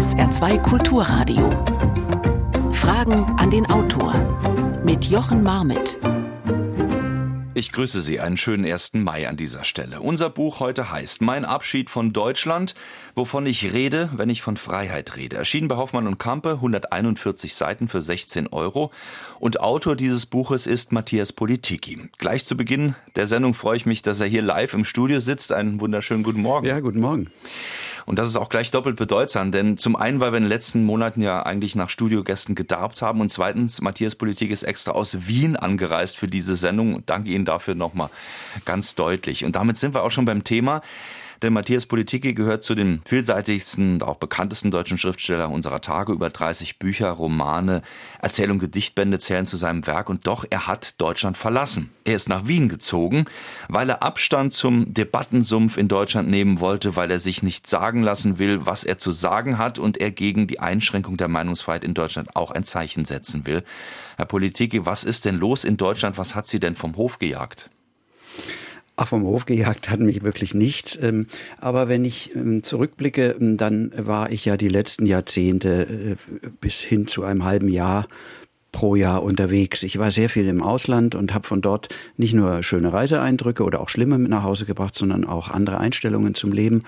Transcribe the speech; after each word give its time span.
SR2 0.00 0.62
Kulturradio. 0.62 1.50
Fragen 2.72 3.22
an 3.36 3.50
den 3.50 3.66
Autor 3.66 4.14
mit 4.82 5.04
Jochen 5.04 5.42
Marmitt. 5.42 5.98
Ich 7.52 7.70
grüße 7.70 8.00
Sie 8.00 8.18
einen 8.18 8.38
schönen 8.38 8.64
1. 8.64 8.94
Mai 8.94 9.28
an 9.28 9.36
dieser 9.36 9.62
Stelle. 9.62 10.00
Unser 10.00 10.30
Buch 10.30 10.58
heute 10.58 10.90
heißt 10.90 11.20
Mein 11.20 11.44
Abschied 11.44 11.90
von 11.90 12.14
Deutschland, 12.14 12.74
wovon 13.14 13.44
ich 13.44 13.74
rede, 13.74 14.08
wenn 14.16 14.30
ich 14.30 14.40
von 14.40 14.56
Freiheit 14.56 15.18
rede. 15.18 15.36
Erschienen 15.36 15.68
bei 15.68 15.76
Hoffmann 15.76 16.06
und 16.06 16.16
Kampe, 16.16 16.52
141 16.52 17.54
Seiten 17.54 17.88
für 17.88 18.00
16 18.00 18.46
Euro. 18.46 18.92
Und 19.38 19.60
Autor 19.60 19.96
dieses 19.96 20.24
Buches 20.24 20.66
ist 20.66 20.92
Matthias 20.92 21.34
Politiki. 21.34 22.08
Gleich 22.16 22.46
zu 22.46 22.56
Beginn 22.56 22.94
der 23.16 23.26
Sendung 23.26 23.52
freue 23.52 23.76
ich 23.76 23.84
mich, 23.84 24.00
dass 24.00 24.18
er 24.18 24.28
hier 24.28 24.40
live 24.40 24.72
im 24.72 24.86
Studio 24.86 25.20
sitzt. 25.20 25.52
Einen 25.52 25.78
wunderschönen 25.78 26.22
guten 26.22 26.40
Morgen. 26.40 26.66
Ja, 26.66 26.80
guten 26.80 27.00
Morgen. 27.00 27.30
Und 28.06 28.18
das 28.18 28.28
ist 28.28 28.36
auch 28.36 28.48
gleich 28.48 28.70
doppelt 28.70 28.96
bedeutsam, 28.96 29.52
denn 29.52 29.78
zum 29.78 29.96
einen, 29.96 30.20
weil 30.20 30.32
wir 30.32 30.38
in 30.38 30.44
den 30.44 30.48
letzten 30.48 30.84
Monaten 30.84 31.22
ja 31.22 31.42
eigentlich 31.42 31.76
nach 31.76 31.90
Studiogästen 31.90 32.54
gedarbt 32.54 33.02
haben 33.02 33.20
und 33.20 33.30
zweitens, 33.30 33.80
Matthias 33.80 34.14
Politik 34.14 34.50
ist 34.50 34.62
extra 34.62 34.92
aus 34.92 35.26
Wien 35.26 35.56
angereist 35.56 36.16
für 36.16 36.28
diese 36.28 36.56
Sendung. 36.56 37.02
Danke 37.06 37.30
Ihnen 37.30 37.44
dafür 37.44 37.74
nochmal 37.74 38.10
ganz 38.64 38.94
deutlich. 38.94 39.44
Und 39.44 39.56
damit 39.56 39.78
sind 39.78 39.94
wir 39.94 40.02
auch 40.02 40.10
schon 40.10 40.24
beim 40.24 40.44
Thema. 40.44 40.82
Denn 41.42 41.54
Matthias 41.54 41.86
Politiki 41.86 42.34
gehört 42.34 42.64
zu 42.64 42.74
den 42.74 43.00
vielseitigsten 43.06 43.94
und 43.94 44.02
auch 44.02 44.16
bekanntesten 44.16 44.70
deutschen 44.70 44.98
Schriftsteller 44.98 45.50
unserer 45.50 45.80
Tage. 45.80 46.12
Über 46.12 46.28
30 46.28 46.78
Bücher, 46.78 47.10
Romane, 47.10 47.82
Erzählungen, 48.20 48.60
Gedichtbände 48.60 49.18
zählen 49.18 49.46
zu 49.46 49.56
seinem 49.56 49.86
Werk. 49.86 50.10
Und 50.10 50.26
doch, 50.26 50.44
er 50.48 50.66
hat 50.66 51.00
Deutschland 51.00 51.38
verlassen. 51.38 51.90
Er 52.04 52.16
ist 52.16 52.28
nach 52.28 52.46
Wien 52.46 52.68
gezogen, 52.68 53.24
weil 53.68 53.88
er 53.88 54.02
Abstand 54.02 54.52
zum 54.52 54.92
Debattensumpf 54.92 55.78
in 55.78 55.88
Deutschland 55.88 56.28
nehmen 56.28 56.60
wollte, 56.60 56.94
weil 56.96 57.10
er 57.10 57.20
sich 57.20 57.42
nicht 57.42 57.66
sagen 57.66 58.02
lassen 58.02 58.38
will, 58.38 58.66
was 58.66 58.84
er 58.84 58.98
zu 58.98 59.10
sagen 59.10 59.56
hat 59.56 59.78
und 59.78 59.96
er 59.98 60.10
gegen 60.10 60.46
die 60.46 60.60
Einschränkung 60.60 61.16
der 61.16 61.28
Meinungsfreiheit 61.28 61.84
in 61.84 61.94
Deutschland 61.94 62.36
auch 62.36 62.50
ein 62.50 62.64
Zeichen 62.64 63.06
setzen 63.06 63.46
will. 63.46 63.64
Herr 64.18 64.26
Politiki, 64.26 64.84
was 64.84 65.04
ist 65.04 65.24
denn 65.24 65.36
los 65.36 65.64
in 65.64 65.78
Deutschland? 65.78 66.18
Was 66.18 66.34
hat 66.34 66.46
Sie 66.46 66.60
denn 66.60 66.74
vom 66.74 66.96
Hof 66.96 67.18
gejagt? 67.18 67.70
Ach, 69.02 69.08
vom 69.08 69.24
Hof 69.24 69.46
gejagt 69.46 69.88
hat 69.88 70.00
mich 70.00 70.22
wirklich 70.22 70.52
nichts. 70.52 70.98
Ähm, 71.00 71.26
aber 71.58 71.88
wenn 71.88 72.04
ich 72.04 72.36
ähm, 72.36 72.62
zurückblicke, 72.62 73.34
ähm, 73.40 73.56
dann 73.56 73.92
war 73.96 74.30
ich 74.30 74.44
ja 74.44 74.58
die 74.58 74.68
letzten 74.68 75.06
Jahrzehnte 75.06 76.18
äh, 76.20 76.48
bis 76.60 76.82
hin 76.82 77.06
zu 77.06 77.24
einem 77.24 77.44
halben 77.44 77.70
Jahr 77.70 78.08
pro 78.72 78.94
Jahr 78.94 79.22
unterwegs. 79.22 79.82
Ich 79.82 79.98
war 79.98 80.10
sehr 80.10 80.28
viel 80.28 80.46
im 80.46 80.62
Ausland 80.62 81.14
und 81.14 81.34
habe 81.34 81.46
von 81.46 81.60
dort 81.60 81.88
nicht 82.16 82.34
nur 82.34 82.62
schöne 82.62 82.92
Reiseeindrücke 82.92 83.64
oder 83.64 83.80
auch 83.80 83.88
schlimme 83.88 84.18
mit 84.18 84.30
nach 84.30 84.42
Hause 84.42 84.64
gebracht, 84.64 84.94
sondern 84.94 85.24
auch 85.24 85.50
andere 85.50 85.78
Einstellungen 85.78 86.34
zum 86.34 86.52
Leben, 86.52 86.82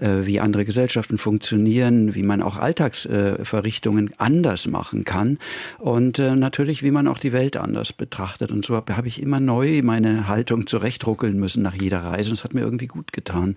äh, 0.00 0.26
wie 0.26 0.40
andere 0.40 0.64
Gesellschaften 0.64 1.18
funktionieren, 1.18 2.14
wie 2.14 2.22
man 2.22 2.42
auch 2.42 2.56
Alltagsverrichtungen 2.56 4.08
äh, 4.08 4.14
anders 4.18 4.68
machen 4.68 5.04
kann 5.04 5.38
und 5.78 6.18
äh, 6.18 6.36
natürlich, 6.36 6.82
wie 6.82 6.90
man 6.90 7.08
auch 7.08 7.18
die 7.18 7.32
Welt 7.32 7.56
anders 7.56 7.92
betrachtet. 7.92 8.52
Und 8.52 8.64
so 8.64 8.76
habe 8.76 8.96
hab 8.96 9.06
ich 9.06 9.22
immer 9.22 9.40
neu 9.40 9.82
meine 9.82 10.28
Haltung 10.28 10.66
zurechtruckeln 10.66 11.38
müssen 11.38 11.62
nach 11.62 11.74
jeder 11.74 12.00
Reise 12.00 12.30
und 12.30 12.34
es 12.34 12.44
hat 12.44 12.54
mir 12.54 12.60
irgendwie 12.60 12.86
gut 12.86 13.12
getan. 13.12 13.56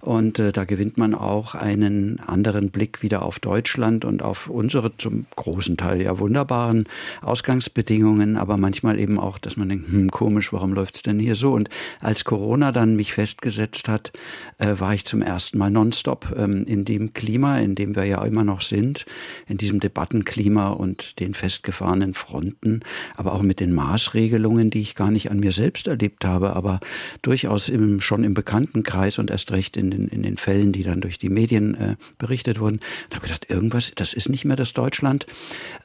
Und 0.00 0.38
äh, 0.38 0.52
da 0.52 0.64
gewinnt 0.64 0.98
man 0.98 1.14
auch 1.14 1.54
einen 1.54 2.20
anderen 2.20 2.70
Blick 2.70 3.02
wieder 3.02 3.22
auf 3.22 3.38
Deutschland 3.38 4.04
und 4.04 4.22
auf 4.22 4.48
unsere 4.48 4.96
zum 4.96 5.26
großen 5.36 5.76
Teil 5.76 6.02
ja 6.02 6.18
wunderbaren 6.18 6.86
Ausgangsbedingungen, 7.20 8.36
aber 8.36 8.56
manchmal 8.56 8.98
eben 8.98 9.18
auch, 9.18 9.38
dass 9.38 9.56
man 9.56 9.68
denkt, 9.68 9.90
hm, 9.90 10.10
komisch, 10.10 10.52
warum 10.52 10.72
läuft's 10.72 11.02
denn 11.02 11.18
hier 11.18 11.34
so? 11.34 11.52
Und 11.52 11.68
als 12.00 12.24
Corona 12.24 12.72
dann 12.72 12.96
mich 12.96 13.12
festgesetzt 13.12 13.88
hat, 13.88 14.12
äh, 14.58 14.74
war 14.78 14.94
ich 14.94 15.04
zum 15.04 15.22
ersten 15.22 15.58
Mal 15.58 15.70
nonstop 15.70 16.34
ähm, 16.36 16.64
in 16.66 16.84
dem 16.84 17.12
Klima, 17.12 17.58
in 17.58 17.74
dem 17.74 17.96
wir 17.96 18.04
ja 18.04 18.22
immer 18.24 18.44
noch 18.44 18.60
sind, 18.60 19.04
in 19.46 19.58
diesem 19.58 19.80
Debattenklima 19.80 20.70
und 20.70 21.20
den 21.20 21.34
festgefahrenen 21.34 22.14
Fronten, 22.14 22.80
aber 23.16 23.32
auch 23.32 23.42
mit 23.42 23.60
den 23.60 23.72
Maßregelungen, 23.72 24.70
die 24.70 24.80
ich 24.80 24.94
gar 24.94 25.10
nicht 25.10 25.30
an 25.30 25.40
mir 25.40 25.52
selbst 25.52 25.86
erlebt 25.86 26.24
habe, 26.24 26.54
aber 26.54 26.80
durchaus 27.22 27.68
im, 27.68 28.00
schon 28.00 28.24
im 28.24 28.34
Bekanntenkreis 28.34 29.18
und 29.18 29.30
erst 29.30 29.52
recht 29.52 29.76
in 29.76 29.90
den, 29.90 30.08
in 30.08 30.22
den 30.22 30.36
Fällen, 30.36 30.72
die 30.72 30.82
dann 30.82 31.00
durch 31.00 31.18
die 31.18 31.28
Medien 31.28 31.74
äh, 31.74 31.96
berichtet 32.18 32.60
wurden. 32.60 32.80
Da 33.10 33.16
habe 33.16 33.26
ich 33.26 33.32
gedacht, 33.32 33.50
irgendwas, 33.50 33.92
das 33.94 34.12
ist 34.12 34.28
nicht 34.28 34.44
mehr 34.44 34.56
das 34.56 34.72
Deutschland, 34.72 35.26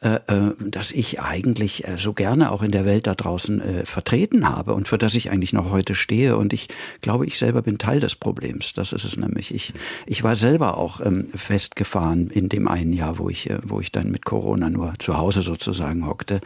äh, 0.01 0.15
äh, 0.27 0.53
das 0.59 0.91
ich 0.91 1.06
ich 1.07 1.21
eigentlich 1.21 1.87
äh, 1.87 1.97
so 1.97 2.13
gerne 2.13 2.51
auch 2.51 2.61
in 2.61 2.71
der 2.71 2.85
Welt 2.85 3.07
da 3.07 3.15
draußen 3.15 3.61
äh, 3.61 3.85
vertreten 3.85 4.47
habe 4.47 4.73
und 4.73 4.87
für 4.87 4.97
das 4.97 5.15
ich 5.15 5.31
eigentlich 5.31 5.53
noch 5.53 5.71
heute 5.71 5.95
stehe. 5.95 6.37
Und 6.37 6.53
ich 6.53 6.67
glaube, 7.01 7.25
ich 7.25 7.37
selber 7.37 7.61
bin 7.61 7.77
Teil 7.77 7.99
des 7.99 8.15
Problems. 8.15 8.73
Das 8.73 8.93
ist 8.93 9.05
es 9.05 9.17
nämlich. 9.17 9.53
Ich, 9.53 9.73
ich 10.05 10.23
war 10.23 10.35
selber 10.35 10.77
auch 10.77 11.01
ähm, 11.01 11.27
festgefahren 11.33 12.29
in 12.29 12.49
dem 12.49 12.67
einen 12.67 12.93
Jahr, 12.93 13.19
wo 13.19 13.29
ich, 13.29 13.49
äh, 13.49 13.59
wo 13.63 13.79
ich 13.79 13.91
dann 13.91 14.11
mit 14.11 14.25
Corona 14.25 14.69
nur 14.69 14.93
zu 14.99 15.17
Hause 15.17 15.41
sozusagen 15.41 16.05
hockte. 16.05 16.41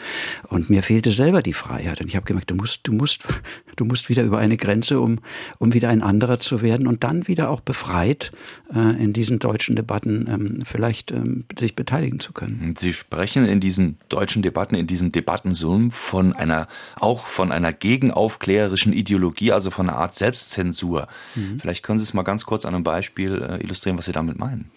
Und 0.47 0.69
mir 0.69 0.83
fehlte 0.83 1.11
selber 1.11 1.41
die 1.41 1.53
Freiheit. 1.53 2.01
Und 2.01 2.07
ich 2.07 2.15
habe 2.15 2.25
gemerkt, 2.25 2.51
du 2.51 2.55
musst, 2.55 2.87
du 2.87 2.93
musst, 2.93 3.23
du 3.75 3.85
musst 3.85 4.09
wieder 4.09 4.23
über 4.23 4.37
eine 4.37 4.57
Grenze, 4.57 4.99
um, 4.99 5.19
um 5.59 5.73
wieder 5.73 5.89
ein 5.89 6.01
anderer 6.01 6.39
zu 6.39 6.61
werden 6.61 6.87
und 6.87 7.03
dann 7.03 7.27
wieder 7.27 7.49
auch 7.49 7.61
befreit 7.61 8.31
in 8.73 9.11
diesen 9.11 9.39
deutschen 9.39 9.75
Debatten 9.75 10.27
ähm, 10.29 10.59
vielleicht 10.65 11.11
ähm, 11.11 11.43
sich 11.59 11.75
beteiligen 11.75 12.19
zu 12.19 12.31
können. 12.31 12.75
Sie 12.77 12.93
sprechen 12.93 13.45
in 13.45 13.59
diesen 13.59 13.97
deutschen 14.09 14.41
Debatten, 14.41 14.50
in 14.77 14.87
diesem 14.87 15.11
Debattensumpf 15.11 15.95
von 15.95 16.33
einer, 16.33 16.67
auch 16.99 17.25
von 17.25 17.51
einer 17.51 17.73
gegenaufklärerischen 17.73 18.93
Ideologie, 18.93 19.51
also 19.51 19.71
von 19.71 19.89
einer 19.89 19.97
Art 19.97 20.15
Selbstzensur. 20.15 21.07
Mhm. 21.35 21.59
Vielleicht 21.59 21.83
können 21.83 21.99
Sie 21.99 22.03
es 22.03 22.13
mal 22.13 22.23
ganz 22.23 22.45
kurz 22.45 22.65
an 22.65 22.75
einem 22.75 22.83
Beispiel 22.83 23.41
äh, 23.41 23.63
illustrieren, 23.63 23.97
was 23.97 24.05
Sie 24.05 24.11
damit 24.11 24.37
meinen. 24.37 24.71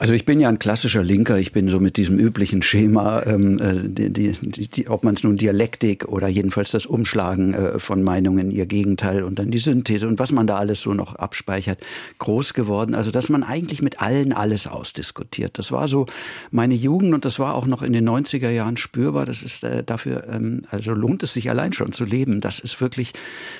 Also 0.00 0.14
ich 0.14 0.24
bin 0.24 0.40
ja 0.40 0.48
ein 0.48 0.58
klassischer 0.58 1.02
Linker. 1.02 1.38
Ich 1.38 1.52
bin 1.52 1.68
so 1.68 1.78
mit 1.78 1.98
diesem 1.98 2.18
üblichen 2.18 2.62
Schema, 2.62 3.22
ähm, 3.26 3.58
äh, 3.58 3.86
die, 3.86 4.10
die, 4.32 4.66
die, 4.66 4.88
ob 4.88 5.04
man 5.04 5.12
es 5.12 5.22
nun 5.22 5.36
Dialektik 5.36 6.08
oder 6.08 6.26
jedenfalls 6.26 6.70
das 6.70 6.86
Umschlagen 6.86 7.52
äh, 7.52 7.78
von 7.78 8.02
Meinungen, 8.02 8.50
ihr 8.50 8.64
Gegenteil 8.64 9.22
und 9.22 9.38
dann 9.38 9.50
die 9.50 9.58
Synthese 9.58 10.08
und 10.08 10.18
was 10.18 10.32
man 10.32 10.46
da 10.46 10.56
alles 10.56 10.80
so 10.80 10.94
noch 10.94 11.16
abspeichert, 11.16 11.80
groß 12.16 12.54
geworden. 12.54 12.94
Also 12.94 13.10
dass 13.10 13.28
man 13.28 13.42
eigentlich 13.42 13.82
mit 13.82 14.00
allen 14.00 14.32
alles 14.32 14.66
ausdiskutiert. 14.66 15.58
Das 15.58 15.70
war 15.70 15.86
so 15.86 16.06
meine 16.50 16.74
Jugend 16.74 17.12
und 17.12 17.26
das 17.26 17.38
war 17.38 17.54
auch 17.54 17.66
noch 17.66 17.82
in 17.82 17.92
den 17.92 18.08
90er 18.08 18.48
Jahren 18.48 18.78
spürbar. 18.78 19.26
Das 19.26 19.42
ist 19.42 19.64
äh, 19.64 19.84
dafür, 19.84 20.26
ähm, 20.32 20.62
also 20.70 20.94
lohnt 20.94 21.24
es 21.24 21.34
sich 21.34 21.50
allein 21.50 21.74
schon 21.74 21.92
zu 21.92 22.06
leben. 22.06 22.40
Das 22.40 22.58
ist 22.58 22.80
wirklich 22.80 23.12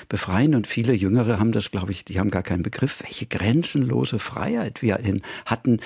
befreiend 0.09 0.55
und 0.55 0.65
viele 0.65 0.93
Jüngere 0.93 1.39
haben 1.39 1.51
das, 1.51 1.69
glaube 1.69 1.91
ich, 1.91 2.03
die 2.03 2.19
haben 2.19 2.31
gar 2.31 2.41
keinen 2.41 2.63
Begriff, 2.63 3.03
welche 3.03 3.27
grenzenlose 3.27 4.17
Freiheit 4.17 4.81
wir 4.81 4.97
in 5.01 5.21
hatten 5.45 5.77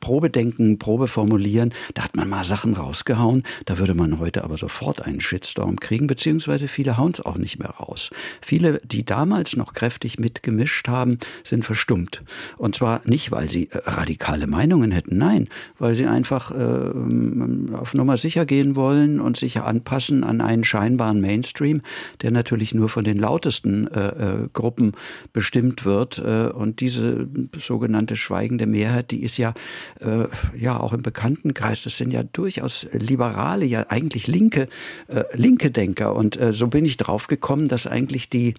Probedenken, 0.00 0.78
Probe 0.78 1.08
formulieren, 1.08 1.72
da 1.94 2.04
hat 2.04 2.16
man 2.16 2.28
mal 2.28 2.44
Sachen 2.44 2.74
rausgehauen, 2.74 3.42
da 3.64 3.78
würde 3.78 3.94
man 3.94 4.18
heute 4.18 4.44
aber 4.44 4.56
sofort 4.56 5.02
einen 5.02 5.20
Shitstorm 5.20 5.80
kriegen, 5.80 6.06
beziehungsweise 6.06 6.68
viele 6.68 6.96
hauen 6.96 7.12
es 7.12 7.20
auch 7.20 7.36
nicht 7.36 7.58
mehr 7.58 7.70
raus. 7.70 8.10
Viele, 8.40 8.80
die 8.84 9.04
damals 9.04 9.56
noch 9.56 9.72
kräftig 9.72 10.18
mitgemischt 10.18 10.88
haben, 10.88 11.18
sind 11.44 11.64
verstummt. 11.64 12.22
Und 12.56 12.74
zwar 12.74 13.00
nicht, 13.04 13.30
weil 13.30 13.50
sie 13.50 13.68
äh, 13.70 13.78
radikale 13.84 14.46
Meinungen 14.46 14.90
hätten, 14.90 15.18
nein, 15.18 15.48
weil 15.78 15.94
sie 15.94 16.06
einfach 16.06 16.50
äh, 16.50 17.74
auf 17.74 17.94
Nummer 17.94 18.16
sicher 18.16 18.46
gehen 18.46 18.76
wollen 18.76 19.20
und 19.20 19.36
sich 19.36 19.60
anpassen 19.60 20.24
an 20.24 20.40
einen 20.40 20.64
scheinbaren 20.64 21.20
Mainstream, 21.20 21.82
der 22.22 22.30
natürlich 22.30 22.74
nur 22.74 22.88
von 22.88 23.04
den 23.04 23.18
lautesten 23.18 23.86
äh, 23.88 24.08
äh, 24.08 24.48
Gruppen 24.52 24.92
bestimmt 25.32 25.84
wird. 25.84 26.18
Äh, 26.18 26.48
und 26.48 26.80
diese 26.80 27.28
sogenannte 27.58 28.16
schweigende 28.16 28.66
Mehrheit, 28.66 29.10
die 29.10 29.22
ist 29.22 29.36
ja 29.36 29.54
äh, 30.00 30.26
ja 30.58 30.78
auch 30.78 30.92
im 30.92 31.02
Bekanntenkreis, 31.02 31.82
das 31.82 31.96
sind 31.96 32.10
ja 32.10 32.22
durchaus 32.22 32.86
liberale, 32.92 33.64
ja 33.64 33.86
eigentlich 33.88 34.26
linke, 34.26 34.68
äh, 35.08 35.24
linke 35.32 35.70
Denker. 35.70 36.14
Und 36.14 36.40
äh, 36.40 36.52
so 36.52 36.68
bin 36.68 36.84
ich 36.84 36.96
drauf 36.96 37.26
gekommen, 37.26 37.68
dass 37.68 37.86
eigentlich 37.86 38.28
die 38.28 38.54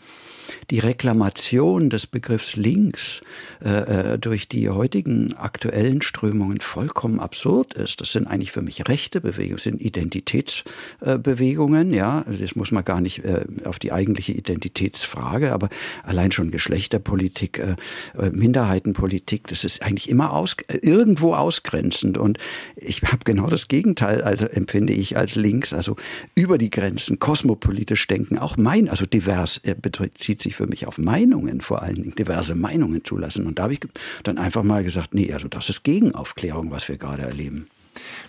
die 0.69 0.79
Reklamation 0.79 1.89
des 1.89 2.07
Begriffs 2.07 2.55
links 2.55 3.21
äh, 3.63 4.13
äh, 4.13 4.19
durch 4.19 4.47
die 4.47 4.69
heutigen 4.69 5.33
aktuellen 5.33 6.01
Strömungen 6.01 6.61
vollkommen 6.61 7.19
absurd 7.19 7.73
ist. 7.73 8.01
Das 8.01 8.11
sind 8.11 8.27
eigentlich 8.27 8.51
für 8.51 8.61
mich 8.61 8.87
rechte 8.87 9.21
Bewegungen, 9.21 9.57
sind 9.57 9.81
Identitätsbewegungen, 9.81 11.93
äh, 11.93 11.97
ja, 11.97 12.25
das 12.39 12.55
muss 12.55 12.71
man 12.71 12.85
gar 12.85 13.01
nicht 13.01 13.25
äh, 13.25 13.45
auf 13.65 13.79
die 13.79 13.91
eigentliche 13.91 14.33
Identitätsfrage, 14.33 15.51
aber 15.51 15.69
allein 16.03 16.31
schon 16.31 16.51
Geschlechterpolitik, 16.51 17.59
äh, 17.59 17.75
äh 18.17 18.29
Minderheitenpolitik, 18.29 19.47
das 19.47 19.63
ist 19.63 19.81
eigentlich 19.81 20.09
immer 20.09 20.33
aus, 20.33 20.55
irgendwo 20.81 21.33
ausgrenzend 21.33 22.17
und 22.17 22.37
ich 22.75 23.01
habe 23.03 23.19
genau 23.25 23.47
das 23.47 23.67
Gegenteil, 23.67 24.21
also 24.21 24.45
empfinde 24.45 24.93
ich 24.93 25.17
als 25.17 25.35
links, 25.35 25.73
also 25.73 25.95
über 26.35 26.57
die 26.57 26.69
Grenzen, 26.69 27.19
kosmopolitisch 27.19 28.07
denken, 28.07 28.37
auch 28.37 28.57
mein, 28.57 28.89
also 28.89 29.05
divers 29.05 29.61
bezieht 29.81 30.38
bezieht 30.39 30.53
sich 30.53 30.55
für 30.55 30.67
mich 30.67 30.87
auf 30.87 30.97
Meinungen, 30.97 31.61
vor 31.61 31.81
allen 31.81 31.95
Dingen 31.95 32.15
diverse 32.15 32.55
Meinungen 32.55 33.03
zulassen. 33.03 33.45
Und 33.45 33.59
da 33.59 33.63
habe 33.63 33.73
ich 33.73 33.81
dann 34.23 34.37
einfach 34.37 34.63
mal 34.63 34.83
gesagt, 34.83 35.13
nee, 35.13 35.33
also 35.33 35.47
das 35.49 35.69
ist 35.69 35.83
Gegenaufklärung, 35.83 36.71
was 36.71 36.87
wir 36.87 36.97
gerade 36.97 37.23
erleben. 37.23 37.67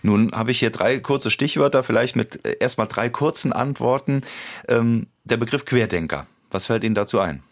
Nun 0.03 0.33
habe 0.33 0.51
ich 0.51 0.59
hier 0.59 0.71
drei 0.71 0.99
kurze 0.99 1.31
Stichwörter, 1.31 1.85
vielleicht 1.85 2.17
mit 2.17 2.45
äh, 2.45 2.57
erstmal 2.59 2.89
drei 2.89 3.09
kurzen 3.09 3.53
Antworten. 3.53 4.23
Ähm, 4.67 5.07
der 5.25 5.37
Begriff 5.37 5.65
Querdenker, 5.65 6.27
was 6.51 6.67
fällt 6.67 6.83
Ihnen 6.83 6.97
dazu 6.97 7.21
ein? 7.21 7.43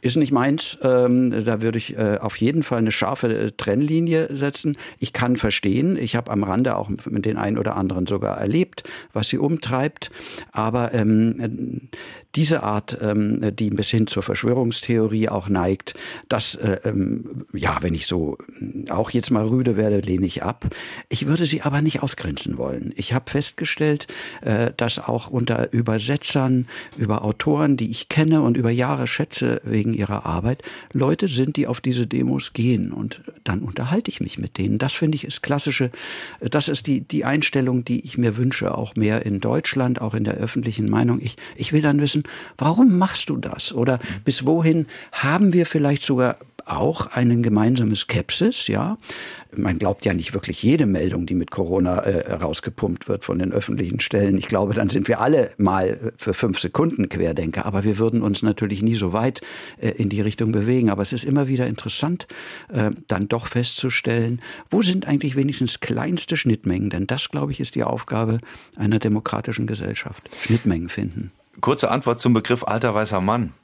Ist 0.00 0.16
nicht 0.16 0.32
meins. 0.32 0.78
Ähm, 0.82 1.30
da 1.44 1.62
würde 1.62 1.78
ich 1.78 1.96
äh, 1.96 2.18
auf 2.20 2.36
jeden 2.36 2.62
Fall 2.62 2.78
eine 2.78 2.92
scharfe 2.92 3.28
äh, 3.28 3.52
Trennlinie 3.52 4.34
setzen. 4.36 4.76
Ich 4.98 5.12
kann 5.12 5.36
verstehen, 5.36 5.96
ich 5.96 6.16
habe 6.16 6.30
am 6.30 6.44
Rande 6.44 6.76
auch 6.76 6.88
mit 6.88 7.24
den 7.24 7.36
einen 7.36 7.58
oder 7.58 7.76
anderen 7.76 8.06
sogar 8.06 8.38
erlebt, 8.38 8.84
was 9.12 9.28
sie 9.28 9.38
umtreibt. 9.38 10.10
Aber 10.52 10.94
ähm, 10.94 11.88
diese 12.34 12.62
Art, 12.62 12.98
ähm, 13.00 13.40
die 13.56 13.70
bis 13.70 13.90
hin 13.90 14.06
zur 14.06 14.22
Verschwörungstheorie 14.22 15.28
auch 15.28 15.48
neigt, 15.48 15.94
das, 16.28 16.54
äh, 16.56 16.78
ähm, 16.84 17.46
ja, 17.52 17.78
wenn 17.80 17.94
ich 17.94 18.06
so 18.06 18.38
äh, 18.60 18.90
auch 18.90 19.10
jetzt 19.10 19.30
mal 19.30 19.46
rüde 19.46 19.76
werde, 19.76 20.00
lehne 20.00 20.26
ich 20.26 20.42
ab. 20.42 20.66
Ich 21.08 21.26
würde 21.26 21.46
sie 21.46 21.62
aber 21.62 21.80
nicht 21.80 22.02
ausgrenzen 22.02 22.58
wollen. 22.58 22.92
Ich 22.96 23.12
habe 23.12 23.30
festgestellt, 23.30 24.06
äh, 24.42 24.72
dass 24.76 24.98
auch 24.98 25.28
unter 25.28 25.72
Übersetzern, 25.72 26.68
über 26.96 27.24
Autoren, 27.24 27.76
die 27.76 27.90
ich 27.90 28.08
kenne 28.08 28.42
und 28.42 28.56
über 28.56 28.70
Jahre 28.70 29.06
schätze 29.06 29.60
wegen 29.64 29.87
ihrer 29.94 30.26
Arbeit, 30.26 30.62
Leute 30.92 31.28
sind, 31.28 31.56
die 31.56 31.66
auf 31.66 31.80
diese 31.80 32.06
Demos 32.06 32.52
gehen 32.52 32.92
und 32.92 33.20
dann 33.44 33.60
unterhalte 33.60 34.10
ich 34.10 34.20
mich 34.20 34.38
mit 34.38 34.58
denen. 34.58 34.78
Das 34.78 34.92
finde 34.92 35.16
ich 35.16 35.24
ist 35.24 35.42
klassische, 35.42 35.90
das 36.40 36.68
ist 36.68 36.86
die, 36.86 37.00
die 37.00 37.24
Einstellung, 37.24 37.84
die 37.84 38.04
ich 38.04 38.18
mir 38.18 38.36
wünsche, 38.36 38.76
auch 38.76 38.96
mehr 38.96 39.24
in 39.24 39.40
Deutschland, 39.40 40.00
auch 40.00 40.14
in 40.14 40.24
der 40.24 40.34
öffentlichen 40.34 40.88
Meinung. 40.88 41.20
Ich, 41.20 41.36
ich 41.56 41.72
will 41.72 41.82
dann 41.82 42.00
wissen, 42.00 42.22
warum 42.56 42.98
machst 42.98 43.30
du 43.30 43.36
das? 43.36 43.72
Oder 43.72 44.00
bis 44.24 44.46
wohin 44.46 44.86
haben 45.12 45.52
wir 45.52 45.66
vielleicht 45.66 46.02
sogar 46.02 46.36
auch 46.70 47.06
eine 47.06 47.40
gemeinsame 47.40 47.96
Skepsis, 47.96 48.66
ja. 48.68 48.98
Man 49.56 49.78
glaubt 49.78 50.04
ja 50.04 50.12
nicht 50.12 50.34
wirklich 50.34 50.62
jede 50.62 50.84
Meldung, 50.84 51.24
die 51.24 51.34
mit 51.34 51.50
Corona 51.50 52.00
äh, 52.00 52.34
rausgepumpt 52.34 53.08
wird 53.08 53.24
von 53.24 53.38
den 53.38 53.50
öffentlichen 53.50 53.98
Stellen. 53.98 54.36
Ich 54.36 54.46
glaube, 54.46 54.74
dann 54.74 54.90
sind 54.90 55.08
wir 55.08 55.20
alle 55.20 55.50
mal 55.56 56.12
für 56.18 56.34
fünf 56.34 56.60
Sekunden 56.60 57.08
Querdenker. 57.08 57.64
Aber 57.64 57.82
wir 57.82 57.98
würden 57.98 58.20
uns 58.20 58.42
natürlich 58.42 58.82
nie 58.82 58.94
so 58.94 59.14
weit 59.14 59.40
äh, 59.80 59.90
in 59.90 60.10
die 60.10 60.20
Richtung 60.20 60.52
bewegen. 60.52 60.90
Aber 60.90 61.00
es 61.00 61.14
ist 61.14 61.24
immer 61.24 61.48
wieder 61.48 61.66
interessant, 61.66 62.26
äh, 62.70 62.90
dann 63.06 63.28
doch 63.28 63.46
festzustellen, 63.46 64.40
wo 64.70 64.82
sind 64.82 65.06
eigentlich 65.06 65.34
wenigstens 65.34 65.80
kleinste 65.80 66.36
Schnittmengen? 66.36 66.90
Denn 66.90 67.06
das, 67.06 67.30
glaube 67.30 67.52
ich, 67.52 67.60
ist 67.60 67.74
die 67.74 67.84
Aufgabe 67.84 68.38
einer 68.76 68.98
demokratischen 68.98 69.66
Gesellschaft. 69.66 70.28
Schnittmengen 70.42 70.90
finden. 70.90 71.32
Kurze 71.62 71.90
Antwort 71.90 72.20
zum 72.20 72.34
Begriff 72.34 72.64
alter 72.64 72.94
weißer 72.94 73.22
Mann 73.22 73.54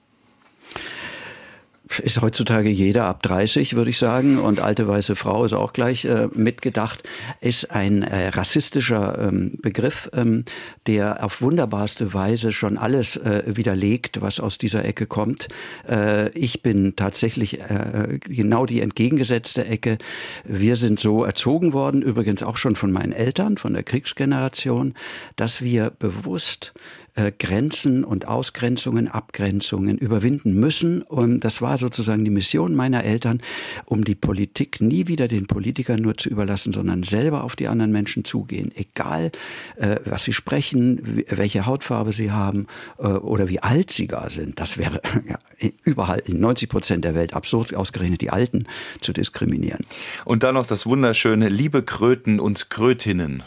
ist 2.02 2.22
heutzutage 2.22 2.70
jeder 2.70 3.04
ab 3.04 3.22
30, 3.22 3.74
würde 3.74 3.90
ich 3.90 3.98
sagen, 3.98 4.38
und 4.38 4.60
alte 4.60 4.88
weiße 4.88 5.16
Frau 5.16 5.44
ist 5.44 5.52
auch 5.52 5.72
gleich 5.72 6.06
äh, 6.06 6.28
mitgedacht, 6.32 7.02
ist 7.40 7.70
ein 7.70 8.02
äh, 8.02 8.28
rassistischer 8.28 9.18
ähm, 9.18 9.58
Begriff, 9.60 10.08
ähm, 10.14 10.44
der 10.86 11.22
auf 11.22 11.42
wunderbarste 11.42 12.14
Weise 12.14 12.52
schon 12.52 12.78
alles 12.78 13.16
äh, 13.16 13.42
widerlegt, 13.46 14.22
was 14.22 14.40
aus 14.40 14.56
dieser 14.56 14.84
Ecke 14.84 15.06
kommt. 15.06 15.48
Äh, 15.86 16.30
ich 16.30 16.62
bin 16.62 16.96
tatsächlich 16.96 17.60
äh, 17.60 18.18
genau 18.20 18.64
die 18.64 18.80
entgegengesetzte 18.80 19.66
Ecke. 19.66 19.98
Wir 20.44 20.76
sind 20.76 20.98
so 20.98 21.24
erzogen 21.24 21.74
worden, 21.74 22.00
übrigens 22.00 22.42
auch 22.42 22.56
schon 22.56 22.76
von 22.76 22.92
meinen 22.92 23.12
Eltern, 23.12 23.58
von 23.58 23.74
der 23.74 23.82
Kriegsgeneration, 23.82 24.94
dass 25.36 25.60
wir 25.60 25.90
bewusst 25.90 26.72
äh, 27.14 27.32
Grenzen 27.38 28.04
und 28.04 28.26
Ausgrenzungen, 28.26 29.08
Abgrenzungen 29.08 29.98
überwinden 29.98 30.58
müssen. 30.58 31.02
Und 31.02 31.40
das 31.44 31.62
war 31.62 31.78
sozusagen 31.78 32.24
die 32.24 32.30
Mission 32.30 32.74
meiner 32.74 33.04
Eltern, 33.04 33.40
um 33.84 34.04
die 34.04 34.14
Politik 34.14 34.80
nie 34.80 35.06
wieder 35.06 35.28
den 35.28 35.46
Politikern 35.46 36.00
nur 36.00 36.16
zu 36.16 36.28
überlassen, 36.28 36.72
sondern 36.72 37.02
selber 37.02 37.44
auf 37.44 37.56
die 37.56 37.68
anderen 37.68 37.92
Menschen 37.92 38.24
zugehen. 38.24 38.72
Egal, 38.74 39.30
äh, 39.76 39.96
was 40.04 40.24
sie 40.24 40.32
sprechen, 40.32 41.24
welche 41.28 41.66
Hautfarbe 41.66 42.12
sie 42.12 42.32
haben 42.32 42.66
äh, 42.98 43.06
oder 43.06 43.48
wie 43.48 43.60
alt 43.60 43.90
sie 43.90 44.06
gar 44.06 44.30
sind. 44.30 44.58
Das 44.58 44.76
wäre 44.76 45.00
ja, 45.28 45.38
überall 45.84 46.22
in 46.26 46.40
90 46.40 46.68
Prozent 46.68 47.04
der 47.04 47.14
Welt 47.14 47.34
absurd, 47.34 47.74
ausgerechnet 47.74 48.20
die 48.20 48.30
Alten 48.30 48.66
zu 49.00 49.12
diskriminieren. 49.12 49.86
Und 50.24 50.42
dann 50.42 50.54
noch 50.54 50.66
das 50.66 50.86
wunderschöne 50.86 51.48
Liebe 51.48 51.82
Kröten 51.82 52.40
und 52.40 52.70
Krötinnen. 52.70 53.42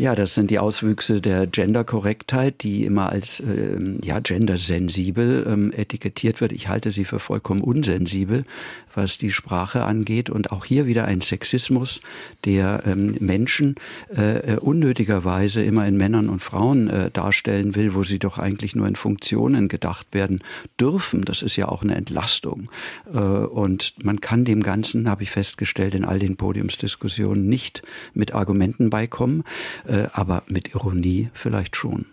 Ja, 0.00 0.14
das 0.14 0.32
sind 0.32 0.50
die 0.50 0.58
Auswüchse 0.58 1.20
der 1.20 1.46
Genderkorrektheit, 1.46 2.62
die 2.62 2.86
immer 2.86 3.10
als 3.10 3.38
ähm, 3.40 3.98
ja, 4.02 4.18
gendersensibel 4.20 5.46
ähm, 5.46 5.72
etikettiert 5.76 6.40
wird. 6.40 6.52
Ich 6.52 6.68
halte 6.68 6.90
sie 6.90 7.04
für 7.04 7.18
vollkommen 7.18 7.60
unsensibel, 7.60 8.46
was 8.94 9.18
die 9.18 9.30
Sprache 9.30 9.84
angeht. 9.84 10.30
Und 10.30 10.52
auch 10.52 10.64
hier 10.64 10.86
wieder 10.86 11.04
ein 11.04 11.20
Sexismus, 11.20 12.00
der 12.46 12.82
ähm, 12.86 13.14
Menschen 13.20 13.74
äh, 14.08 14.56
unnötigerweise 14.56 15.62
immer 15.62 15.86
in 15.86 15.98
Männern 15.98 16.30
und 16.30 16.40
Frauen 16.40 16.88
äh, 16.88 17.10
darstellen 17.10 17.74
will, 17.74 17.94
wo 17.94 18.02
sie 18.02 18.18
doch 18.18 18.38
eigentlich 18.38 18.74
nur 18.74 18.88
in 18.88 18.96
Funktionen 18.96 19.68
gedacht 19.68 20.06
werden 20.12 20.42
dürfen. 20.80 21.26
Das 21.26 21.42
ist 21.42 21.56
ja 21.56 21.68
auch 21.68 21.82
eine 21.82 21.94
Entlastung. 21.94 22.70
Äh, 23.12 23.18
und 23.18 24.02
man 24.02 24.22
kann 24.22 24.46
dem 24.46 24.62
Ganzen, 24.62 25.10
habe 25.10 25.24
ich 25.24 25.30
festgestellt, 25.30 25.94
in 25.94 26.06
all 26.06 26.18
den 26.18 26.38
Podiumsdiskussionen 26.38 27.46
nicht 27.50 27.82
mit 28.14 28.32
Argumenten 28.32 28.88
beikommen, 28.88 29.44
äh, 29.89 29.89
aber 30.12 30.42
mit 30.46 30.74
Ironie 30.74 31.30
vielleicht 31.34 31.76
schon. 31.76 32.06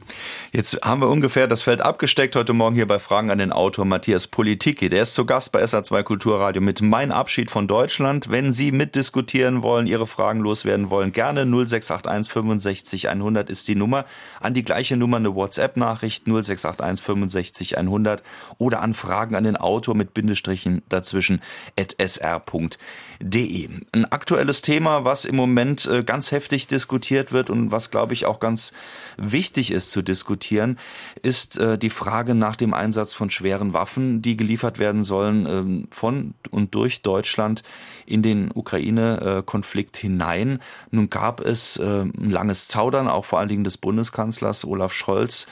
Jetzt 0.51 0.81
haben 0.83 1.01
wir 1.01 1.09
ungefähr 1.09 1.47
das 1.47 1.63
Feld 1.63 1.81
abgesteckt 1.81 2.35
heute 2.35 2.53
Morgen 2.53 2.75
hier 2.75 2.87
bei 2.87 2.99
Fragen 2.99 3.29
an 3.29 3.37
den 3.37 3.51
Autor 3.51 3.85
Matthias 3.85 4.27
Politiki. 4.27 4.89
Der 4.89 5.03
ist 5.03 5.13
zu 5.13 5.25
Gast 5.25 5.51
bei 5.51 5.63
SA2 5.63 6.03
Kulturradio 6.03 6.61
mit 6.61 6.81
Mein 6.81 7.11
Abschied 7.11 7.51
von 7.51 7.67
Deutschland. 7.67 8.29
Wenn 8.29 8.51
Sie 8.51 8.71
mitdiskutieren 8.71 9.61
wollen, 9.61 9.87
Ihre 9.87 10.07
Fragen 10.07 10.39
loswerden 10.39 10.89
wollen, 10.89 11.11
gerne 11.11 11.45
0681 11.45 12.33
65 12.33 13.09
100 13.09 13.49
ist 13.49 13.67
die 13.67 13.75
Nummer. 13.75 14.05
An 14.39 14.53
die 14.53 14.63
gleiche 14.63 14.97
Nummer 14.97 15.17
eine 15.17 15.35
WhatsApp-Nachricht 15.35 16.25
0681 16.25 17.03
65 17.03 17.77
100 17.77 18.23
oder 18.57 18.81
an 18.81 18.93
Fragen 18.93 19.35
an 19.35 19.43
den 19.43 19.57
Autor 19.57 19.95
mit 19.95 20.13
Bindestrichen 20.13 20.81
dazwischen 20.89 21.41
at 21.77 21.95
sr.de. 21.99 23.69
Ein 23.91 24.11
aktuelles 24.11 24.61
Thema, 24.61 25.05
was 25.05 25.25
im 25.25 25.35
Moment 25.35 25.85
äh, 25.85 26.03
ganz 26.03 26.31
heftig 26.31 26.67
diskutiert 26.67 27.31
wird 27.31 27.49
und 27.49 27.66
was, 27.71 27.91
glaube 27.91 28.13
ich, 28.13 28.25
auch 28.25 28.39
ganz 28.39 28.73
wichtig 29.17 29.71
ist 29.71 29.91
zu 29.91 30.01
diskutieren, 30.01 30.77
ist 31.21 31.57
äh, 31.57 31.77
die 31.77 31.89
Frage 31.89 32.35
nach 32.35 32.55
dem 32.55 32.73
Einsatz 32.73 33.13
von 33.13 33.29
schweren 33.29 33.73
Waffen, 33.73 34.21
die 34.21 34.37
geliefert 34.37 34.79
werden 34.79 35.03
sollen 35.03 35.45
ähm, 35.45 35.87
von 35.91 36.33
und 36.51 36.75
durch 36.75 37.01
Deutschland 37.01 37.63
in 38.07 38.23
den 38.23 38.51
Ukraine-Konflikt 38.53 39.97
hinein. 39.97 40.59
Nun 40.91 41.09
gab 41.09 41.41
es 41.41 41.77
äh, 41.77 42.01
ein 42.01 42.31
langes 42.31 42.67
Zaudern, 42.67 43.07
auch 43.07 43.25
vor 43.25 43.39
allen 43.39 43.49
Dingen 43.49 43.63
des 43.63 43.77
Bundeskanzlers 43.77 44.65
Olaf 44.65 44.93
Scholz, 44.93 45.45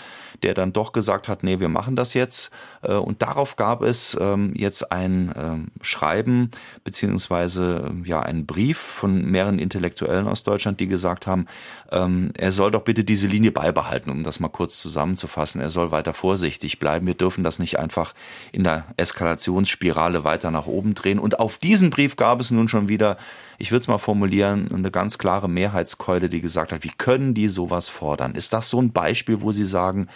der 0.44 0.54
dann 0.54 0.74
doch 0.74 0.94
gesagt 0.94 1.28
hat, 1.28 1.44
nee, 1.44 1.60
wir 1.60 1.70
machen 1.70 1.96
das 1.96 2.14
jetzt. 2.14 2.52
Äh, 2.82 2.94
und 2.94 3.22
darauf 3.22 3.56
gab 3.56 3.82
es 3.82 4.18
ähm, 4.20 4.54
jetzt 4.56 4.92
ein 4.92 5.34
ähm, 5.36 5.68
Schreiben 5.82 6.52
beziehungsweise 6.84 7.86
ähm, 7.88 8.06
ja 8.06 8.22
einen 8.22 8.46
Brief 8.46 8.78
von 8.78 9.26
mehreren 9.26 9.60
Intellektuellen 9.60 10.28
aus 10.28 10.44
Deutschland, 10.44 10.80
die 10.80 10.88
gesagt 10.88 11.28
haben, 11.28 11.48
er 11.88 12.52
soll 12.52 12.72
doch 12.72 12.82
bitte 12.82 13.04
diese 13.04 13.28
Linie 13.28 13.52
beibehalten, 13.52 14.10
um 14.10 14.24
das 14.24 14.40
mal 14.40 14.50
kurz 14.50 14.82
zusammenzufassen. 14.82 15.62
Er 15.62 15.70
soll 15.70 15.92
weiter 15.92 16.16
vorsichtig 16.16 16.80
bleiben. 16.80 17.06
Wir 17.06 17.14
dürfen 17.14 17.44
das 17.44 17.60
nicht 17.60 17.78
einfach 17.78 18.16
in 18.52 18.64
der 18.64 18.86
Eskalationsspirale 18.98 20.24
weiter 20.24 20.50
nach 20.50 20.66
oben 20.66 20.96
drehen. 20.96 21.20
Und 21.20 21.40
auf 21.40 21.60
diesen 21.60 21.92
Brief 21.92 22.16
gab 22.16 22.40
es 22.40 22.45
nun 22.52 22.70
schon 22.70 22.88
wieder, 22.88 23.18
ich 23.58 23.72
würde 23.72 23.82
es 23.82 23.88
mal 23.88 23.98
formulieren, 23.98 24.70
eine 24.74 24.92
ganz 24.92 25.18
klare 25.18 25.50
Mehrheitskeule, 25.50 26.30
die 26.30 26.42
gesagt 26.42 26.72
hat, 26.72 26.84
wie 26.84 26.92
können 26.98 27.34
die 27.34 27.48
sowas 27.48 27.90
fordern? 27.90 28.36
Ist 28.36 28.54
das 28.54 28.70
so 28.70 28.82
ein 28.82 28.92
Beispiel, 28.92 29.42
wo 29.42 29.52
Sie 29.52 29.66
sagen, 29.66 30.08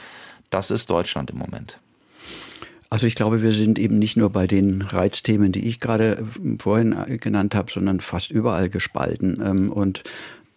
das 0.50 0.72
ist 0.72 0.90
Deutschland 0.90 1.32
im 1.32 1.38
Moment? 1.38 1.80
Also 2.90 3.06
ich 3.06 3.14
glaube, 3.14 3.44
wir 3.44 3.52
sind 3.52 3.78
eben 3.78 4.00
nicht 4.00 4.18
nur 4.18 4.32
bei 4.32 4.48
den 4.48 4.82
Reizthemen, 4.82 5.52
die 5.52 5.68
ich 5.68 5.80
gerade 5.80 6.26
vorhin 6.58 6.96
genannt 7.20 7.54
habe, 7.54 7.72
sondern 7.72 8.00
fast 8.00 8.32
überall 8.32 8.70
gespalten. 8.70 9.40
Ähm, 9.46 9.72
und 9.72 10.04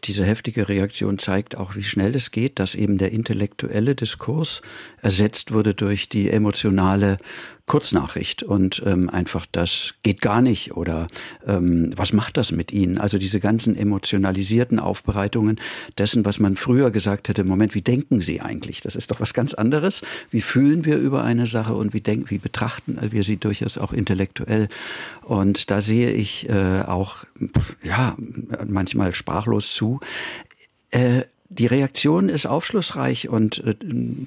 diese 0.04 0.24
heftige 0.24 0.68
Reaktion 0.68 1.18
zeigt 1.18 1.56
auch, 1.56 1.76
wie 1.76 1.84
schnell 1.84 2.16
es 2.16 2.30
geht, 2.32 2.58
dass 2.58 2.74
eben 2.74 2.98
der 2.98 3.12
intellektuelle 3.12 3.94
Diskurs 3.94 4.62
ersetzt 5.00 5.52
wurde 5.52 5.74
durch 5.74 6.08
die 6.08 6.30
emotionale 6.30 7.18
Kurznachricht 7.66 8.42
und 8.42 8.82
ähm, 8.84 9.08
einfach 9.08 9.46
das 9.50 9.94
geht 10.02 10.20
gar 10.20 10.42
nicht 10.42 10.76
oder 10.76 11.06
ähm, 11.46 11.90
was 11.96 12.12
macht 12.12 12.36
das 12.36 12.52
mit 12.52 12.72
Ihnen? 12.72 12.98
Also 12.98 13.18
diese 13.18 13.40
ganzen 13.40 13.76
emotionalisierten 13.76 14.78
Aufbereitungen 14.78 15.60
dessen, 15.96 16.24
was 16.24 16.40
man 16.40 16.56
früher 16.56 16.90
gesagt 16.90 17.28
hätte, 17.28 17.44
Moment, 17.44 17.74
wie 17.74 17.82
denken 17.82 18.20
Sie 18.20 18.40
eigentlich? 18.40 18.80
Das 18.80 18.96
ist 18.96 19.10
doch 19.10 19.20
was 19.20 19.32
ganz 19.32 19.54
anderes. 19.54 20.02
Wie 20.30 20.40
fühlen 20.40 20.84
wir 20.84 20.98
über 20.98 21.22
eine 21.22 21.46
Sache 21.46 21.74
und 21.74 21.94
wie 21.94 22.00
denken, 22.00 22.30
wie 22.30 22.38
betrachten 22.38 22.98
wir 23.10 23.22
sie 23.22 23.36
durchaus 23.36 23.78
auch 23.78 23.92
intellektuell? 23.92 24.68
Und 25.22 25.70
da 25.70 25.80
sehe 25.80 26.10
ich 26.10 26.48
äh, 26.48 26.82
auch 26.82 27.24
ja 27.82 28.16
manchmal 28.66 29.14
sprachlos 29.14 29.72
zu. 29.72 30.00
Äh, 30.90 31.22
die 31.58 31.66
Reaktion 31.66 32.28
ist 32.28 32.46
aufschlussreich 32.46 33.28
und 33.28 33.62
äh, 33.64 33.74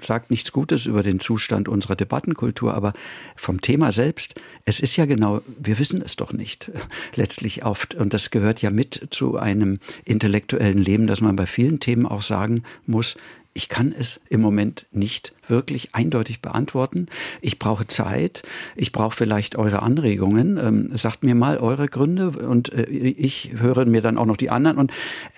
sagt 0.02 0.30
nichts 0.30 0.52
Gutes 0.52 0.86
über 0.86 1.02
den 1.02 1.20
Zustand 1.20 1.68
unserer 1.68 1.96
Debattenkultur, 1.96 2.74
aber 2.74 2.94
vom 3.36 3.62
Thema 3.62 3.92
selbst, 3.92 4.36
es 4.66 4.80
ist 4.80 4.96
ja 4.96 5.06
genau, 5.06 5.42
wir 5.58 5.80
wissen 5.80 6.02
es 6.02 6.16
doch 6.16 6.34
nicht, 6.34 6.72
letztlich 7.16 7.66
oft. 7.66 7.96
Und 7.96 8.14
das 8.14 8.30
gehört 8.30 8.62
ja 8.62 8.70
mit 8.70 9.08
zu 9.10 9.38
einem 9.38 9.80
intellektuellen 10.04 10.78
Leben, 10.78 11.08
dass 11.08 11.22
man 11.22 11.36
bei 11.36 11.48
vielen 11.48 11.80
Themen 11.80 12.06
auch 12.06 12.22
sagen 12.22 12.64
muss, 12.86 13.18
ich 13.58 13.70
kann 13.70 13.96
es 13.98 14.20
im 14.28 14.42
Moment 14.42 14.86
nicht 14.92 15.34
wirklich 15.48 15.96
eindeutig 15.96 16.42
beantworten. 16.42 17.08
Ich 17.40 17.58
brauche 17.58 17.88
Zeit. 17.88 18.44
Ich 18.76 18.92
brauche 18.92 19.16
vielleicht 19.16 19.56
eure 19.56 19.82
Anregungen. 19.82 20.58
Ähm, 20.58 20.98
sagt 20.98 21.24
mir 21.24 21.36
mal 21.36 21.58
eure 21.60 21.88
Gründe 21.88 22.32
und 22.32 22.74
äh, 22.74 22.84
ich 22.84 23.52
höre 23.56 23.86
mir 23.86 24.02
dann 24.02 24.18
auch 24.18 24.26
noch 24.26 24.36
die 24.36 24.50
anderen. 24.50 24.78
Und 24.78 24.92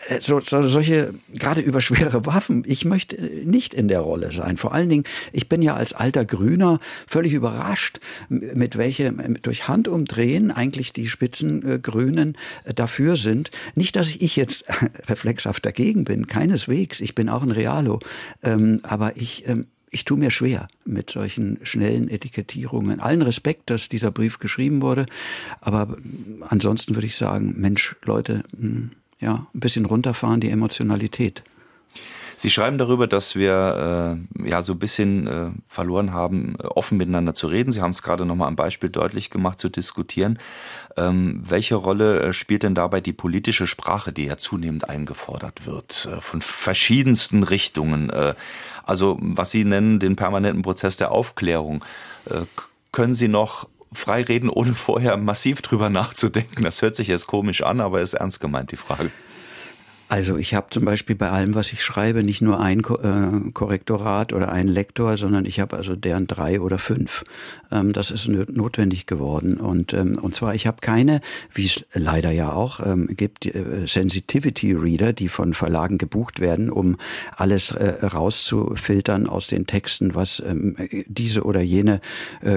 äh, 0.07 0.19
so, 0.19 0.39
so, 0.39 0.63
solche, 0.63 1.13
gerade 1.31 1.61
über 1.61 1.79
schwere 1.79 2.25
Waffen, 2.25 2.63
ich 2.65 2.85
möchte 2.85 3.21
nicht 3.45 3.75
in 3.75 3.87
der 3.87 3.99
Rolle 3.99 4.31
sein. 4.31 4.57
Vor 4.57 4.73
allen 4.73 4.89
Dingen, 4.89 5.03
ich 5.31 5.47
bin 5.47 5.61
ja 5.61 5.75
als 5.75 5.93
alter 5.93 6.25
Grüner 6.25 6.79
völlig 7.05 7.33
überrascht, 7.33 7.99
mit 8.29 8.77
welchem, 8.77 9.37
durch 9.43 9.67
Handumdrehen 9.67 10.49
eigentlich 10.49 10.91
die 10.91 11.07
Spitzengrünen 11.07 12.35
äh, 12.63 12.73
dafür 12.73 13.15
sind. 13.15 13.51
Nicht, 13.75 13.95
dass 13.95 14.15
ich 14.15 14.35
jetzt 14.35 14.65
reflexhaft 15.07 15.63
dagegen 15.65 16.03
bin, 16.03 16.25
keineswegs. 16.25 16.99
Ich 16.99 17.13
bin 17.13 17.29
auch 17.29 17.43
ein 17.43 17.51
Realo. 17.51 17.99
Ähm, 18.43 18.79
aber 18.83 19.17
ich, 19.17 19.47
ähm, 19.47 19.67
ich 19.89 20.05
tue 20.05 20.17
mir 20.17 20.31
schwer 20.31 20.67
mit 20.85 21.09
solchen 21.09 21.59
schnellen 21.63 22.09
Etikettierungen. 22.09 22.99
Allen 22.99 23.21
Respekt, 23.21 23.69
dass 23.69 23.89
dieser 23.89 24.11
Brief 24.11 24.39
geschrieben 24.39 24.81
wurde, 24.81 25.05
aber 25.61 25.97
ansonsten 26.41 26.95
würde 26.95 27.07
ich 27.07 27.15
sagen, 27.15 27.55
Mensch, 27.57 27.95
Leute, 28.05 28.43
hm, 28.57 28.91
ja, 29.19 29.47
ein 29.53 29.59
bisschen 29.59 29.85
runterfahren 29.85 30.39
die 30.39 30.49
Emotionalität. 30.49 31.43
Sie 32.39 32.51
schreiben 32.51 32.77
darüber, 32.77 33.07
dass 33.07 33.35
wir 33.35 34.19
äh, 34.43 34.47
ja 34.47 34.61
so 34.61 34.73
ein 34.73 34.79
bisschen 34.79 35.25
äh, 35.25 35.49
verloren 35.67 36.13
haben, 36.13 36.55
offen 36.57 36.99
miteinander 36.99 37.33
zu 37.33 37.47
reden. 37.47 37.71
Sie 37.71 37.81
haben 37.81 37.91
es 37.91 38.03
gerade 38.03 38.27
nochmal 38.27 38.47
am 38.47 38.55
Beispiel 38.55 38.91
deutlich 38.91 39.31
gemacht, 39.31 39.59
zu 39.59 39.69
diskutieren. 39.69 40.37
Ähm, 40.97 41.41
welche 41.43 41.73
Rolle 41.73 42.21
äh, 42.21 42.33
spielt 42.33 42.61
denn 42.61 42.75
dabei 42.75 43.01
die 43.01 43.11
politische 43.13 43.65
Sprache, 43.65 44.13
die 44.13 44.25
ja 44.25 44.37
zunehmend 44.37 44.87
eingefordert 44.87 45.65
wird, 45.65 46.07
äh, 46.11 46.21
von 46.21 46.43
verschiedensten 46.43 47.41
Richtungen? 47.41 48.11
Äh, 48.11 48.35
also 48.83 49.17
was 49.19 49.49
Sie 49.49 49.65
nennen, 49.65 49.99
den 49.99 50.15
permanenten 50.15 50.61
Prozess 50.61 50.95
der 50.95 51.11
Aufklärung. 51.11 51.83
Äh, 52.25 52.41
können 52.91 53.15
Sie 53.15 53.29
noch 53.29 53.67
frei 53.91 54.21
reden, 54.21 54.49
ohne 54.49 54.75
vorher 54.75 55.17
massiv 55.17 55.63
drüber 55.63 55.89
nachzudenken? 55.89 56.63
Das 56.63 56.83
hört 56.83 56.95
sich 56.95 57.07
jetzt 57.07 57.25
komisch 57.25 57.63
an, 57.63 57.81
aber 57.81 58.01
ist 58.01 58.13
ernst 58.13 58.39
gemeint, 58.39 58.71
die 58.71 58.77
Frage. 58.77 59.09
Also 60.09 60.37
ich 60.37 60.53
habe 60.53 60.67
zum 60.69 60.85
Beispiel 60.85 61.17
bei 61.17 61.29
allem, 61.29 61.53
was 61.53 61.73
ich 61.73 61.83
schreibe, 61.83 62.23
nicht 62.23 62.41
nur 62.41 62.61
ein 62.61 62.79
äh, 62.79 63.51
Korrektorat 63.51 64.31
oder 64.31 64.49
einen 64.49 64.69
Lektor, 64.69 65.17
sondern 65.17 65.43
ich 65.45 65.59
habe 65.59 65.75
also 65.75 65.97
deren 65.97 66.27
drei 66.27 66.61
oder 66.61 66.77
fünf. 66.77 67.25
Ähm, 67.71 67.91
das 67.91 68.11
ist 68.11 68.27
notwendig 68.29 69.05
geworden. 69.05 69.57
Und, 69.57 69.93
ähm, 69.93 70.17
und 70.17 70.33
zwar, 70.33 70.55
ich 70.55 70.65
habe 70.65 70.77
keine, 70.79 71.19
wie 71.53 71.65
es 71.65 71.85
leider 71.93 72.31
ja 72.31 72.53
auch 72.53 72.79
ähm, 72.85 73.07
gibt, 73.07 73.47
äh, 73.47 73.85
Sensitivity 73.85 74.71
Reader, 74.73 75.11
die 75.11 75.27
von 75.27 75.53
Verlagen 75.53 75.97
gebucht 75.97 76.39
werden, 76.39 76.69
um 76.69 76.95
alles 77.35 77.71
äh, 77.71 78.05
rauszufiltern 78.05 79.27
aus 79.27 79.47
den 79.47 79.67
Texten, 79.67 80.15
was 80.15 80.41
diese 81.07 81.43
oder 81.43 81.61
jene 81.61 81.99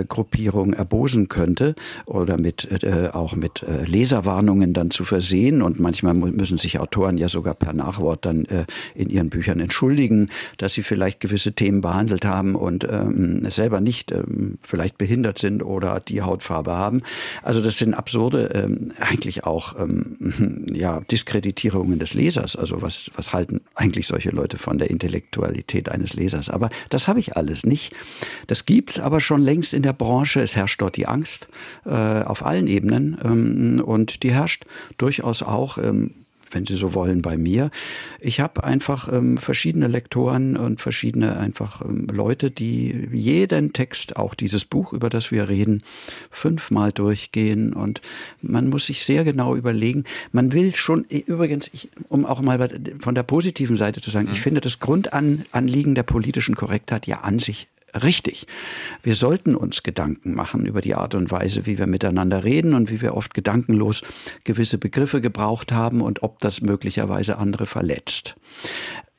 Gruppierung 0.08 0.72
erbosen 0.74 1.28
könnte 1.28 1.74
oder 2.06 2.38
mit 2.38 2.84
auch 3.12 3.34
mit 3.34 3.64
Leserwarnungen 3.86 4.72
dann 4.72 4.90
zu 4.90 5.04
versehen. 5.04 5.62
Und 5.62 5.80
manchmal 5.80 6.14
müssen 6.14 6.58
sich 6.58 6.78
Autoren 6.78 7.18
ja 7.18 7.28
so 7.28 7.39
sogar 7.40 7.54
per 7.54 7.72
Nachwort 7.72 8.26
dann 8.26 8.44
äh, 8.44 8.66
in 8.94 9.08
ihren 9.08 9.30
Büchern 9.30 9.60
entschuldigen, 9.60 10.28
dass 10.58 10.74
sie 10.74 10.82
vielleicht 10.82 11.20
gewisse 11.20 11.54
Themen 11.54 11.80
behandelt 11.80 12.26
haben 12.26 12.54
und 12.54 12.84
ähm, 12.84 13.50
selber 13.50 13.80
nicht 13.80 14.12
ähm, 14.12 14.58
vielleicht 14.62 14.98
behindert 14.98 15.38
sind 15.38 15.62
oder 15.62 16.00
die 16.00 16.20
Hautfarbe 16.20 16.72
haben. 16.72 17.00
Also 17.42 17.62
das 17.62 17.78
sind 17.78 17.94
absurde, 17.94 18.50
ähm, 18.54 18.92
eigentlich 19.00 19.44
auch 19.44 19.74
ähm, 19.80 20.66
ja, 20.70 21.00
Diskreditierungen 21.10 21.98
des 21.98 22.12
Lesers. 22.12 22.56
Also 22.56 22.82
was, 22.82 23.10
was 23.16 23.32
halten 23.32 23.62
eigentlich 23.74 24.06
solche 24.06 24.30
Leute 24.30 24.58
von 24.58 24.76
der 24.76 24.90
Intellektualität 24.90 25.88
eines 25.88 26.12
Lesers? 26.12 26.50
Aber 26.50 26.68
das 26.90 27.08
habe 27.08 27.20
ich 27.20 27.38
alles 27.38 27.64
nicht. 27.64 27.94
Das 28.48 28.66
gibt's 28.66 29.00
aber 29.00 29.20
schon 29.20 29.40
längst 29.40 29.72
in 29.72 29.82
der 29.82 29.94
Branche. 29.94 30.42
Es 30.42 30.56
herrscht 30.56 30.82
dort 30.82 30.98
die 30.98 31.06
Angst 31.06 31.48
äh, 31.86 31.90
auf 31.90 32.44
allen 32.44 32.66
Ebenen 32.66 33.16
ähm, 33.24 33.82
und 33.82 34.24
die 34.24 34.30
herrscht 34.30 34.66
durchaus 34.98 35.42
auch 35.42 35.78
ähm, 35.78 36.10
wenn 36.50 36.66
Sie 36.66 36.76
so 36.76 36.94
wollen, 36.94 37.22
bei 37.22 37.36
mir. 37.36 37.70
Ich 38.20 38.40
habe 38.40 38.64
einfach 38.64 39.12
ähm, 39.12 39.38
verschiedene 39.38 39.88
Lektoren 39.88 40.56
und 40.56 40.80
verschiedene 40.80 41.36
einfach 41.36 41.82
ähm, 41.82 42.06
Leute, 42.12 42.50
die 42.50 43.08
jeden 43.12 43.72
Text, 43.72 44.16
auch 44.16 44.34
dieses 44.34 44.64
Buch, 44.64 44.92
über 44.92 45.10
das 45.10 45.30
wir 45.30 45.48
reden, 45.48 45.82
fünfmal 46.30 46.92
durchgehen 46.92 47.72
und 47.72 48.00
man 48.42 48.68
muss 48.68 48.86
sich 48.86 49.04
sehr 49.04 49.24
genau 49.24 49.54
überlegen. 49.56 50.04
Man 50.32 50.52
will 50.52 50.74
schon, 50.74 51.04
übrigens, 51.04 51.70
ich, 51.72 51.88
um 52.08 52.26
auch 52.26 52.40
mal 52.40 52.58
von 52.98 53.14
der 53.14 53.22
positiven 53.22 53.76
Seite 53.76 54.00
zu 54.00 54.10
sagen, 54.10 54.26
mhm. 54.26 54.32
ich 54.32 54.40
finde 54.40 54.60
das 54.60 54.78
Grundanliegen 54.80 55.94
der 55.94 56.02
politischen 56.02 56.54
Korrektheit 56.54 57.06
ja 57.06 57.20
an 57.20 57.38
sich 57.38 57.68
richtig. 57.94 58.46
Wir 59.02 59.14
sollten 59.14 59.54
uns 59.54 59.82
Gedanken 59.82 60.34
machen 60.34 60.66
über 60.66 60.80
die 60.80 60.94
Art 60.94 61.14
und 61.14 61.30
Weise, 61.30 61.66
wie 61.66 61.78
wir 61.78 61.86
miteinander 61.86 62.44
reden 62.44 62.74
und 62.74 62.90
wie 62.90 63.00
wir 63.00 63.16
oft 63.16 63.34
gedankenlos 63.34 64.02
gewisse 64.44 64.78
Begriffe 64.78 65.20
gebraucht 65.20 65.72
haben 65.72 66.00
und 66.00 66.22
ob 66.22 66.38
das 66.38 66.60
möglicherweise 66.60 67.38
andere 67.38 67.66
verletzt 67.66 68.36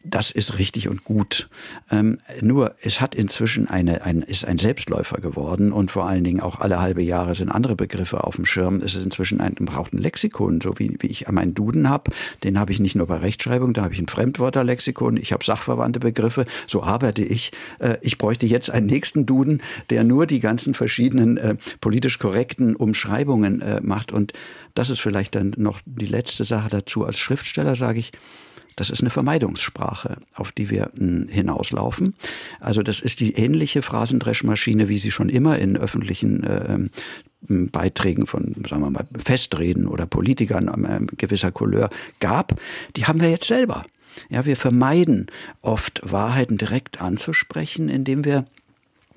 das 0.04 0.32
ist 0.32 0.58
richtig 0.58 0.88
und 0.88 1.04
gut. 1.04 1.50
Ähm, 1.90 2.20
nur 2.42 2.76
es 2.82 3.02
hat 3.02 3.16
inzwischen 3.16 3.68
eine, 3.68 4.04
ein, 4.04 4.22
ist 4.22 4.46
ein 4.46 4.58
Selbstläufer 4.58 5.18
geworden 5.18 5.72
und 5.72 5.92
vor 5.92 6.08
allen 6.08 6.24
Dingen 6.24 6.40
auch 6.40 6.60
alle 6.60 6.80
halbe 6.80 7.02
Jahre 7.02 7.36
sind 7.36 7.50
andere 7.50 7.76
Begriffe 7.76 8.24
auf 8.24 8.36
dem 8.36 8.46
Schirm. 8.46 8.78
Es 8.78 8.96
ist 8.96 9.04
inzwischen 9.04 9.42
ein, 9.42 9.56
braucht 9.56 9.94
ein 9.94 10.00
Lexikon, 10.00 10.62
so 10.62 10.78
wie, 10.80 10.98
wie 11.00 11.08
ich 11.08 11.28
meinen 11.30 11.54
Duden 11.54 11.90
habe. 11.90 12.12
Den 12.44 12.60
habe 12.60 12.72
ich 12.72 12.80
nicht 12.80 12.96
nur 12.96 13.08
bei 13.08 13.18
Rechtschreibung, 13.18 13.74
da 13.74 13.84
habe 13.84 13.94
ich 13.94 14.00
ein 14.00 14.08
Fremdwörterlexikon, 14.08 15.18
ich 15.18 15.34
habe 15.34 15.46
sachverwandte 15.46 16.00
Begriffe, 16.00 16.46
so 16.68 16.84
arbeite 16.84 17.24
ich. 17.24 17.52
Äh, 17.80 17.98
ich 18.02 18.18
bräuchte 18.18 18.46
jetzt 18.46 18.70
einen 18.70 18.88
nächsten 18.88 19.26
Duden, 19.26 19.62
der 19.90 20.04
nur 20.04 20.26
die 20.26 20.40
ganzen 20.40 20.74
verschiedenen 20.74 21.38
äh, 21.38 21.56
politisch 21.80 22.20
korrekten 22.20 22.76
Umschreibungen 22.76 23.62
äh, 23.62 23.82
macht. 23.82 24.12
Und 24.12 24.34
das 24.74 24.90
ist 24.90 25.00
vielleicht 25.00 25.36
dann 25.36 25.54
noch 25.58 25.80
die 25.86 26.06
letzte 26.06 26.44
Sache 26.44 26.70
dazu. 26.70 27.06
Als 27.06 27.20
Schriftsteller 27.20 27.76
sage 27.76 28.00
ich, 28.00 28.12
das 28.76 28.90
ist 28.90 29.02
eine 29.02 29.10
Vermeidungssprache, 29.10 30.18
auf 30.36 30.52
die 30.52 30.70
wir 30.70 30.92
hm, 30.96 31.28
hinauslaufen. 31.30 32.16
Also 32.60 32.84
das 32.84 33.02
ist 33.02 33.20
die 33.20 33.34
ähnliche 33.34 33.82
Phrasendreschmaschine, 33.82 34.90
wie 34.90 34.98
sie 34.98 35.12
schon 35.12 35.30
immer 35.30 35.60
in 35.60 35.78
öffentlichen 35.78 36.44
äh, 36.44 36.80
hm, 37.48 37.70
Beiträgen 37.70 38.28
von, 38.28 38.56
sagen 38.70 38.84
wir 38.84 38.90
mal, 38.90 39.08
Festreden 39.18 39.88
oder 39.88 40.06
Politikern 40.06 40.68
äh, 40.86 41.16
gewisser 41.16 41.52
Couleur 41.52 41.90
gab. 42.20 42.60
Die 42.96 43.06
haben 43.06 43.22
wir 43.22 43.30
jetzt 43.30 43.48
selber. 43.48 43.84
Ja, 44.30 44.46
wir 44.46 44.58
vermeiden 44.58 45.28
oft 45.62 46.02
Wahrheiten 46.04 46.58
direkt 46.58 47.02
anzusprechen, 47.02 47.90
indem 47.90 48.26
wir 48.26 48.46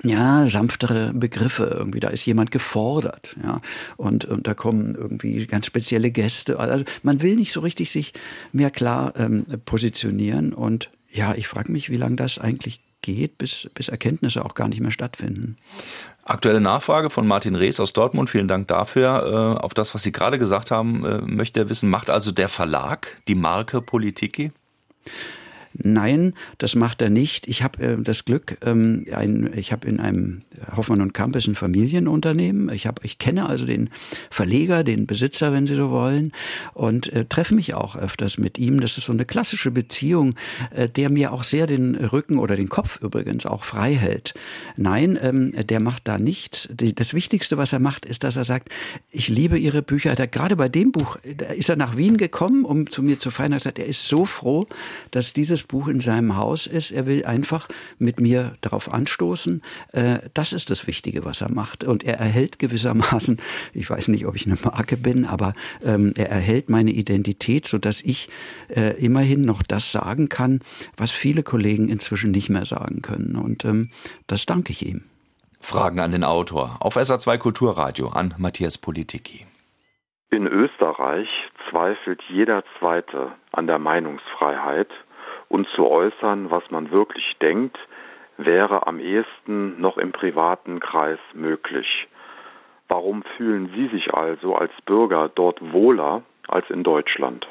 ja, 0.03 0.49
sanftere 0.49 1.13
Begriffe 1.15 1.65
irgendwie. 1.65 2.01
Da 2.01 2.09
ist 2.09 2.27
jemand 2.27 2.51
gefordert, 2.51 3.37
ja. 3.43 3.61
Und, 3.97 4.25
und 4.25 4.47
da 4.47 4.55
kommen 4.55 4.95
irgendwie 4.95 5.47
ganz 5.47 5.67
spezielle 5.67 6.11
Gäste. 6.11 6.59
Also 6.59 6.85
man 7.03 7.23
will 7.23 7.37
nicht 7.37 7.53
so 7.53 7.61
richtig 7.61 7.91
sich 7.91 8.13
mehr 8.53 8.71
klar 8.71 9.15
ähm, 9.17 9.47
positionieren. 9.65 10.53
Und 10.53 10.91
ja, 11.11 11.35
ich 11.35 11.49
frage 11.49 11.71
mich, 11.71 11.91
wie 11.91 11.97
lange 11.97 12.17
das 12.17 12.39
eigentlich 12.39 12.81
geht, 13.03 13.39
bis, 13.39 13.69
bis 13.75 13.89
Erkenntnisse 13.89 14.45
auch 14.45 14.55
gar 14.55 14.69
nicht 14.69 14.81
mehr 14.81 14.91
stattfinden. 14.91 15.57
Aktuelle 16.25 16.61
Nachfrage 16.61 17.11
von 17.11 17.27
Martin 17.27 17.55
Rees 17.55 17.79
aus 17.79 17.93
Dortmund. 17.93 18.31
Vielen 18.31 18.49
Dank 18.49 18.67
dafür. 18.69 19.57
Äh, 19.59 19.63
auf 19.63 19.75
das, 19.75 19.95
was 19.95 20.03
Sie 20.03 20.13
gerade 20.13 20.39
gesagt 20.39 20.71
haben, 20.71 21.05
äh, 21.05 21.21
möchte 21.21 21.61
er 21.61 21.69
wissen, 21.69 21.91
macht 21.91 22.09
also 22.09 22.33
der 22.33 22.49
Verlag 22.49 23.21
die 23.29 23.35
Marke 23.35 23.83
Politiki? 23.83 24.51
Nein, 25.77 26.35
das 26.59 26.77
macht 26.77 27.03
er 27.03 27.11
nicht. 27.11 27.49
Ich 27.49 27.65
habe 27.65 27.83
äh, 27.83 27.97
das 28.01 28.25
Glück, 28.25 28.59
ähm, 28.65 29.07
ein, 29.13 29.51
ich 29.57 29.73
habe 29.73 29.89
in 29.89 29.99
einem 29.99 30.43
Hoffmann 30.77 31.01
und 31.01 31.15
Campus 31.15 31.49
ein 31.49 31.57
Familienunternehmen. 31.57 32.69
Ich 32.73 32.87
habe, 32.87 33.03
ich 33.05 33.19
kenne 33.19 33.49
also 33.49 33.67
den 33.67 33.91
Verleger, 34.31 34.85
den 34.85 35.07
Besitzer, 35.07 35.53
wenn 35.53 35.67
Sie 35.67 35.75
so 35.75 35.91
wollen, 35.91 36.33
und 36.75 37.13
äh, 37.13 37.25
treffe 37.25 37.57
mich 37.57 37.75
auch 37.75 37.97
öfters 37.97 38.39
mit 38.39 38.57
ihm. 38.57 38.81
Das 38.81 38.99
ist 38.99 39.07
so 39.07 39.13
eine 39.13 39.25
klassische 39.25 39.73
Beziehung, 39.73 40.37
äh, 40.71 40.89
der 40.89 41.11
mir 41.11 41.33
auch 41.33 41.43
sehr 41.43 41.67
den 41.67 41.97
Rücken 41.97 42.39
oder 42.39 42.55
den 42.55 42.69
Kopf 42.69 43.01
übrigens 43.03 43.45
auch 43.45 43.65
frei 43.65 43.95
hält. 43.95 44.35
Nein, 44.77 45.19
ähm, 45.21 45.53
der 45.67 45.81
macht 45.81 46.07
da 46.07 46.19
nichts. 46.19 46.69
Die, 46.73 46.95
das 46.95 47.15
Wichtigste, 47.15 47.59
was 47.59 47.73
er 47.73 47.81
macht, 47.81 48.07
ist, 48.07 48.23
dass 48.23 48.37
er 48.37 48.45
sagt, 48.45 48.69
ich 49.11 49.29
liebe 49.29 49.59
Ihre 49.59 49.83
Bücher. 49.83 50.11
Er 50.11 50.23
hat 50.23 50.33
gerade 50.33 50.55
bei 50.55 50.69
dem 50.69 50.93
Buch, 50.93 51.19
da 51.37 51.47
ist 51.47 51.69
er 51.69 51.77
nach 51.77 51.97
Wien 51.97 52.17
gekommen, 52.17 52.65
um 52.65 52.89
zu 52.89 53.03
mir 53.03 53.19
zu 53.19 53.33
feiern. 53.33 53.51
Er 53.51 53.57
hat 53.57 53.63
gesagt, 53.63 53.79
er 53.81 53.87
ist 53.87 54.07
so 54.07 54.25
froh, 54.25 54.69
dass 55.11 55.33
dieses 55.33 55.64
Buch 55.69 55.89
in 55.89 56.01
seinem 56.01 56.37
Haus 56.37 56.67
ist. 56.67 56.91
Er 56.91 57.07
will 57.07 57.25
einfach 57.25 57.69
mit 57.99 58.21
mir 58.21 58.57
darauf 58.61 58.93
anstoßen. 58.93 59.63
Äh, 59.93 60.19
das 60.35 60.53
ist 60.53 60.71
das 60.71 60.87
Wichtige, 60.87 61.25
was 61.25 61.41
er 61.41 61.51
macht. 61.51 61.85
Und 61.85 62.05
er 62.05 62.19
erhält 62.19 62.59
gewissermaßen, 62.59 63.41
ich 63.73 63.89
weiß 63.89 64.09
nicht, 64.09 64.27
ob 64.27 64.37
ich 64.37 64.47
eine 64.47 64.59
Marke 64.63 64.97
bin, 64.97 65.25
aber 65.25 65.55
ähm, 65.83 66.13
er 66.17 66.31
erhält 66.31 66.69
meine 66.69 66.91
Identität, 66.91 67.67
sodass 67.67 68.03
ich 68.03 68.29
äh, 68.69 68.91
immerhin 69.03 69.45
noch 69.45 69.63
das 69.63 69.93
sagen 69.93 70.29
kann, 70.29 70.61
was 70.97 71.11
viele 71.11 71.43
Kollegen 71.43 71.89
inzwischen 71.89 72.31
nicht 72.31 72.51
mehr 72.51 72.67
sagen 72.67 73.03
können. 73.03 73.37
Und 73.37 73.65
ähm, 73.65 73.91
das 74.27 74.47
danke 74.47 74.73
ich 74.73 74.87
ihm. 74.87 75.05
Fragen 75.61 75.99
an 75.99 76.13
den 76.13 76.25
Autor 76.25 76.77
auf 76.81 76.97
SA2 76.97 77.39
Kulturradio 77.39 78.09
an 78.09 78.35
Matthias 78.37 78.77
Politiki. 78.77 79.47
In 80.31 80.47
Österreich 80.47 81.29
zweifelt 81.71 82.21
jeder 82.29 82.65
Zweite 82.79 83.33
an 83.53 83.67
der 83.67 83.79
Meinungsfreiheit 83.79 84.89
und 85.49 85.67
zu 85.69 85.87
äußern, 85.87 86.51
was 86.51 86.71
man 86.71 86.91
wirklich 86.91 87.37
denkt, 87.41 87.79
wäre 88.37 88.87
am 88.87 88.99
ehesten 88.99 89.81
noch 89.81 89.99
im 89.99 90.13
privaten 90.13 90.81
Kreis 90.81 91.19
möglich. 91.35 92.09
Warum 92.89 93.23
fühlen 93.37 93.71
Sie 93.75 93.89
sich 93.89 94.13
also 94.13 94.55
als 94.55 94.73
Bürger 94.85 95.31
dort 95.35 95.61
wohler 95.73 96.23
als 96.49 96.69
in 96.71 96.83
Deutschland? 96.83 97.47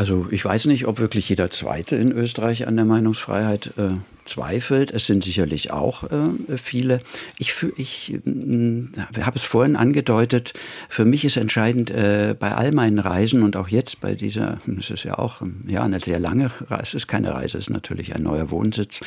Also 0.00 0.26
ich 0.30 0.42
weiß 0.42 0.64
nicht, 0.64 0.86
ob 0.86 0.98
wirklich 0.98 1.28
jeder 1.28 1.50
Zweite 1.50 1.94
in 1.94 2.10
Österreich 2.10 2.66
an 2.66 2.74
der 2.74 2.86
Meinungsfreiheit 2.86 3.74
äh, 3.76 3.98
zweifelt. 4.24 4.90
Es 4.92 5.04
sind 5.04 5.22
sicherlich 5.22 5.72
auch 5.72 6.04
äh, 6.04 6.56
viele. 6.56 7.02
Ich, 7.36 7.52
ich 7.76 8.14
äh, 8.14 9.20
habe 9.20 9.36
es 9.36 9.42
vorhin 9.42 9.76
angedeutet, 9.76 10.54
für 10.88 11.04
mich 11.04 11.26
ist 11.26 11.36
entscheidend 11.36 11.90
äh, 11.90 12.34
bei 12.38 12.54
all 12.54 12.72
meinen 12.72 12.98
Reisen 12.98 13.42
und 13.42 13.56
auch 13.56 13.68
jetzt 13.68 14.00
bei 14.00 14.14
dieser, 14.14 14.62
es 14.78 14.88
ist 14.88 15.04
ja 15.04 15.18
auch 15.18 15.42
ja, 15.68 15.82
eine 15.82 16.00
sehr 16.00 16.18
lange 16.18 16.50
Reise, 16.70 16.82
es 16.82 16.94
ist 16.94 17.06
keine 17.06 17.34
Reise, 17.34 17.58
es 17.58 17.64
ist 17.64 17.70
natürlich 17.70 18.14
ein 18.14 18.22
neuer 18.22 18.50
Wohnsitz, 18.50 19.02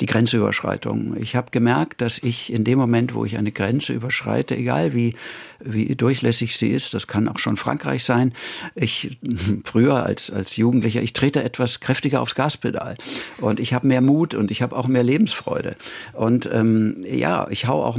die 0.00 0.06
Grenzüberschreitung. 0.06 1.16
Ich 1.18 1.36
habe 1.36 1.50
gemerkt, 1.50 2.00
dass 2.00 2.18
ich 2.18 2.52
in 2.52 2.64
dem 2.64 2.78
Moment, 2.78 3.14
wo 3.14 3.24
ich 3.24 3.36
eine 3.36 3.52
Grenze 3.52 3.92
überschreite, 3.92 4.56
egal 4.56 4.94
wie, 4.94 5.14
wie 5.60 5.94
durchlässig 5.94 6.56
sie 6.56 6.70
ist, 6.70 6.94
das 6.94 7.06
kann 7.06 7.28
auch 7.28 7.38
schon 7.38 7.56
Frankreich 7.56 8.04
sein, 8.04 8.32
ich 8.74 9.18
früher 9.64 10.04
als, 10.04 10.30
als 10.30 10.56
Jugendlicher, 10.56 11.02
ich 11.02 11.12
trete 11.12 11.44
etwas 11.44 11.80
kräftiger 11.80 12.22
aufs 12.22 12.34
Gaspedal 12.34 12.96
und 13.38 13.60
ich 13.60 13.74
habe 13.74 13.86
mehr 13.86 14.00
Mut 14.00 14.34
und 14.34 14.50
ich 14.50 14.62
habe 14.62 14.76
auch 14.76 14.88
mehr 14.88 15.02
Lebensfreude. 15.02 15.76
Und 16.14 16.48
ähm, 16.52 17.04
ja, 17.06 17.46
ich 17.50 17.66
hau 17.66 17.84
auch, 17.84 17.98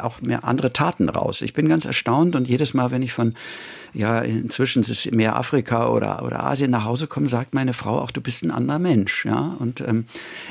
auch 0.00 0.20
mehr 0.20 0.44
andere 0.44 0.72
Taten 0.72 1.08
raus. 1.08 1.40
Ich 1.40 1.54
bin 1.54 1.68
ganz 1.68 1.84
erstaunt 1.86 2.36
und 2.36 2.46
jedes 2.46 2.74
Mal, 2.74 2.90
wenn 2.90 3.02
ich 3.02 3.12
von 3.12 3.34
ja, 3.94 4.20
inzwischen 4.20 4.82
ist 4.82 4.88
es 4.88 5.10
mehr 5.10 5.36
Afrika 5.36 5.88
oder, 5.88 6.24
oder 6.24 6.44
Asien 6.44 6.70
nach 6.70 6.84
Hause 6.84 7.06
kommen, 7.06 7.28
sagt 7.28 7.54
meine 7.54 7.74
Frau 7.74 7.98
auch, 7.98 8.10
du 8.10 8.20
bist 8.20 8.42
ein 8.42 8.50
anderer 8.50 8.78
Mensch. 8.78 9.26
Ja? 9.26 9.54
Und 9.58 9.80
ähm, 9.82 10.06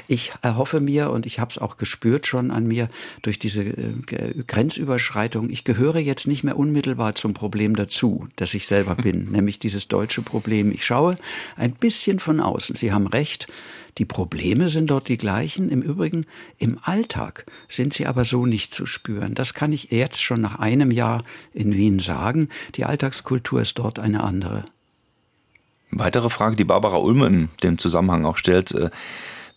ich 0.08 0.32
erhoffe 0.42 0.80
mir, 0.80 1.10
und 1.10 1.26
ich 1.26 1.40
habe 1.40 1.50
es 1.50 1.58
auch 1.58 1.78
gespürt 1.78 2.28
schon 2.28 2.52
an 2.52 2.68
mir, 2.68 2.90
durch 3.22 3.40
diese 3.40 3.64
äh, 3.64 4.44
Grenzüberschreitung, 4.46 5.50
ich 5.50 5.64
gehöre 5.64 5.98
jetzt 5.98 6.28
nicht 6.28 6.44
mehr 6.44 6.58
unmittelbar 6.58 7.16
zum 7.16 7.34
Problem 7.34 7.76
dazu, 7.76 8.28
dass 8.36 8.54
ich 8.54 8.68
selber 8.68 8.96
bin, 8.96 9.26
nämlich 9.32 9.60
dieses 9.60 9.88
deutsche 9.88 10.22
Problem. 10.22 10.72
Ich 10.72 10.86
schaue 10.86 11.18
ein 11.56 11.72
bisschen 11.72 12.20
von 12.20 12.40
außen. 12.40 12.76
Sie 12.76 12.94
haben 12.94 13.08
recht, 13.08 13.48
die 13.98 14.06
Probleme 14.06 14.70
sind 14.70 14.90
dort 14.90 15.08
die 15.08 15.18
gleichen. 15.18 15.70
Im 15.70 15.82
Übrigen, 15.82 16.26
im 16.58 16.80
Alltag 16.82 17.46
sind 17.68 17.94
sie 17.94 18.08
aber 18.08 18.26
so 18.26 18.46
nicht 18.46 18.74
zu 18.74 18.86
spüren. 18.86 19.34
Das 19.36 19.54
kann 19.54 19.74
ich 19.74 19.92
jetzt 19.92 20.22
schon 20.22 20.42
nach 20.42 20.60
einem 20.60 20.92
Jahr 20.92 21.24
in 21.54 21.74
Wien 21.74 22.00
sagen. 22.00 22.50
Die 22.76 22.86
Alltagskultur 22.86 23.62
ist 23.62 23.78
dort 23.80 24.00
eine 24.00 24.24
andere. 24.24 24.66
Weitere 25.92 26.30
Frage, 26.30 26.56
die 26.56 26.64
Barbara 26.64 26.98
Ulme 26.98 27.28
in 27.28 27.50
dem 27.64 27.78
Zusammenhang 27.78 28.26
auch 28.26 28.38
stellt. 28.38 28.72
Äh, 28.72 28.90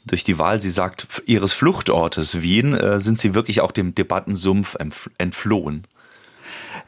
durch 0.06 0.24
die 0.24 0.38
Wahl, 0.38 0.60
sie 0.60 0.70
sagt, 0.70 1.22
ihres 1.26 1.52
Fluchtortes 1.52 2.42
Wien, 2.42 2.74
äh, 2.74 3.00
sind 3.00 3.18
Sie 3.18 3.34
wirklich 3.34 3.60
auch 3.60 3.72
dem 3.72 3.94
Debattensumpf 3.94 4.76
entflohen? 5.16 5.86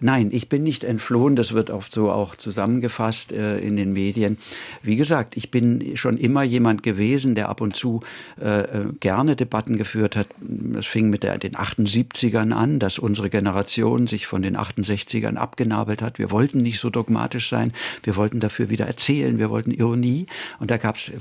Nein, 0.01 0.31
ich 0.33 0.49
bin 0.49 0.63
nicht 0.63 0.85
entflohen, 0.85 1.37
das 1.37 1.53
wird 1.53 1.71
oft 1.71 1.93
so 1.93 2.11
auch 2.11 2.37
zusammengefasst 2.37 3.33
äh, 3.33 3.59
in 3.59 3.77
den 3.77 3.93
Medien. 3.93 4.39
Wie 4.83 4.97
gesagt, 4.97 5.37
ich 5.37 5.51
bin 5.51 5.97
schon 5.97 6.19
immer 6.19 6.43
jemand 6.43 6.83
gewesen, 6.83 7.35
der 7.35 7.49
ab 7.49 7.61
und 7.61 7.77
zu 7.77 8.03
äh, 8.41 8.61
äh 8.61 8.87
gerne 9.01 9.37
Debatten 9.37 9.77
geführt 9.77 10.17
hat. 10.17 10.29
Das 10.41 10.87
fing 10.87 11.11
mit 11.11 11.23
der, 11.23 11.39
den 11.39 11.55
78ern 11.55 12.53
an, 12.53 12.79
dass 12.79 12.99
unsere 12.99 13.31
Generation 13.31 14.07
sich 14.07 14.27
von 14.27 14.43
den 14.43 14.57
68ern 14.57 15.37
abgenabelt 15.37 16.03
hat. 16.03 16.19
Wir 16.19 16.31
wollten 16.31 16.63
nicht 16.63 16.81
so 16.81 16.91
dogmatisch 16.91 17.49
sein, 17.49 17.73
wir 18.03 18.17
wollten 18.17 18.41
dafür 18.41 18.71
wieder 18.71 18.87
erzählen, 18.87 19.39
wir 19.39 19.51
wollten 19.51 19.71
Ironie. 19.71 20.27
Und 20.59 20.71
da 20.71 20.77
gab 20.77 20.97
es 20.97 21.13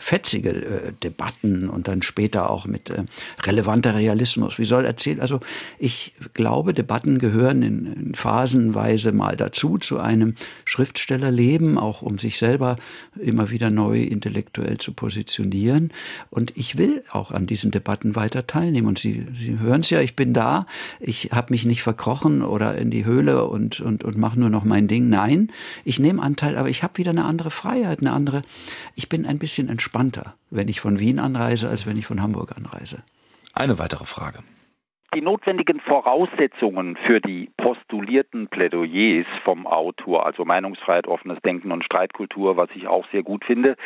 fetzige 0.00 0.50
äh, 0.50 0.92
Debatten 1.02 1.68
und 1.68 1.88
dann 1.88 2.02
später 2.02 2.50
auch 2.50 2.66
mit 2.66 2.90
äh, 2.90 3.04
relevanter 3.42 3.94
Realismus. 3.94 4.58
Wie 4.58 4.64
soll 4.64 4.84
erzählen? 4.84 5.20
Also 5.20 5.40
ich 5.78 6.14
glaube, 6.34 6.74
Debatten 6.74 7.18
gehören 7.18 7.62
in, 7.62 7.92
in 7.92 8.13
phasenweise 8.14 9.12
mal 9.12 9.36
dazu 9.36 9.78
zu 9.78 9.98
einem 9.98 10.34
Schriftstellerleben, 10.64 11.78
auch 11.78 12.02
um 12.02 12.18
sich 12.18 12.38
selber 12.38 12.76
immer 13.20 13.50
wieder 13.50 13.70
neu 13.70 14.02
intellektuell 14.02 14.78
zu 14.78 14.92
positionieren. 14.92 15.92
Und 16.30 16.56
ich 16.56 16.78
will 16.78 17.02
auch 17.10 17.30
an 17.30 17.46
diesen 17.46 17.70
Debatten 17.70 18.16
weiter 18.16 18.46
teilnehmen. 18.46 18.88
Und 18.88 18.98
Sie, 18.98 19.26
Sie 19.34 19.58
hören 19.58 19.80
es 19.80 19.90
ja, 19.90 20.00
ich 20.00 20.16
bin 20.16 20.32
da. 20.34 20.66
Ich 21.00 21.30
habe 21.32 21.52
mich 21.52 21.64
nicht 21.64 21.82
verkrochen 21.82 22.42
oder 22.42 22.76
in 22.76 22.90
die 22.90 23.04
Höhle 23.04 23.46
und, 23.46 23.80
und, 23.80 24.04
und 24.04 24.16
mache 24.16 24.38
nur 24.38 24.50
noch 24.50 24.64
mein 24.64 24.88
Ding. 24.88 25.08
Nein, 25.08 25.50
ich 25.84 25.98
nehme 25.98 26.22
Anteil, 26.22 26.56
aber 26.56 26.68
ich 26.68 26.82
habe 26.82 26.98
wieder 26.98 27.10
eine 27.10 27.24
andere 27.24 27.50
Freiheit, 27.50 28.00
eine 28.00 28.12
andere. 28.12 28.42
Ich 28.94 29.08
bin 29.08 29.26
ein 29.26 29.38
bisschen 29.38 29.68
entspannter, 29.68 30.34
wenn 30.50 30.68
ich 30.68 30.80
von 30.80 30.98
Wien 30.98 31.18
anreise, 31.18 31.68
als 31.68 31.86
wenn 31.86 31.96
ich 31.96 32.06
von 32.06 32.22
Hamburg 32.22 32.56
anreise. 32.56 33.02
Eine 33.52 33.78
weitere 33.78 34.04
Frage. 34.04 34.40
Die 35.14 35.22
notwendigen 35.22 35.78
Voraussetzungen 35.78 36.96
für 37.06 37.20
die 37.20 37.48
postulierten 37.56 38.48
Plädoyers 38.48 39.26
vom 39.44 39.64
Autor, 39.64 40.26
also 40.26 40.44
Meinungsfreiheit, 40.44 41.06
offenes 41.06 41.40
Denken 41.42 41.70
und 41.70 41.84
Streitkultur, 41.84 42.56
was 42.56 42.68
ich 42.74 42.88
auch 42.88 43.06
sehr 43.12 43.22
gut 43.22 43.44
finde, 43.44 43.76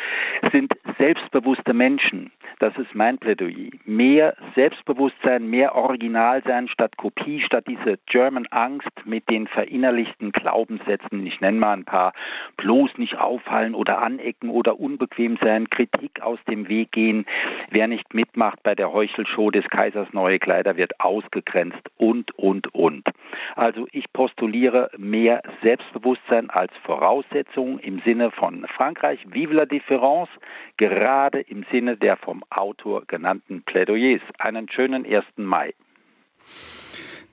sind 0.51 0.73
selbstbewusste 0.97 1.75
Menschen. 1.75 2.31
Das 2.57 2.75
ist 2.77 2.95
mein 2.95 3.19
Plädoyer. 3.19 3.69
Mehr 3.85 4.35
Selbstbewusstsein, 4.55 5.49
mehr 5.49 5.75
Original 5.75 6.41
sein 6.45 6.67
statt 6.67 6.97
Kopie, 6.97 7.41
statt 7.41 7.65
diese 7.67 7.99
German 8.07 8.47
Angst 8.47 8.89
mit 9.05 9.29
den 9.29 9.47
verinnerlichten 9.47 10.31
Glaubenssätzen. 10.31 11.25
Ich 11.27 11.39
nenne 11.41 11.59
mal 11.59 11.73
ein 11.73 11.85
paar. 11.85 12.13
Bloß 12.57 12.97
nicht 12.97 13.17
auffallen 13.17 13.75
oder 13.75 14.01
anecken 14.01 14.49
oder 14.49 14.79
unbequem 14.79 15.37
sein, 15.41 15.69
Kritik 15.69 16.21
aus 16.21 16.39
dem 16.49 16.67
Weg 16.67 16.91
gehen. 16.91 17.25
Wer 17.69 17.87
nicht 17.87 18.13
mitmacht 18.13 18.61
bei 18.63 18.73
der 18.73 18.91
Heuchelshow 18.91 19.51
des 19.51 19.69
Kaisers 19.69 20.11
neue 20.11 20.39
Kleider 20.39 20.75
wird 20.75 20.99
aus 20.99 21.18
ausgegrenzt 21.19 21.81
und, 21.97 22.37
und, 22.37 22.73
und. 22.73 23.07
Also 23.55 23.87
ich 23.91 24.11
postuliere 24.13 24.89
mehr 24.97 25.41
Selbstbewusstsein 25.61 26.49
als 26.49 26.71
Voraussetzung 26.83 27.79
im 27.79 28.01
Sinne 28.01 28.31
von 28.31 28.65
Frankreich, 28.75 29.19
vive 29.29 29.53
la 29.53 29.65
différence, 29.65 30.29
gerade 30.77 31.41
im 31.41 31.65
Sinne 31.71 31.97
der 31.97 32.17
vom 32.17 32.43
Autor 32.49 33.03
genannten 33.07 33.63
Plädoyers. 33.63 34.21
Einen 34.37 34.69
schönen 34.69 35.05
1. 35.05 35.25
Mai. 35.37 35.73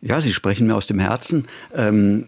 Ja, 0.00 0.20
Sie 0.20 0.32
sprechen 0.32 0.66
mir 0.66 0.76
aus 0.76 0.86
dem 0.86 0.98
Herzen. 0.98 1.46
Ähm, 1.74 2.26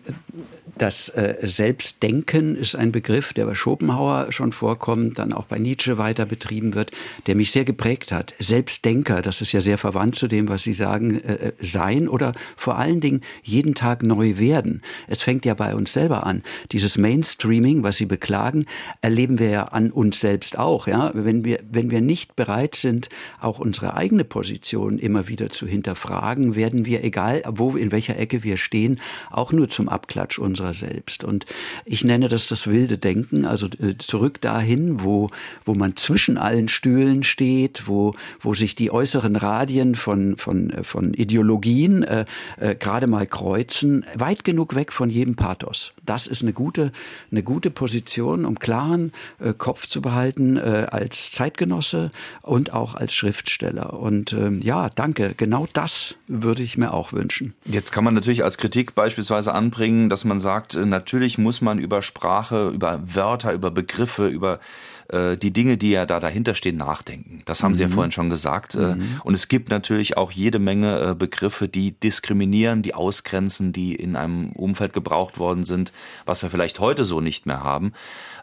das 0.79 1.09
äh, 1.11 1.37
Selbstdenken 1.43 2.55
ist 2.55 2.77
ein 2.77 2.93
Begriff, 2.93 3.33
der 3.33 3.47
bei 3.47 3.55
Schopenhauer 3.55 4.31
schon 4.31 4.53
vorkommt, 4.53 5.19
dann 5.19 5.33
auch 5.33 5.47
bei 5.47 5.59
Nietzsche 5.59 5.99
weiter 5.99 6.25
betrieben 6.25 6.75
wird, 6.75 6.93
der 7.27 7.35
mich 7.35 7.51
sehr 7.51 7.65
geprägt 7.65 8.13
hat. 8.13 8.35
Selbstdenker, 8.39 9.21
das 9.21 9.41
ist 9.41 9.51
ja 9.51 9.61
sehr 9.61 9.77
verwandt 9.77 10.15
zu 10.15 10.29
dem, 10.29 10.49
was 10.49 10.63
Sie 10.63 10.73
sagen, 10.73 11.21
äh, 11.21 11.35
äh, 11.35 11.53
sein 11.61 12.09
oder 12.09 12.33
vor 12.57 12.79
allen 12.79 13.01
Dingen 13.01 13.23
jeden 13.43 13.75
Tag 13.75 14.05
neu 14.05 14.39
werden. 14.39 14.83
Es 15.09 15.23
fängt 15.23 15.45
ja 15.45 15.55
bei 15.55 15.75
uns 15.75 15.93
selber 15.93 16.25
an. 16.25 16.45
Dieses 16.71 16.97
Mainstreaming, 16.97 17.83
was 17.83 17.97
Sie 17.97 18.07
beklagen, 18.07 18.65
erleben 19.01 19.41
wir 19.41 19.51
ja 19.51 19.65
an 19.65 19.91
uns 19.91 20.21
selbst 20.21 20.59
auch. 20.59 20.87
Ja? 20.87 21.11
Wenn, 21.15 21.45
wir, 21.45 21.59
wenn 21.69 21.91
wir 21.91 22.01
nicht 22.01 22.37
bereit 22.37 22.77
sind, 22.77 23.09
auch 23.41 23.59
unsere 23.59 23.95
eigene 23.95 24.23
Position 24.23 24.99
immer 24.99 25.27
wieder 25.27 25.51
zu 25.51 25.67
hinterfragen, 25.67 26.55
werden 26.55 26.87
wir, 26.87 27.03
egal 27.03 27.43
wo, 27.59 27.77
in 27.77 27.93
welcher 27.93 28.19
Ecke 28.19 28.43
wir 28.45 28.57
stehen, 28.57 29.01
auch 29.31 29.53
nur 29.53 29.69
zum 29.69 29.89
Abklatsch 29.89 30.39
unserer 30.39 30.75
selbst. 30.75 31.25
Und 31.25 31.47
ich 31.85 32.05
nenne 32.05 32.29
das 32.29 32.47
das 32.47 32.67
wilde 32.67 32.99
Denken, 32.99 33.45
also 33.45 33.67
äh, 33.67 33.97
zurück 33.99 34.41
dahin, 34.41 35.03
wo, 35.03 35.31
wo 35.65 35.75
man 35.75 35.97
zwischen 35.97 36.39
allen 36.39 36.69
Stühlen 36.69 37.25
steht, 37.25 37.87
wo, 37.87 38.15
wo 38.41 38.55
sich 38.55 38.75
die 38.75 38.91
äußeren 38.91 39.37
Radien 39.37 39.95
von, 39.95 40.37
von, 40.37 40.71
äh, 40.71 40.85
von 40.85 41.15
Ideologien 41.15 42.03
äh, 42.03 42.25
äh, 42.59 42.75
gerade 42.75 43.07
mal 43.07 43.27
kreuzen, 43.27 44.05
weit 44.15 44.45
genug 44.45 44.75
weg 44.75 44.93
von 44.93 45.11
jedem 45.11 45.37
Pathos. 45.37 45.93
Das 46.05 46.27
ist 46.27 46.43
eine 46.43 46.53
gute, 46.53 46.93
eine 47.31 47.43
gute 47.43 47.71
Position, 47.71 48.45
um 48.45 48.59
klaren 48.59 49.13
äh, 49.39 49.53
Kopf 49.53 49.87
zu 49.87 50.01
behalten 50.01 50.57
äh, 50.57 50.87
als 50.91 51.31
Zeitgenosse 51.31 52.11
und 52.43 52.73
auch 52.73 52.95
als 52.95 53.15
Schriftsteller. 53.15 53.99
Und 53.99 54.33
ähm, 54.33 54.61
ja, 54.63 54.89
danke. 54.89 55.35
Genau 55.37 55.69
das 55.73 56.17
würde 56.27 56.63
ich 56.63 56.79
mir 56.79 56.93
auch 56.93 57.13
wünschen. 57.13 57.48
Jetzt 57.65 57.93
kann 57.93 58.05
man 58.05 58.15
natürlich 58.15 58.45
als 58.45 58.59
Kritik 58.59 58.95
beispielsweise 58.95 59.53
anbringen, 59.55 60.09
dass 60.09 60.25
man 60.25 60.41
sagt, 60.41 60.75
äh, 60.75 60.87
natürlich 60.87 61.39
muss 61.39 61.61
man 61.61 61.79
über 61.79 62.03
Sprache, 62.03 62.69
über 62.69 63.01
Wörter, 63.05 63.53
über 63.53 63.71
Begriffe, 63.71 64.29
über 64.29 64.61
äh, 65.09 65.37
die 65.37 65.53
Dinge, 65.53 65.77
die 65.79 65.91
ja 65.91 66.07
da 66.07 66.21
dahinter 66.21 66.55
stehen, 66.55 66.77
nachdenken. 66.77 67.43
Das 67.47 67.63
haben 67.63 67.73
mhm. 67.73 67.77
Sie 67.77 67.83
ja 67.83 67.89
mhm. 67.89 67.93
vorhin 67.93 68.13
schon 68.13 68.31
gesagt. 68.31 68.75
Äh, 68.75 68.97
mhm. 68.97 69.21
Und 69.25 69.35
es 69.35 69.49
gibt 69.49 69.71
natürlich 69.71 70.17
auch 70.17 70.33
jede 70.33 70.59
Menge 70.59 71.01
äh, 71.01 71.15
Begriffe, 71.15 71.69
die 71.69 71.93
diskriminieren, 71.93 72.83
die 72.83 72.95
ausgrenzen, 72.95 73.73
die 73.73 73.95
in 73.95 74.17
einem 74.17 74.53
Umfeld 74.53 74.93
gebraucht 74.93 75.39
worden 75.39 75.65
sind, 75.65 75.93
was 76.27 76.43
wir 76.43 76.51
vielleicht 76.51 76.79
heute 76.81 77.05
so 77.05 77.21
nicht 77.21 77.47
mehr 77.47 77.63
haben. 77.63 77.93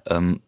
Ähm, 0.07 0.39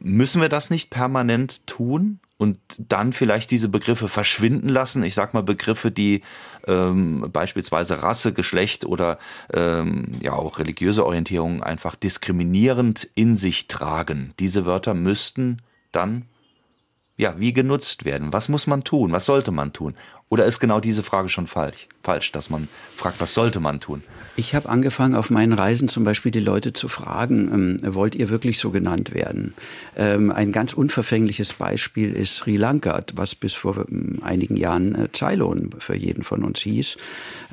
müssen 0.00 0.40
wir 0.40 0.48
das 0.48 0.70
nicht 0.70 0.90
permanent 0.90 1.66
tun? 1.66 2.18
Und 2.42 2.58
dann 2.76 3.12
vielleicht 3.12 3.52
diese 3.52 3.68
Begriffe 3.68 4.08
verschwinden 4.08 4.68
lassen. 4.68 5.04
Ich 5.04 5.14
sag 5.14 5.32
mal 5.32 5.44
Begriffe, 5.44 5.92
die 5.92 6.22
ähm, 6.66 7.30
beispielsweise 7.32 8.02
Rasse, 8.02 8.32
Geschlecht 8.32 8.84
oder 8.84 9.20
ähm, 9.54 10.06
ja 10.20 10.32
auch 10.32 10.58
religiöse 10.58 11.06
Orientierung 11.06 11.62
einfach 11.62 11.94
diskriminierend 11.94 13.08
in 13.14 13.36
sich 13.36 13.68
tragen. 13.68 14.34
Diese 14.40 14.66
Wörter 14.66 14.94
müssten 14.94 15.62
dann 15.92 16.26
ja, 17.22 17.34
wie 17.38 17.52
genutzt 17.52 18.04
werden? 18.04 18.32
Was 18.32 18.48
muss 18.48 18.66
man 18.66 18.82
tun? 18.84 19.12
Was 19.12 19.26
sollte 19.26 19.52
man 19.52 19.72
tun? 19.72 19.94
Oder 20.28 20.44
ist 20.44 20.58
genau 20.58 20.80
diese 20.80 21.02
Frage 21.02 21.28
schon 21.28 21.46
falsch, 21.46 21.88
falsch 22.02 22.32
dass 22.32 22.50
man 22.50 22.68
fragt, 22.96 23.20
was 23.20 23.32
sollte 23.32 23.60
man 23.60 23.80
tun? 23.80 24.02
Ich 24.34 24.54
habe 24.54 24.68
angefangen, 24.68 25.14
auf 25.14 25.30
meinen 25.30 25.52
Reisen 25.52 25.88
zum 25.88 26.04
Beispiel 26.04 26.32
die 26.32 26.40
Leute 26.40 26.72
zu 26.72 26.88
fragen, 26.88 27.78
ähm, 27.84 27.94
wollt 27.94 28.14
ihr 28.14 28.28
wirklich 28.28 28.58
so 28.58 28.70
genannt 28.70 29.14
werden? 29.14 29.54
Ähm, 29.94 30.32
ein 30.32 30.50
ganz 30.50 30.72
unverfängliches 30.72 31.52
Beispiel 31.54 32.12
ist 32.12 32.36
Sri 32.36 32.56
Lanka, 32.56 33.04
was 33.14 33.34
bis 33.34 33.52
vor 33.54 33.84
ähm, 33.88 34.20
einigen 34.22 34.56
Jahren 34.56 34.94
äh, 34.94 35.08
Ceylon 35.14 35.70
für 35.78 35.94
jeden 35.94 36.24
von 36.24 36.42
uns 36.42 36.60
hieß, 36.60 36.96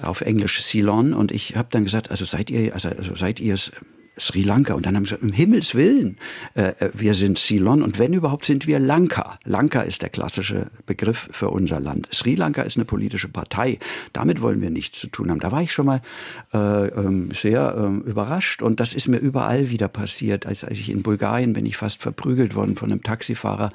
auf 0.02 0.22
Englisch 0.22 0.62
Ceylon. 0.62 1.14
Und 1.14 1.32
ich 1.32 1.56
habe 1.56 1.68
dann 1.70 1.84
gesagt, 1.84 2.10
also 2.10 2.26
seid 2.26 2.50
ihr, 2.50 2.74
also, 2.74 2.90
also 2.90 3.14
seid 3.16 3.40
ihr 3.40 3.54
es 3.54 3.72
Sri 4.20 4.44
Lanka. 4.44 4.74
Und 4.74 4.86
dann 4.86 4.96
haben 4.96 5.04
sie 5.06 5.12
gesagt, 5.16 5.24
um 5.24 5.32
Himmels 5.32 5.76
Willen, 5.76 6.18
äh, 6.56 6.70
äh, 6.80 6.92
wir 6.94 7.14
sind 7.14 7.38
Ceylon 7.38 7.82
und 7.82 8.00
wenn 8.00 8.14
überhaupt 8.14 8.46
sind 8.46 8.68
wir 8.68 8.80
Lanka. 8.80 9.40
Lanka 9.46 9.82
ist 9.82 10.02
der 10.02 10.10
klassische 10.10 10.68
Begriff 10.86 11.30
für 11.32 11.50
unser 11.50 11.80
Land. 11.80 12.08
Sri 12.14 12.36
Lanka 12.36 12.62
ist 12.62 12.78
eine 12.78 12.86
politische 12.86 13.28
Partei. 13.28 13.80
Damit 14.14 14.42
wollen 14.42 14.62
wir 14.62 14.70
nichts 14.70 15.00
zu 15.00 15.08
tun 15.08 15.30
haben. 15.30 15.40
Da 15.40 15.52
war 15.52 15.62
ich 15.62 15.72
schon 15.72 15.86
mal 15.86 16.02
äh, 16.54 16.88
ähm, 16.88 17.30
sehr 17.34 17.76
äh, 17.78 18.10
überrascht 18.10 18.62
und 18.62 18.80
das 18.80 18.94
ist 18.94 19.08
mir 19.08 19.18
überall 19.18 19.70
wieder 19.70 19.88
passiert. 19.88 20.46
Als, 20.46 20.64
als 20.64 20.80
ich 20.80 20.90
in 20.90 21.04
Bulgarien 21.04 21.54
bin 21.54 21.66
ich 21.66 21.78
fast 21.78 22.02
verprügelt 22.02 22.56
worden 22.56 22.76
von 22.76 22.92
einem 22.92 23.04
Taxifahrer, 23.04 23.72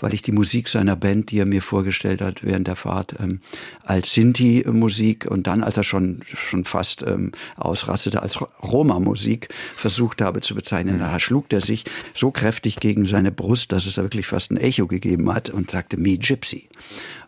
weil 0.00 0.14
ich 0.14 0.22
die 0.22 0.32
Musik 0.32 0.68
seiner 0.68 0.96
Band, 0.96 1.30
die 1.30 1.38
er 1.38 1.46
mir 1.46 1.62
vorgestellt 1.62 2.20
hat 2.20 2.44
während 2.44 2.66
der 2.66 2.76
Fahrt, 2.76 3.14
ähm, 3.20 3.40
als 3.82 4.14
Sinti-Musik 4.14 5.26
und 5.30 5.46
dann, 5.46 5.62
als 5.62 5.76
er 5.76 5.84
schon, 5.84 6.20
schon 6.24 6.64
fast 6.64 7.02
ähm, 7.02 7.32
ausrastete, 7.56 8.22
als 8.22 8.38
Roma-Musik 8.62 9.48
versucht 9.84 10.22
habe 10.22 10.40
zu 10.40 10.54
bezeichnen. 10.54 10.98
Da 10.98 11.20
schlug 11.20 11.52
er 11.52 11.60
sich 11.60 11.84
so 12.14 12.30
kräftig 12.30 12.80
gegen 12.80 13.04
seine 13.04 13.30
Brust, 13.30 13.70
dass 13.70 13.84
es 13.84 13.98
wirklich 13.98 14.26
fast 14.26 14.50
ein 14.50 14.56
Echo 14.56 14.86
gegeben 14.86 15.30
hat 15.34 15.50
und 15.50 15.70
sagte, 15.70 15.98
me 15.98 16.16
Gypsy. 16.16 16.70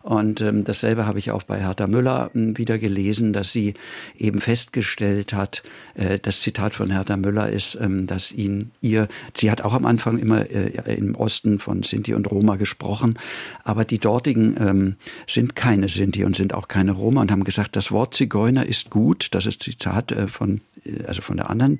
Und 0.01 0.41
ähm, 0.41 0.63
dasselbe 0.63 1.05
habe 1.05 1.19
ich 1.19 1.29
auch 1.31 1.43
bei 1.43 1.59
Hertha 1.59 1.85
Müller 1.85 2.31
äh, 2.33 2.57
wieder 2.57 2.79
gelesen, 2.79 3.31
dass 3.31 3.51
sie 3.51 3.73
eben 4.17 4.41
festgestellt 4.41 5.33
hat, 5.33 5.61
äh, 5.93 6.17
das 6.17 6.41
Zitat 6.41 6.73
von 6.73 6.89
Hertha 6.89 7.15
Müller 7.15 7.49
ist, 7.49 7.77
ähm, 7.79 8.07
dass 8.07 8.31
ihn 8.31 8.71
ihr, 8.81 9.07
sie 9.35 9.51
hat 9.51 9.61
auch 9.61 9.73
am 9.73 9.85
Anfang 9.85 10.17
immer 10.17 10.49
äh, 10.49 10.95
im 10.95 11.13
Osten 11.13 11.59
von 11.59 11.83
Sinti 11.83 12.15
und 12.15 12.31
Roma 12.31 12.55
gesprochen, 12.55 13.19
aber 13.65 13.85
die 13.85 13.99
dortigen 13.99 14.55
ähm, 14.59 14.95
sind 15.27 15.55
keine 15.55 15.89
Sinti 15.89 16.23
und 16.23 16.35
sind 16.35 16.53
auch 16.53 16.69
keine 16.69 16.93
Roma 16.93 17.21
und 17.21 17.29
haben 17.29 17.43
gesagt, 17.43 17.75
das 17.75 17.91
Wort 17.91 18.15
Zigeuner 18.15 18.65
ist 18.65 18.89
gut, 18.89 19.27
das 19.31 19.45
ist 19.45 19.61
Zitat 19.61 20.11
äh, 20.13 20.27
von, 20.29 20.61
äh, 20.85 21.03
also 21.03 21.21
von 21.21 21.37
der 21.37 21.49
anderen 21.49 21.79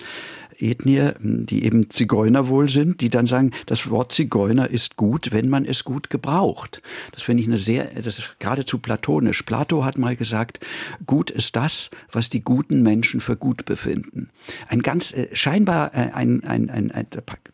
Ethnie, 0.59 1.11
die 1.19 1.63
eben 1.63 1.89
Zigeuner 1.89 2.47
wohl 2.47 2.69
sind, 2.69 3.01
die 3.01 3.09
dann 3.09 3.27
sagen, 3.27 3.51
das 3.65 3.89
Wort 3.89 4.11
Zigeuner 4.11 4.69
ist 4.69 4.95
gut, 4.95 5.31
wenn 5.31 5.49
man 5.49 5.65
es 5.65 5.83
gut 5.83 6.09
gebraucht. 6.09 6.81
Das 7.11 7.21
finde 7.21 7.41
ich 7.41 7.47
eine 7.47 7.57
sehr, 7.57 7.85
das 8.01 8.19
ist 8.19 8.35
geradezu 8.39 8.79
platonisch. 8.79 9.43
Plato 9.43 9.85
hat 9.85 9.97
mal 9.97 10.15
gesagt, 10.15 10.59
gut 11.05 11.29
ist 11.29 11.55
das, 11.55 11.89
was 12.11 12.29
die 12.29 12.43
guten 12.43 12.83
Menschen 12.83 13.21
für 13.21 13.35
gut 13.35 13.65
befinden. 13.65 14.29
Ein 14.67 14.81
ganz, 14.81 15.13
äh, 15.13 15.27
scheinbar 15.33 15.93
äh, 15.93 16.11
ein, 16.13 16.43
ein, 16.43 16.69
ein, 16.69 16.91
ein, 16.91 17.07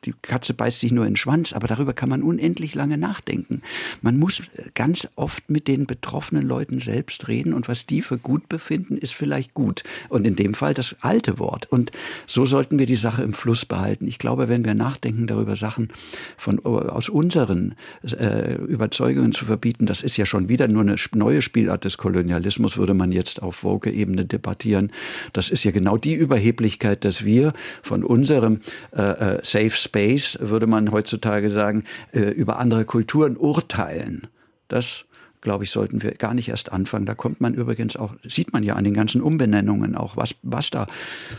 die 0.05 0.13
Katze 0.21 0.53
beißt 0.53 0.79
sich 0.79 0.91
nur 0.91 1.05
in 1.05 1.11
den 1.11 1.17
Schwanz, 1.17 1.53
aber 1.53 1.67
darüber 1.67 1.93
kann 1.93 2.09
man 2.09 2.23
unendlich 2.23 2.75
lange 2.75 2.97
nachdenken. 2.97 3.61
Man 4.01 4.17
muss 4.17 4.41
ganz 4.75 5.07
oft 5.15 5.49
mit 5.49 5.67
den 5.67 5.85
betroffenen 5.85 6.47
Leuten 6.47 6.79
selbst 6.79 7.27
reden 7.27 7.53
und 7.53 7.67
was 7.67 7.85
die 7.85 8.01
für 8.01 8.17
gut 8.17 8.49
befinden, 8.49 8.97
ist 8.97 9.13
vielleicht 9.13 9.53
gut. 9.53 9.83
Und 10.09 10.25
in 10.25 10.35
dem 10.35 10.53
Fall 10.53 10.73
das 10.73 10.95
alte 11.01 11.39
Wort. 11.39 11.71
Und 11.71 11.91
so 12.27 12.45
sollten 12.45 12.79
wir 12.79 12.85
die 12.85 12.92
die 12.93 12.99
Sache 12.99 13.23
im 13.23 13.33
Fluss 13.33 13.65
behalten. 13.65 14.05
Ich 14.05 14.19
glaube, 14.19 14.49
wenn 14.49 14.63
wir 14.65 14.75
nachdenken 14.75 15.25
darüber, 15.25 15.55
Sachen 15.55 15.89
von, 16.37 16.63
aus 16.63 17.09
unseren 17.09 17.73
äh, 18.03 18.53
Überzeugungen 18.53 19.31
zu 19.31 19.45
verbieten, 19.45 19.87
das 19.87 20.03
ist 20.03 20.15
ja 20.15 20.27
schon 20.27 20.47
wieder 20.47 20.67
nur 20.67 20.83
eine 20.83 20.95
neue 21.15 21.41
Spielart 21.41 21.85
des 21.85 21.97
Kolonialismus, 21.97 22.77
würde 22.77 22.93
man 22.93 23.11
jetzt 23.11 23.41
auf 23.41 23.63
Woke-Ebene 23.63 24.25
debattieren. 24.25 24.91
Das 25.33 25.49
ist 25.49 25.63
ja 25.63 25.71
genau 25.71 25.97
die 25.97 26.13
Überheblichkeit, 26.13 27.03
dass 27.03 27.25
wir 27.25 27.53
von 27.81 28.03
unserem 28.03 28.59
äh, 28.95 29.01
äh 29.01 29.39
Safe 29.43 29.71
Space, 29.71 30.37
würde 30.39 30.67
man 30.67 30.91
heutzutage 30.91 31.49
sagen, 31.49 31.85
äh, 32.11 32.19
über 32.19 32.59
andere 32.59 32.85
Kulturen 32.85 33.37
urteilen. 33.37 34.27
Das 34.67 35.05
glaube 35.43 35.63
ich, 35.65 35.71
sollten 35.71 36.01
wir 36.01 36.11
gar 36.13 36.33
nicht 36.33 36.49
erst 36.49 36.71
anfangen. 36.71 37.05
Da 37.05 37.13
kommt 37.13 37.41
man 37.41 37.53
übrigens 37.53 37.95
auch, 37.95 38.15
sieht 38.27 38.53
man 38.53 38.63
ja 38.63 38.75
an 38.75 38.83
den 38.83 38.93
ganzen 38.93 39.21
Umbenennungen 39.21 39.95
auch, 39.95 40.17
was, 40.17 40.35
was 40.41 40.71
da, 40.71 40.87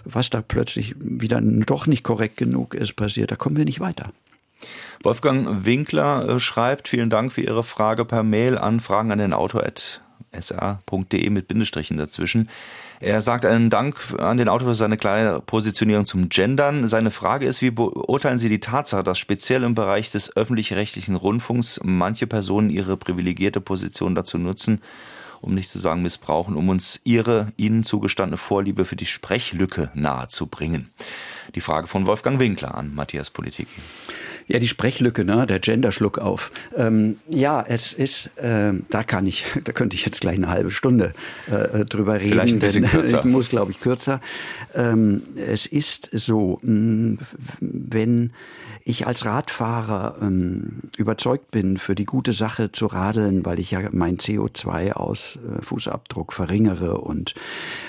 was 0.04 0.30
da 0.30 0.42
plötzlich 0.42 0.94
wieder 0.98 1.40
doch 1.40 1.86
nicht 1.86 2.04
korrekt 2.04 2.36
genug 2.36 2.74
ist 2.74 2.94
passiert. 2.94 3.32
Da 3.32 3.36
kommen 3.36 3.56
wir 3.56 3.64
nicht 3.64 3.80
weiter. 3.80 4.10
Wolfgang 5.02 5.66
Winkler 5.66 6.28
äh, 6.28 6.40
schreibt, 6.40 6.88
vielen 6.88 7.10
Dank 7.10 7.32
für 7.32 7.42
Ihre 7.42 7.64
Frage 7.64 8.04
per 8.04 8.22
Mail 8.22 8.56
an 8.56 8.80
fragen 8.80 9.10
an 9.10 9.18
den 9.18 9.32
Autor 9.32 9.64
sr.de 10.40 11.30
mit 11.30 11.48
Bindestrichen 11.48 11.96
dazwischen. 11.96 12.48
Er 13.00 13.20
sagt 13.22 13.44
einen 13.44 13.70
Dank 13.70 13.96
an 14.18 14.36
den 14.36 14.48
Autor 14.48 14.68
für 14.68 14.74
seine 14.74 14.96
klare 14.96 15.40
Positionierung 15.40 16.06
zum 16.06 16.28
Gendern. 16.28 16.86
Seine 16.86 17.10
Frage 17.10 17.46
ist, 17.46 17.60
wie 17.60 17.70
beurteilen 17.70 18.38
Sie 18.38 18.48
die 18.48 18.60
Tatsache, 18.60 19.02
dass 19.02 19.18
speziell 19.18 19.62
im 19.62 19.74
Bereich 19.74 20.10
des 20.10 20.36
öffentlich-rechtlichen 20.36 21.16
Rundfunks 21.16 21.80
manche 21.82 22.26
Personen 22.26 22.70
ihre 22.70 22.96
privilegierte 22.96 23.60
Position 23.60 24.14
dazu 24.14 24.38
nutzen, 24.38 24.80
um 25.40 25.54
nicht 25.54 25.70
zu 25.70 25.78
sagen 25.78 26.02
missbrauchen, 26.02 26.56
um 26.56 26.68
uns 26.68 27.00
ihre 27.04 27.52
ihnen 27.56 27.82
zugestandene 27.82 28.38
Vorliebe 28.38 28.84
für 28.84 28.96
die 28.96 29.06
Sprechlücke 29.06 29.90
nahezubringen? 29.94 30.90
Die 31.54 31.60
Frage 31.60 31.86
von 31.86 32.06
Wolfgang 32.06 32.38
Winkler 32.38 32.74
an 32.74 32.94
Matthias 32.94 33.30
Politik. 33.30 33.68
Ja, 34.46 34.58
die 34.58 34.68
Sprechlücke, 34.68 35.24
ne, 35.24 35.46
der 35.46 35.58
Genderschluck 35.58 36.18
auf. 36.18 36.52
Ähm, 36.76 37.16
ja, 37.28 37.64
es 37.66 37.92
ist, 37.92 38.26
äh, 38.36 38.72
da 38.90 39.02
kann 39.02 39.26
ich, 39.26 39.44
da 39.64 39.72
könnte 39.72 39.96
ich 39.96 40.04
jetzt 40.04 40.20
gleich 40.20 40.36
eine 40.36 40.48
halbe 40.48 40.70
Stunde 40.70 41.12
äh, 41.50 41.80
äh 41.80 41.84
drüber 41.84 42.14
reden. 42.14 42.28
Vielleicht 42.28 42.54
ein 42.54 42.60
bisschen 42.60 42.82
denn, 42.82 42.90
kürzer. 42.90 43.18
Ich 43.20 43.24
muss, 43.24 43.48
glaube 43.48 43.70
ich, 43.70 43.80
kürzer. 43.80 44.20
Ähm, 44.74 45.22
es 45.36 45.66
ist 45.66 46.10
so, 46.12 46.58
mh, 46.62 47.18
wenn 47.60 48.32
ich 48.86 49.06
als 49.06 49.24
Radfahrer 49.24 50.16
ähm, 50.20 50.82
überzeugt 50.98 51.50
bin, 51.50 51.78
für 51.78 51.94
die 51.94 52.04
gute 52.04 52.34
Sache 52.34 52.70
zu 52.70 52.84
radeln, 52.86 53.46
weil 53.46 53.58
ich 53.58 53.70
ja 53.70 53.80
mein 53.92 54.18
CO2-Fußabdruck 54.18 56.32
äh, 56.32 56.34
verringere 56.34 56.98
und 56.98 57.34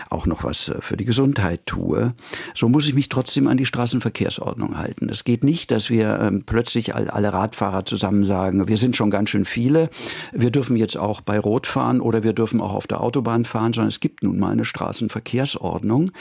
auch 0.09 0.25
noch 0.25 0.43
was 0.43 0.69
äh, 0.69 0.81
für 0.81 0.97
die 0.97 1.05
Gesundheit 1.05 1.65
tue, 1.65 2.13
so 2.53 2.69
muss 2.69 2.87
ich 2.87 2.93
mich 2.93 3.09
trotzdem 3.09 3.47
an 3.47 3.57
die 3.57 3.65
Straßenverkehrsordnung 3.65 4.77
halten. 4.77 5.09
Es 5.09 5.23
geht 5.23 5.43
nicht, 5.43 5.71
dass 5.71 5.89
wir 5.89 6.19
ähm, 6.19 6.43
plötzlich 6.45 6.95
alle 6.95 7.33
Radfahrer 7.33 7.85
zusammen 7.85 8.23
sagen, 8.23 8.67
wir 8.67 8.77
sind 8.77 8.95
schon 8.95 9.09
ganz 9.09 9.29
schön 9.29 9.45
viele, 9.45 9.89
wir 10.31 10.51
dürfen 10.51 10.75
jetzt 10.75 10.97
auch 10.97 11.21
bei 11.21 11.39
Rot 11.39 11.67
fahren 11.67 12.01
oder 12.01 12.23
wir 12.23 12.33
dürfen 12.33 12.61
auch 12.61 12.73
auf 12.73 12.87
der 12.87 13.01
Autobahn 13.01 13.45
fahren, 13.45 13.73
sondern 13.73 13.89
es 13.89 13.99
gibt 13.99 14.23
nun 14.23 14.39
mal 14.39 14.51
eine 14.51 14.65
Straßenverkehrsordnung, 14.65 16.11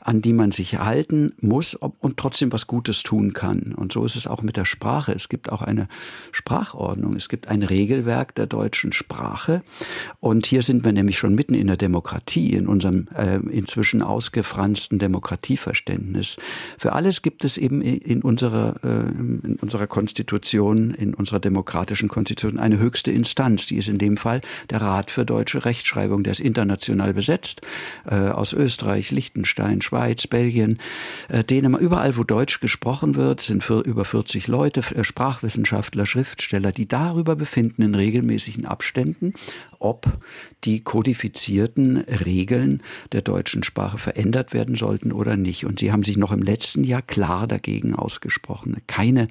an 0.00 0.22
die 0.22 0.32
man 0.32 0.52
sich 0.52 0.78
halten 0.78 1.34
muss 1.40 1.74
und 1.74 2.16
trotzdem 2.16 2.52
was 2.52 2.66
Gutes 2.66 3.02
tun 3.02 3.32
kann. 3.32 3.74
Und 3.74 3.92
so 3.92 4.04
ist 4.04 4.16
es 4.16 4.26
auch 4.26 4.42
mit 4.42 4.56
der 4.56 4.64
Sprache. 4.64 5.12
Es 5.12 5.28
gibt 5.28 5.50
auch 5.50 5.62
eine 5.62 5.88
Sprachordnung. 6.32 7.14
Es 7.14 7.28
gibt 7.28 7.48
ein 7.48 7.62
Regelwerk 7.62 8.34
der 8.34 8.46
deutschen 8.46 8.92
Sprache. 8.92 9.62
Und 10.20 10.46
hier 10.46 10.62
sind 10.62 10.84
wir 10.84 10.92
nämlich 10.92 11.18
schon 11.18 11.34
mitten 11.34 11.54
in 11.54 11.66
der 11.66 11.76
Demokratie, 11.76 12.52
in 12.52 12.66
unserem 12.66 13.08
äh, 13.14 13.31
inzwischen 13.36 14.02
ausgefransten 14.02 14.98
Demokratieverständnis. 14.98 16.36
Für 16.78 16.92
alles 16.92 17.22
gibt 17.22 17.44
es 17.44 17.58
eben 17.58 17.82
in 17.82 18.22
unserer, 18.22 18.76
äh, 18.82 19.10
in 19.10 19.58
unserer 19.60 19.86
Konstitution, 19.86 20.92
in 20.94 21.14
unserer 21.14 21.40
demokratischen 21.40 22.08
Konstitution 22.08 22.58
eine 22.58 22.78
höchste 22.78 23.12
Instanz. 23.12 23.66
Die 23.66 23.76
ist 23.76 23.88
in 23.88 23.98
dem 23.98 24.16
Fall 24.16 24.40
der 24.70 24.80
Rat 24.80 25.10
für 25.10 25.24
deutsche 25.24 25.64
Rechtschreibung. 25.64 26.24
Der 26.24 26.32
ist 26.32 26.40
international 26.40 27.14
besetzt. 27.14 27.62
Äh, 28.08 28.14
aus 28.28 28.52
Österreich, 28.52 29.10
Liechtenstein, 29.10 29.82
Schweiz, 29.82 30.26
Belgien, 30.26 30.78
äh, 31.28 31.44
Dänemark. 31.44 31.82
Überall, 31.82 32.16
wo 32.16 32.24
Deutsch 32.24 32.60
gesprochen 32.60 33.14
wird, 33.14 33.40
sind 33.40 33.62
für 33.62 33.80
über 33.80 34.04
40 34.04 34.48
Leute, 34.48 34.80
äh, 34.94 35.04
Sprachwissenschaftler, 35.04 36.06
Schriftsteller, 36.06 36.72
die 36.72 36.88
darüber 36.88 37.36
befinden 37.36 37.82
in 37.82 37.94
regelmäßigen 37.94 38.66
Abständen, 38.66 39.34
ob 39.82 40.06
die 40.64 40.80
kodifizierten 40.82 41.98
Regeln 41.98 42.82
der 43.12 43.22
deutschen 43.22 43.62
Sprache 43.62 43.98
verändert 43.98 44.52
werden 44.52 44.76
sollten 44.76 45.12
oder 45.12 45.36
nicht. 45.36 45.66
Und 45.66 45.80
sie 45.80 45.92
haben 45.92 46.02
sich 46.02 46.16
noch 46.16 46.32
im 46.32 46.42
letzten 46.42 46.84
Jahr 46.84 47.02
klar 47.02 47.46
dagegen 47.46 47.94
ausgesprochen. 47.94 48.76
Keine 48.86 49.28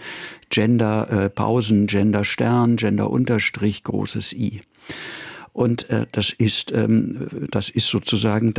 Gender-Pausen, 0.49 1.83
äh, 1.83 1.87
Gender-Stern, 1.87 2.75
Gender-Unterstrich, 2.75 3.83
großes 3.83 4.33
I. 4.33 4.61
Und 5.53 5.89
äh, 5.89 6.05
das 6.11 6.31
ist 6.31 6.71
ähm, 6.71 7.27
das 7.51 7.69
ist 7.69 7.87
sozusagen 7.87 8.53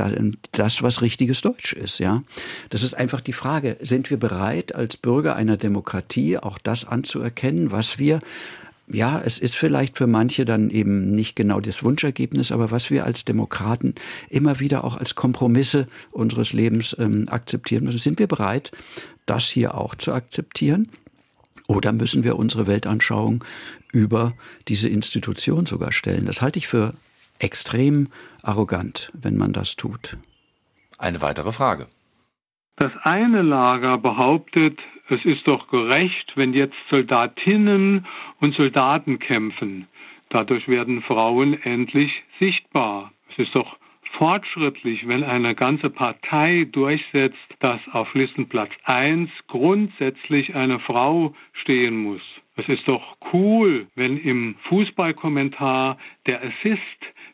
das, 0.53 0.83
was 0.83 1.01
richtiges 1.01 1.41
Deutsch 1.41 1.73
ist. 1.73 1.99
Ja, 1.99 2.23
das 2.69 2.83
ist 2.83 2.93
einfach 2.95 3.23
die 3.23 3.33
Frage: 3.33 3.79
Sind 3.81 4.11
wir 4.11 4.19
bereit 4.19 4.75
als 4.75 4.99
Bürger 4.99 5.35
einer 5.35 5.57
Demokratie 5.57 6.37
auch 6.37 6.59
das 6.59 6.85
anzuerkennen, 6.87 7.73
was 7.73 7.99
wir 7.99 8.21
ja, 8.93 9.21
es 9.21 9.39
ist 9.39 9.57
vielleicht 9.57 9.97
für 9.97 10.07
manche 10.07 10.45
dann 10.45 10.71
eben 10.71 11.11
nicht 11.11 11.37
genau 11.37 11.61
das 11.61 11.83
Wunschergebnis, 11.83 12.53
aber 12.53 12.71
was 12.71 12.91
wir 12.91 13.05
als 13.05 13.25
Demokraten 13.25 13.95
immer 14.29 14.61
wieder 14.61 14.85
auch 14.85 14.97
als 14.97 15.15
Kompromisse 15.15 15.89
unseres 16.11 16.53
Lebens 16.53 16.97
ähm, 16.99 17.29
akzeptieren 17.29 17.85
müssen, 17.85 17.99
sind 17.99 18.19
wir 18.19 18.27
bereit, 18.27 18.73
das 19.27 19.49
hier 19.49 19.75
auch 19.77 19.95
zu 19.95 20.13
akzeptieren? 20.13 20.89
Oder 21.69 21.93
müssen 21.93 22.25
wir 22.25 22.37
unsere 22.37 22.67
Weltanschauung 22.67 23.45
über 23.93 24.35
diese 24.69 24.89
Institution 24.89 25.65
sogar 25.67 25.93
stellen? 25.93 26.27
Das 26.27 26.43
halte 26.43 26.59
ich 26.59 26.69
für 26.69 26.95
extrem 27.39 28.09
arrogant, 28.43 29.11
wenn 29.15 29.37
man 29.37 29.53
das 29.53 29.77
tut. 29.77 30.17
Eine 30.99 31.21
weitere 31.21 31.53
Frage. 31.53 31.87
Das 32.77 32.93
eine 33.03 33.43
Lager 33.43 33.99
behauptet, 33.99 34.79
es 35.13 35.25
ist 35.25 35.47
doch 35.47 35.69
gerecht, 35.69 36.33
wenn 36.37 36.55
jetzt 36.55 36.77
Soldatinnen 36.89 38.07
und 38.41 38.55
Soldaten 38.55 39.19
kämpfen. 39.19 39.87
Dadurch 40.31 40.67
werden 40.69 41.03
Frauen 41.03 41.63
endlich 41.63 42.23
sichtbar. 42.39 43.13
Es 43.31 43.39
ist 43.39 43.55
doch 43.55 43.77
fortschrittlich, 44.13 45.07
wenn 45.07 45.25
eine 45.25 45.55
ganze 45.55 45.91
Partei 45.91 46.67
durchsetzt, 46.71 47.37
dass 47.61 47.81
auf 47.93 48.13
Listenplatz 48.15 48.71
1 48.85 49.31
grundsätzlich 49.49 50.55
eine 50.55 50.79
Frau 50.79 51.35
stehen 51.53 51.97
muss. 51.97 52.23
Es 52.57 52.69
ist 52.69 52.87
doch 52.87 53.17
cool, 53.33 53.87
wenn 53.95 54.19
im 54.19 54.57
Fußballkommentar 54.69 55.99
der 56.27 56.43
Assist 56.43 56.81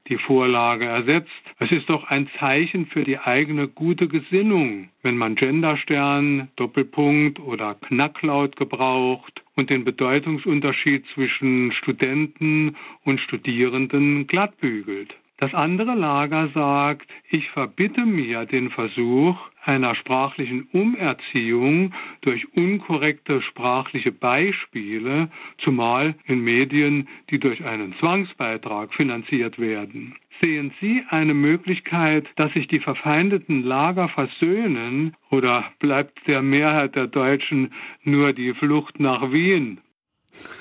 die 0.09 0.19
Vorlage 0.19 0.87
ersetzt. 0.87 1.31
Es 1.59 1.71
ist 1.71 1.89
doch 1.89 2.05
ein 2.05 2.29
Zeichen 2.39 2.87
für 2.87 3.05
die 3.05 3.19
eigene 3.19 3.69
gute 3.69 4.09
Gesinnung, 4.09 4.89
wenn 5.03 5.17
man 5.17 5.35
Genderstern, 5.35 6.49
Doppelpunkt 6.57 7.41
oder 7.41 7.75
Knacklaut 7.75 8.57
gebraucht 8.57 9.43
und 9.57 9.71
den 9.71 9.85
Bedeutungsunterschied 9.85 11.05
zwischen 11.15 11.73
Studenten 11.73 12.77
und 13.05 13.21
Studierenden 13.21 14.27
glattbügelt. 14.27 15.15
Das 15.39 15.55
andere 15.55 15.95
Lager 15.95 16.49
sagt, 16.49 17.09
ich 17.31 17.49
verbitte 17.51 18.05
mir 18.05 18.45
den 18.45 18.71
Versuch 18.71 19.39
einer 19.65 19.95
sprachlichen 19.95 20.67
Umerziehung 20.73 21.95
durch 22.23 22.53
unkorrekte 22.55 23.41
sprachliche 23.43 24.11
Beispiele, 24.11 25.31
zumal 25.59 26.17
in 26.27 26.41
Medien, 26.41 27.07
die 27.31 27.39
durch 27.39 27.65
einen 27.65 27.95
Zwangsbeitrag 28.01 28.93
finanziert 28.95 29.61
werden. 29.61 30.17
Sehen 30.43 30.73
Sie 30.81 31.05
eine 31.09 31.35
Möglichkeit, 31.35 32.27
dass 32.35 32.53
sich 32.53 32.67
die 32.67 32.81
verfeindeten 32.81 33.63
Lager 33.63 34.09
versöhnen 34.09 35.15
oder 35.31 35.71
bleibt 35.79 36.27
der 36.27 36.43
Mehrheit 36.43 36.97
der 36.97 37.07
Deutschen 37.07 37.73
nur 38.03 38.33
die 38.33 38.55
Flucht 38.55 38.99
nach 38.99 39.31
Wien? 39.31 39.81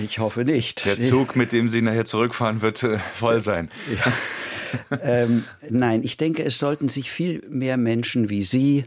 Ich 0.03 0.19
hoffe 0.19 0.45
nicht. 0.45 0.85
Der 0.85 0.99
Zug, 0.99 1.37
mit 1.37 1.53
dem 1.53 1.69
Sie 1.69 1.83
nachher 1.83 2.05
zurückfahren, 2.05 2.63
wird 2.63 2.83
äh, 2.83 2.99
voll 3.15 3.41
sein. 3.41 3.71
Ja. 3.95 4.99
ähm, 5.03 5.45
nein, 5.69 6.03
ich 6.03 6.17
denke, 6.17 6.45
es 6.45 6.59
sollten 6.59 6.89
sich 6.89 7.11
viel 7.11 7.43
mehr 7.49 7.77
Menschen 7.77 8.29
wie 8.29 8.43
Sie 8.43 8.85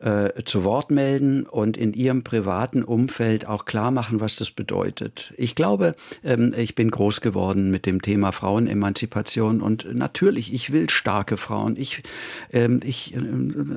äh, 0.00 0.42
zu 0.44 0.64
Wort 0.64 0.90
melden 0.90 1.44
und 1.44 1.76
in 1.76 1.92
ihrem 1.92 2.22
privaten 2.22 2.82
Umfeld 2.82 3.46
auch 3.46 3.66
klar 3.66 3.90
machen, 3.90 4.20
was 4.20 4.36
das 4.36 4.50
bedeutet. 4.50 5.34
Ich 5.36 5.54
glaube, 5.54 5.94
ähm, 6.24 6.54
ich 6.56 6.74
bin 6.74 6.90
groß 6.90 7.20
geworden 7.20 7.70
mit 7.70 7.84
dem 7.84 8.00
Thema 8.00 8.32
Frauenemanzipation 8.32 9.60
und 9.60 9.94
natürlich, 9.94 10.54
ich 10.54 10.72
will 10.72 10.88
starke 10.88 11.36
Frauen. 11.36 11.76
Ich, 11.76 12.02
ähm, 12.50 12.80
ich 12.82 13.14
äh, 13.14 13.18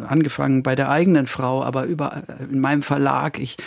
angefangen 0.07 0.63
bei 0.63 0.75
der 0.75 0.89
eigenen 0.89 1.25
Frau, 1.25 1.61
aber 1.63 1.85
über 1.85 2.23
in 2.51 2.61
meinem 2.61 2.83
Verlag, 2.83 3.37
ich, 3.39 3.57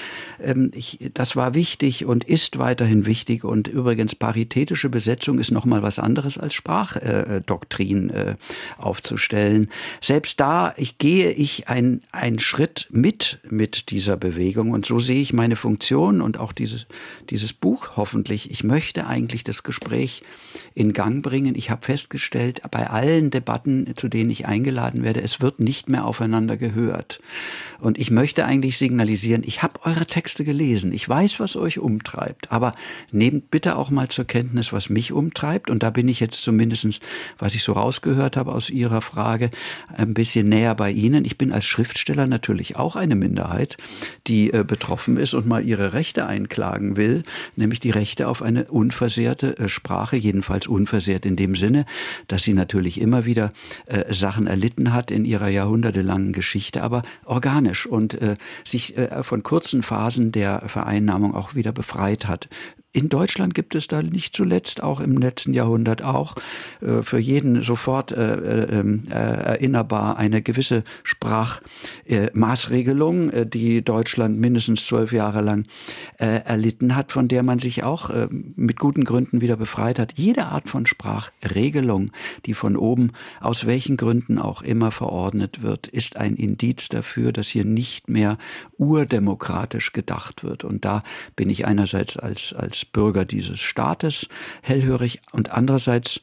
ähm, 0.43 0.71
ich, 0.75 1.11
das 1.13 1.37
war 1.37 1.55
wichtig 1.55 2.07
und 2.07 2.25
ist 2.25 2.59
weiterhin 2.59 3.05
wichtig. 3.05 3.45
Und 3.45 3.69
übrigens 3.69 4.15
paritätische 4.15 4.89
Besetzung 4.89 5.39
ist 5.39 5.51
noch 5.51 5.67
mal 5.67 5.83
was 5.83 5.99
anderes 5.99 6.39
als 6.39 6.55
Sprachdoktrin 6.55 8.11
äh, 8.11 8.37
aufzustellen. 8.79 9.69
Selbst 10.01 10.41
da, 10.41 10.73
ich 10.79 10.97
gehe 10.97 11.33
ich 11.33 11.69
ein 11.69 12.01
ein 12.13 12.39
Schritt 12.47 12.87
mit 12.91 13.41
mit 13.51 13.91
dieser 13.91 14.17
Bewegung. 14.17 14.71
Und 14.71 14.87
so 14.87 15.01
sehe 15.01 15.21
ich 15.21 15.33
meine 15.33 15.57
Funktion 15.57 16.21
und 16.21 16.39
auch 16.39 16.53
dieses, 16.53 16.87
dieses 17.29 17.53
Buch 17.53 17.97
hoffentlich. 17.97 18.51
Ich 18.51 18.63
möchte 18.63 19.07
eigentlich 19.07 19.43
das 19.43 19.65
Gespräch 19.65 20.23
in 20.75 20.93
Gang 20.93 21.23
bringen. 21.23 21.57
Ich 21.57 21.71
habe 21.71 21.85
festgestellt, 21.85 22.63
bei 22.71 22.89
allen 22.89 23.31
Debatten, 23.31 23.93
zu 23.97 24.09
denen 24.09 24.31
ich 24.31 24.47
eingeladen 24.47 25.03
werde, 25.03 25.23
es 25.23 25.41
wird 25.41 25.59
nicht 25.59 25.89
mehr 25.89 26.05
aufeinander 26.05 26.57
gehört. 26.57 27.21
Und 27.81 27.99
ich 27.99 28.11
möchte 28.11 28.45
eigentlich 28.45 28.79
signalisieren, 28.79 29.43
ich 29.45 29.63
habe 29.63 29.81
eure 29.85 30.07
Texte 30.07 30.45
gelesen. 30.45 30.93
Ich 30.93 31.09
weiß, 31.09 31.41
was 31.41 31.57
euch 31.57 31.79
umtreibt. 31.79 32.53
Aber 32.53 32.75
nehmt 33.11 33.51
bitte 33.51 33.77
auch 33.77 33.91
mal 33.91 34.09
zur 34.09 34.25
Kenntnis, 34.25 34.73
was 34.73 34.89
mich 34.89 35.13
umtreibt. 35.13 35.69
Und 35.69 35.83
da 35.83 35.91
bin 35.91 36.09
ich 36.09 36.21
jetzt 36.21 36.43
zumindestens, 36.43 37.01
was 37.39 37.55
ich 37.55 37.65
so 37.65 37.73
rausgehört 37.73 38.37
habe 38.37 38.53
aus 38.53 38.71
Ihrer 38.71 39.01
Frage, 39.01 39.51
ein 39.95 40.15
bisschen 40.15 40.49
näher 40.49 40.75
bei 40.77 40.93
Ihnen. 40.93 41.25
Ich 41.25 41.39
bin 41.39 41.53
als 41.53 41.67
Schriftsteller 41.67 42.27
natürlich 42.37 42.77
auch 42.77 42.97
eine 42.97 43.17
Minderheit, 43.17 43.79
die 44.27 44.53
äh, 44.53 44.63
betroffen 44.63 45.17
ist 45.17 45.33
und 45.33 45.47
mal 45.47 45.65
ihre 45.65 45.95
Rechte 45.95 46.27
einklagen 46.27 46.99
will, 46.99 47.23
nämlich 47.57 47.81
die 47.81 47.91
Rechte 47.91 48.29
auf 48.29 48.43
eine 48.43 48.67
unversehrte 48.67 49.57
äh, 49.57 49.69
Sprache, 49.71 50.17
jedenfalls 50.17 50.67
unversehrt 50.67 51.25
in 51.25 51.37
dem 51.37 51.57
Sinne, 51.57 51.87
dass 52.29 52.43
sie 52.43 52.53
natürlich 52.53 53.01
immer 53.01 53.25
wieder 53.25 53.53
äh, 53.87 54.13
Sachen 54.13 54.47
erlitten 54.47 54.93
hat 54.93 55.11
in 55.11 55.25
ihrer 55.25 55.49
jahrhundertelangen 55.49 56.35
Geschichte, 56.35 56.83
aber 56.83 57.03
organisch 57.25 57.87
und 57.87 58.21
äh, 58.21 58.37
sich 58.65 58.99
äh, 58.99 59.23
von 59.23 59.43
kurzen 59.43 59.83
Phasen 59.83 60.31
der 60.31 60.69
Vereinnahmung 60.69 61.35
auch 61.35 61.55
wieder 61.55 61.73
befreit 61.73 62.29
hat. 62.29 62.49
In 62.97 63.09
Deutschland 63.11 63.55
gibt 63.55 63.75
es 63.75 63.89
da 63.89 64.01
nicht 64.01 64.35
zuletzt, 64.35 64.83
auch 64.83 65.01
im 65.01 65.19
letzten 65.19 65.53
Jahrhundert 65.53 66.01
auch, 66.01 66.35
äh, 66.81 67.03
für 67.03 67.19
jeden 67.19 67.63
sofort 67.63 68.11
äh, 68.11 68.37
äh, 68.37 68.81
ähm, 68.81 69.03
erinnerbar 69.11 70.17
eine 70.17 70.41
gewisse 70.41 70.83
Sprachmaßregelung, 71.05 73.51
die 73.51 73.83
Deutschland 73.83 74.39
mindestens 74.39 74.87
zwölf 74.87 75.13
Jahre 75.13 75.43
lang 75.43 75.67
erlitten 76.17 76.97
hat, 76.97 77.13
von 77.13 77.29
der 77.29 77.43
man 77.43 77.59
sich 77.59 77.85
auch 77.85 78.09
mit 78.31 78.79
guten 78.79 79.05
Gründen 79.05 79.43
wieder 79.43 79.57
befreit 79.57 79.99
hat. 79.99 80.15
Jede 80.17 80.47
Art 80.47 80.67
von 80.69 80.87
Sprachregelung, 80.87 82.13
die 82.47 82.55
von 82.55 82.77
oben 82.77 83.13
aus 83.41 83.67
welchen 83.67 83.99
Gründen 83.99 84.39
auch 84.39 84.63
immer 84.63 84.91
verordnet 84.91 85.63
wird, 85.63 85.87
ist 85.89 86.17
ein 86.17 86.37
Indiz 86.37 86.89
dafür, 86.89 87.33
dass 87.33 87.49
hier 87.49 87.65
nicht 87.65 88.09
mehr 88.09 88.39
urdemokratisch 88.79 89.93
gedacht 89.93 90.45
wird. 90.45 90.65
Und 90.65 90.87
da 90.87 91.03
bin 91.35 91.51
ich 91.51 91.67
einerseits 91.67 92.17
als, 92.17 92.55
als 92.55 92.86
Bürger 92.93 93.25
dieses 93.25 93.61
Staates 93.61 94.29
hellhörig 94.63 95.21
und 95.33 95.51
andererseits 95.51 96.21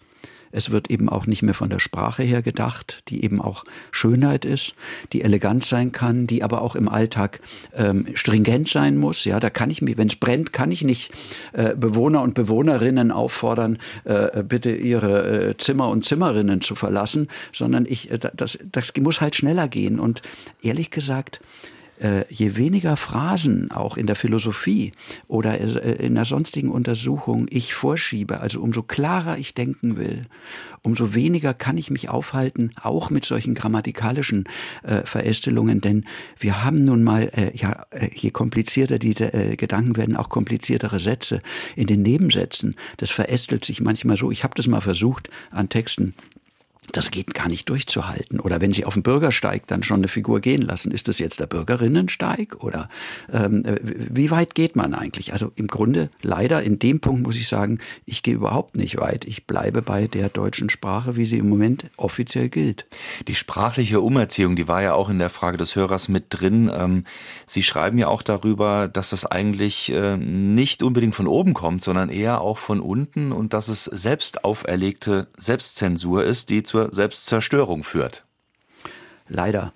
es 0.54 0.70
wird 0.70 0.90
eben 0.92 1.10
auch 1.10 1.26
nicht 1.26 1.42
mehr 1.42 1.56
von 1.56 1.70
der 1.70 1.80
Sprache 1.80 2.22
her 2.22 2.44
gedacht, 2.44 3.04
die 3.08 3.26
eben 3.26 3.42
auch 3.42 3.66
Schönheit 3.92 4.46
ist, 4.46 4.76
die 5.12 5.24
elegant 5.24 5.66
sein 5.66 5.92
kann, 5.92 6.28
die 6.28 6.44
aber 6.44 6.62
auch 6.62 6.76
im 6.76 6.88
Alltag 6.88 7.42
ähm, 7.74 8.06
stringent 8.14 8.70
sein 8.70 8.98
muss. 8.98 9.26
Ja, 9.26 9.40
da 9.40 9.50
kann 9.50 9.72
ich 9.72 9.82
mir, 9.82 9.98
wenn 9.98 10.08
es 10.08 10.16
brennt, 10.16 10.54
kann 10.54 10.72
ich 10.72 10.84
nicht 10.84 11.12
äh, 11.54 11.76
Bewohner 11.76 12.22
und 12.22 12.36
Bewohnerinnen 12.36 13.12
auffordern, 13.12 13.80
äh, 14.04 14.44
bitte 14.44 14.76
ihre 14.76 15.50
äh, 15.50 15.58
Zimmer 15.58 15.90
und 15.90 16.06
Zimmerinnen 16.06 16.62
zu 16.62 16.76
verlassen, 16.76 17.30
sondern 17.52 17.88
ich, 17.88 18.12
äh, 18.12 18.20
das, 18.20 18.60
das 18.72 18.94
muss 19.02 19.22
halt 19.22 19.36
schneller 19.36 19.68
gehen. 19.68 20.00
Und 20.00 20.22
ehrlich 20.62 20.92
gesagt, 20.92 21.42
äh, 22.02 22.26
je 22.30 22.56
weniger 22.56 22.98
Phrasen 22.98 23.72
auch 23.72 23.98
in 23.98 24.08
der 24.08 24.16
Philosophie 24.16 24.92
oder 25.28 25.60
äh, 25.60 26.06
in 26.06 26.16
der 26.16 26.26
sonstigen 26.26 26.70
Untersuchung 26.70 27.48
ich 27.50 27.74
vorschiebe, 27.74 28.40
also 28.40 28.62
umso 28.62 28.84
klarer 28.84 29.38
ich 29.38 29.54
denken 29.54 29.98
will, 29.98 30.24
umso 30.82 31.14
weniger 31.14 31.54
kann 31.54 31.78
ich 31.78 31.90
mich 31.90 32.10
aufhalten, 32.10 32.72
auch 32.82 33.10
mit 33.10 33.26
solchen 33.26 33.54
grammatikalischen 33.56 34.46
äh, 34.84 35.06
Verästelungen, 35.06 35.82
denn 35.82 36.06
wir 36.40 36.64
haben 36.64 36.84
nun 36.84 37.04
mal, 37.04 37.30
äh, 37.34 37.56
ja, 37.56 37.86
äh, 37.92 38.10
je 38.14 38.32
komplizierter 38.32 39.00
diese 39.00 39.34
äh, 39.34 39.56
Gedanken 39.56 39.96
werden, 39.96 40.16
auch 40.16 40.30
kompliziertere 40.30 41.00
Sätze 41.00 41.42
in 41.76 41.88
den 41.88 42.02
Nebensätzen. 42.02 42.76
Das 42.98 43.12
verästelt 43.12 43.66
sich 43.66 43.82
manchmal 43.82 44.18
so. 44.18 44.32
Ich 44.32 44.44
habe 44.44 44.56
das 44.56 44.68
mal 44.68 44.82
versucht 44.82 45.30
an 45.52 45.70
Texten 45.70 46.14
das 46.92 47.12
geht 47.12 47.34
gar 47.34 47.48
nicht 47.48 47.70
durchzuhalten. 47.70 48.40
Oder 48.40 48.62
wenn 48.62 48.74
Sie 48.74 48.86
auf 48.86 48.94
dem 48.94 49.04
Bürgersteig 49.04 49.68
dann 49.68 49.84
schon 49.84 49.98
eine 49.98 50.08
Figur 50.08 50.40
gehen 50.40 50.62
lassen, 50.62 50.92
ist 50.92 51.08
das 51.08 51.20
jetzt 51.20 51.40
der 51.40 51.48
Bürgerinnensteig? 51.48 52.64
Oder 52.64 52.90
ähm, 53.32 53.64
äh, 53.66 53.80
wie 53.84 54.32
weit 54.32 54.56
geht 54.56 54.76
man 54.76 54.94
eigentlich? 54.94 55.34
Also 55.34 55.52
im 55.56 55.68
Grunde 55.68 56.10
leider 56.22 56.62
in 56.64 56.80
dem 56.80 57.00
Punkt 57.00 57.24
muss 57.24 57.36
ich 57.36 57.48
sagen, 57.48 57.80
ich 58.06 58.24
gehe 58.24 58.36
überhaupt 58.36 58.76
nicht 58.76 58.98
weit. 58.98 59.26
Ich 59.26 59.48
bleibe 59.48 59.82
bei 59.82 60.08
der 60.08 60.30
deutschen 60.30 60.70
Sprache, 60.70 61.16
wie 61.16 61.26
sie 61.26 61.38
im 61.38 61.50
Moment 61.50 61.86
offiziell 61.98 62.50
gilt. 62.50 62.86
Die 63.28 63.36
sprachliche 63.36 64.02
Umerziehung, 64.02 64.56
die 64.56 64.68
war 64.68 64.82
ja 64.82 64.94
auch 64.94 65.10
in 65.10 65.20
der 65.20 65.30
Frage 65.30 65.58
des 65.58 65.76
Hörers 65.76 66.08
mit 66.08 66.26
drin. 66.30 66.72
Ähm, 66.74 67.06
sie 67.46 67.64
schreiben 67.64 67.98
ja 67.98 68.08
auch 68.08 68.22
darüber, 68.22 68.88
dass 68.88 69.12
das 69.12 69.26
eigentlich 69.26 69.92
äh, 69.92 70.18
nicht 70.18 70.84
unbedingt 70.84 71.16
von 71.16 71.28
oben 71.28 71.54
kommt, 71.54 71.84
sondern 71.84 72.10
eher 72.10 72.42
auch 72.42 72.58
von 72.58 72.80
unten 72.80 73.32
und 73.32 73.54
dass 73.54 73.68
es 73.68 73.86
selbst 73.86 74.44
auferlegte 74.44 75.28
Selbstzensur 75.38 76.24
ist, 76.24 76.50
die 76.50 76.64
zur 76.74 76.92
Selbstzerstörung 76.92 77.84
führt. 77.84 78.26
Leider. 79.28 79.74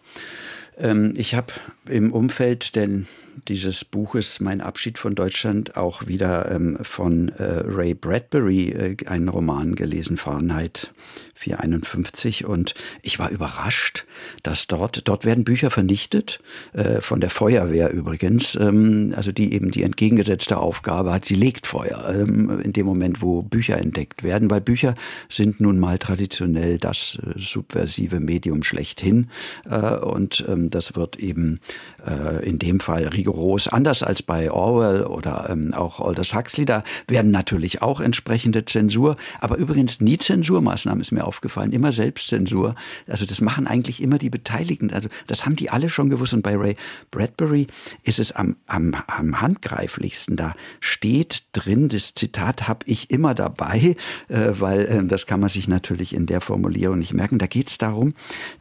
Ähm, 0.79 1.13
ich 1.15 1.36
habe 1.36 1.53
im 1.88 2.12
Umfeld 2.12 2.75
denn 2.75 3.05
dieses 3.47 3.86
Buches 3.86 4.39
Mein 4.39 4.62
Abschied 4.62 4.97
von 4.97 5.13
Deutschland 5.13 5.77
auch 5.77 6.07
wieder 6.07 6.49
ähm, 6.49 6.79
von 6.81 7.29
äh, 7.38 7.62
Ray 7.65 7.93
Bradbury 7.93 8.69
äh, 8.69 9.05
einen 9.05 9.29
Roman 9.29 9.75
gelesen, 9.75 10.17
Fahrenheit 10.17 10.91
451 11.38 12.45
und 12.45 12.73
ich 13.02 13.19
war 13.19 13.30
überrascht, 13.30 14.06
dass 14.43 14.67
dort, 14.67 15.08
dort 15.08 15.26
werden 15.26 15.43
Bücher 15.43 15.69
vernichtet, 15.69 16.39
äh, 16.73 17.02
von 17.02 17.21
der 17.21 17.30
Feuerwehr 17.30 17.91
übrigens, 17.91 18.56
ähm, 18.56 19.13
also 19.15 19.32
die 19.32 19.54
eben 19.54 19.71
die 19.71 19.84
entgegengesetzte 19.84 20.58
Aufgabe 20.58 21.13
hat, 21.13 21.26
sie 21.26 21.36
legt 21.36 21.67
Feuer 21.67 22.13
ähm, 22.13 22.60
in 22.63 22.73
dem 22.73 22.86
Moment, 22.86 23.21
wo 23.21 23.43
Bücher 23.43 23.78
entdeckt 23.78 24.23
werden, 24.23 24.50
weil 24.50 24.62
Bücher 24.62 24.95
sind 25.30 25.62
nun 25.62 25.80
mal 25.80 26.00
traditionell 26.00 26.80
das 26.80 27.19
äh, 27.21 27.39
subversive 27.39 28.19
Medium 28.19 28.63
schlechthin. 28.63 29.30
Äh, 29.69 29.95
und 29.97 30.43
ähm, 30.47 30.69
das 30.69 30.95
wird 30.95 31.17
eben 31.17 31.60
äh, 32.06 32.45
in 32.47 32.60
dem 32.60 32.80
Fall 32.80 33.08
rigoros, 33.08 33.67
anders 33.67 34.04
als 34.04 34.23
bei 34.23 34.52
Orwell 34.52 35.04
oder 35.04 35.47
ähm, 35.50 35.73
auch 35.73 36.00
Aldous 36.00 36.34
Huxley, 36.34 36.65
da 36.65 36.84
werden 37.08 37.32
natürlich 37.32 37.82
auch 37.82 38.00
entsprechende 38.00 38.65
Zensur, 38.65 39.17
aber 39.39 39.58
übrigens 39.58 40.02
nie 40.02 40.17
Zensurmaßnahmen 40.17 41.02
ist 41.02 41.12
mir 41.12 41.27
aufgefallen, 41.28 41.72
immer 41.72 41.92
Selbstzensur. 41.92 42.76
Also 43.08 43.26
das 43.26 43.42
machen 43.42 43.68
eigentlich 43.68 44.02
immer 44.02 44.18
die 44.18 44.30
Beteiligten. 44.30 44.92
Also 44.92 45.10
das 45.28 45.46
haben 45.46 45.56
die 45.56 45.70
alle 45.70 45.90
schon 45.90 46.10
gewusst. 46.10 46.34
Und 46.34 46.42
bei 46.42 46.56
Ray 46.56 46.76
Bradbury 47.12 47.68
ist 48.04 48.20
es 48.20 48.32
am, 48.32 48.56
am, 48.66 48.96
am 49.08 49.42
handgreiflichsten. 49.42 50.38
Da 50.38 50.56
steht 50.80 51.44
drin, 51.52 51.90
das 51.90 52.13
Zitat 52.13 52.68
habe 52.68 52.86
ich 52.86 53.12
immer 53.12 53.36
dabei, 53.36 53.96
äh, 54.30 54.52
weil 54.54 54.86
äh, 54.86 55.06
das 55.06 55.28
kann 55.28 55.40
man 55.40 55.50
sich 55.50 55.68
natürlich 55.68 56.16
in 56.16 56.26
der 56.26 56.42
Formulierung 56.42 57.00
nicht 57.00 57.13
merken. 57.13 57.38
Da 57.38 57.48
geht 57.48 57.70
es 57.70 57.78
darum, 57.78 58.13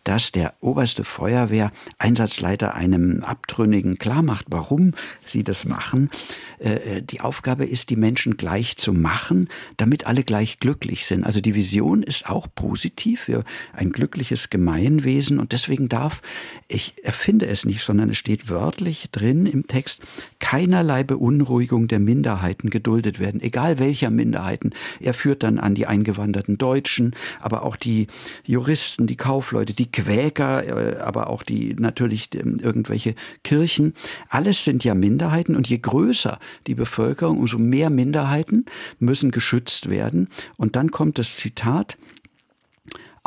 dass 0.04 0.32
der 0.32 0.54
oberste 0.60 1.04
Feuerwehr-Einsatzleiter 1.04 2.74
einem 2.74 3.22
Abtrünnigen 3.22 3.98
klar 3.98 4.22
macht, 4.22 4.46
warum 4.50 4.92
sie 5.24 5.44
das 5.44 5.64
machen. 5.64 6.10
Äh, 6.58 6.96
äh, 6.96 7.02
die 7.02 7.20
Aufgabe 7.20 7.64
ist, 7.64 7.90
die 7.90 7.96
Menschen 7.96 8.36
gleich 8.36 8.76
zu 8.76 8.92
machen, 8.92 9.48
damit 9.76 10.06
alle 10.06 10.24
gleich 10.24 10.58
glücklich 10.58 11.06
sind. 11.06 11.24
Also 11.24 11.40
die 11.40 11.54
Vision 11.54 12.02
ist 12.02 12.28
auch 12.28 12.46
positiv 12.56 13.20
für 13.20 13.44
ein 13.72 13.92
glückliches 13.92 14.50
Gemeinwesen 14.50 15.38
und 15.38 15.52
deswegen 15.52 15.88
darf, 15.88 16.22
ich 16.66 16.94
erfinde 17.04 17.46
es 17.46 17.64
nicht, 17.64 17.82
sondern 17.82 18.10
es 18.10 18.18
steht 18.18 18.48
wörtlich 18.48 19.10
drin 19.12 19.46
im 19.46 19.68
Text, 19.68 20.02
keinerlei 20.40 21.04
Beunruhigung 21.04 21.86
der 21.86 22.00
Minderheiten 22.00 22.70
geduldet 22.70 23.20
werden, 23.20 23.40
egal 23.40 23.78
welcher 23.78 24.10
Minderheiten. 24.10 24.70
Er 24.98 25.14
führt 25.14 25.44
dann 25.44 25.60
an 25.60 25.76
die 25.76 25.86
eingewanderten 25.86 26.58
Deutschen, 26.58 27.14
aber 27.40 27.62
auch 27.62 27.76
die 27.76 28.08
Juristen, 28.44 29.06
die 29.06 29.16
Kaufleute, 29.16 29.74
die 29.74 29.92
Quäker, 29.92 30.66
äh, 30.66 30.98
aber 30.98 31.28
auch 31.28 31.42
die 31.42 31.74
natürlich 31.74 32.30
ähm, 32.34 32.58
irgendwelche 32.60 33.14
Kirchen. 33.44 33.94
Alles 34.28 34.64
sind 34.64 34.82
ja 34.82 34.94
Minderheiten 34.94 35.54
und 35.54 35.68
je 35.68 35.78
größer 35.78 36.38
die 36.66 36.74
Bevölkerung, 36.74 37.38
umso 37.38 37.58
mehr 37.58 37.90
Minderheiten 37.90 38.64
müssen 38.98 39.30
geschützt 39.30 39.90
werden. 39.90 40.28
Und 40.56 40.74
dann 40.74 40.90
kommt 40.90 41.18
das 41.18 41.36
Zitat, 41.36 41.98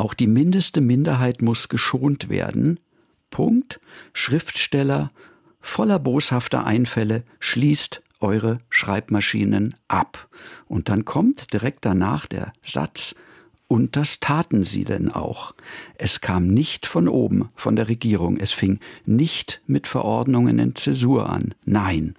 auch 0.00 0.14
die 0.14 0.26
mindeste 0.26 0.80
Minderheit 0.80 1.42
muss 1.42 1.68
geschont 1.68 2.28
werden. 2.28 2.80
Punkt. 3.30 3.80
Schriftsteller 4.12 5.08
voller 5.60 5.98
boshafter 5.98 6.64
Einfälle 6.64 7.22
schließt 7.38 8.02
eure 8.20 8.58
Schreibmaschinen 8.70 9.74
ab. 9.88 10.28
Und 10.66 10.88
dann 10.88 11.04
kommt 11.04 11.52
direkt 11.52 11.84
danach 11.84 12.26
der 12.26 12.52
Satz, 12.62 13.14
und 13.68 13.94
das 13.94 14.18
taten 14.18 14.64
sie 14.64 14.82
denn 14.82 15.12
auch. 15.12 15.54
Es 15.94 16.20
kam 16.20 16.48
nicht 16.48 16.86
von 16.86 17.06
oben, 17.06 17.50
von 17.54 17.76
der 17.76 17.86
Regierung. 17.86 18.36
Es 18.36 18.50
fing 18.50 18.80
nicht 19.06 19.62
mit 19.68 19.86
Verordnungen 19.86 20.58
in 20.58 20.74
Zäsur 20.74 21.30
an. 21.30 21.54
Nein. 21.64 22.16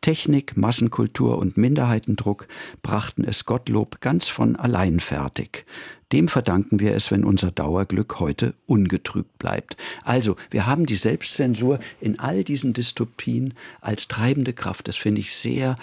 Technik, 0.00 0.56
Massenkultur 0.56 1.38
und 1.38 1.56
Minderheitendruck 1.56 2.46
brachten 2.82 3.24
es 3.24 3.46
Gottlob 3.46 4.00
ganz 4.00 4.28
von 4.28 4.54
allein 4.54 5.00
fertig. 5.00 5.66
Dem 6.12 6.28
verdanken 6.28 6.78
wir 6.78 6.94
es, 6.94 7.10
wenn 7.10 7.24
unser 7.24 7.50
Dauerglück 7.50 8.20
heute 8.20 8.54
ungetrübt 8.66 9.38
bleibt. 9.38 9.76
Also, 10.04 10.36
wir 10.50 10.66
haben 10.66 10.86
die 10.86 10.94
Selbstzensur 10.94 11.80
in 12.00 12.18
all 12.20 12.44
diesen 12.44 12.72
Dystopien 12.72 13.54
als 13.80 14.06
treibende 14.06 14.52
Kraft. 14.52 14.86
Das 14.86 14.96
finde 14.96 15.20
ich 15.20 15.34
sehr 15.34 15.74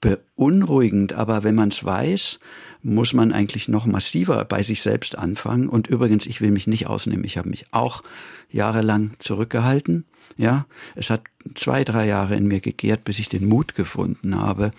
beunruhigend, 0.00 1.12
aber 1.12 1.42
wenn 1.44 1.54
man 1.54 1.70
es 1.70 1.84
weiß, 1.84 2.38
muss 2.82 3.12
man 3.12 3.32
eigentlich 3.32 3.68
noch 3.68 3.86
massiver 3.86 4.44
bei 4.44 4.62
sich 4.62 4.82
selbst 4.82 5.18
anfangen. 5.18 5.68
Und 5.68 5.88
übrigens, 5.88 6.26
ich 6.26 6.40
will 6.40 6.50
mich 6.50 6.66
nicht 6.66 6.86
ausnehmen. 6.86 7.24
Ich 7.24 7.36
habe 7.36 7.48
mich 7.48 7.66
auch 7.72 8.02
jahrelang 8.50 9.12
zurückgehalten. 9.18 10.04
Ja, 10.36 10.66
es 10.94 11.10
hat 11.10 11.22
zwei, 11.54 11.82
drei 11.84 12.06
Jahre 12.06 12.36
in 12.36 12.46
mir 12.46 12.60
gegärt, 12.60 13.02
bis 13.02 13.18
ich 13.18 13.28
den 13.28 13.48
Mut 13.48 13.74
gefunden 13.74 14.36
habe, 14.36 14.70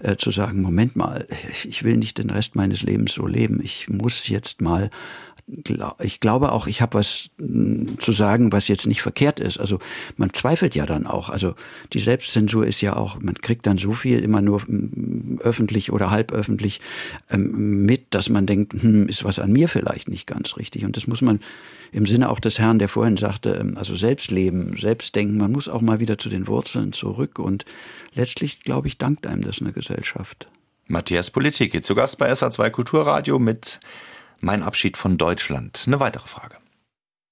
äh, 0.00 0.16
zu 0.16 0.30
sagen, 0.30 0.62
Moment 0.62 0.96
mal, 0.96 1.26
ich 1.64 1.82
will 1.82 1.96
nicht 1.96 2.18
den 2.18 2.30
Rest 2.30 2.56
meines 2.56 2.82
Lebens 2.82 3.12
so 3.12 3.26
leben. 3.26 3.60
Ich 3.62 3.88
muss 3.88 4.28
jetzt 4.28 4.62
mal 4.62 4.88
ich 6.00 6.20
glaube 6.20 6.52
auch, 6.52 6.66
ich 6.66 6.80
habe 6.80 6.98
was 6.98 7.30
hm, 7.38 7.98
zu 7.98 8.12
sagen, 8.12 8.52
was 8.52 8.68
jetzt 8.68 8.86
nicht 8.86 9.02
verkehrt 9.02 9.40
ist. 9.40 9.58
Also 9.58 9.78
man 10.16 10.32
zweifelt 10.32 10.74
ja 10.74 10.86
dann 10.86 11.06
auch. 11.06 11.30
Also 11.30 11.54
die 11.92 11.98
Selbstzensur 11.98 12.66
ist 12.66 12.80
ja 12.80 12.96
auch, 12.96 13.20
man 13.20 13.34
kriegt 13.34 13.66
dann 13.66 13.78
so 13.78 13.92
viel 13.92 14.20
immer 14.20 14.40
nur 14.40 14.62
hm, 14.62 15.40
öffentlich 15.42 15.92
oder 15.92 16.10
halböffentlich 16.10 16.80
ähm, 17.30 17.84
mit, 17.84 18.14
dass 18.14 18.28
man 18.28 18.46
denkt, 18.46 18.74
hm, 18.82 19.08
ist 19.08 19.24
was 19.24 19.38
an 19.38 19.52
mir 19.52 19.68
vielleicht 19.68 20.08
nicht 20.08 20.26
ganz 20.26 20.56
richtig. 20.56 20.84
Und 20.84 20.96
das 20.96 21.06
muss 21.06 21.22
man 21.22 21.40
im 21.90 22.06
Sinne 22.06 22.30
auch 22.30 22.40
des 22.40 22.58
Herrn, 22.58 22.78
der 22.78 22.88
vorhin 22.88 23.16
sagte, 23.16 23.50
ähm, 23.50 23.76
also 23.76 23.96
Selbstleben, 23.96 24.76
Selbstdenken, 24.76 25.36
man 25.36 25.52
muss 25.52 25.68
auch 25.68 25.82
mal 25.82 26.00
wieder 26.00 26.18
zu 26.18 26.28
den 26.28 26.46
Wurzeln 26.46 26.92
zurück. 26.92 27.38
Und 27.38 27.64
letztlich, 28.14 28.60
glaube 28.60 28.88
ich, 28.88 28.98
dankt 28.98 29.26
einem 29.26 29.42
das 29.42 29.60
eine 29.60 29.72
Gesellschaft. 29.72 30.48
Matthias 30.88 31.30
Politik, 31.30 31.84
zu 31.84 31.94
Gast 31.94 32.18
bei 32.18 32.30
SA2 32.30 32.70
Kulturradio 32.70 33.38
mit 33.38 33.80
mein 34.42 34.62
Abschied 34.62 34.96
von 34.96 35.18
Deutschland. 35.18 35.84
Eine 35.86 36.00
weitere 36.00 36.26
Frage. 36.26 36.56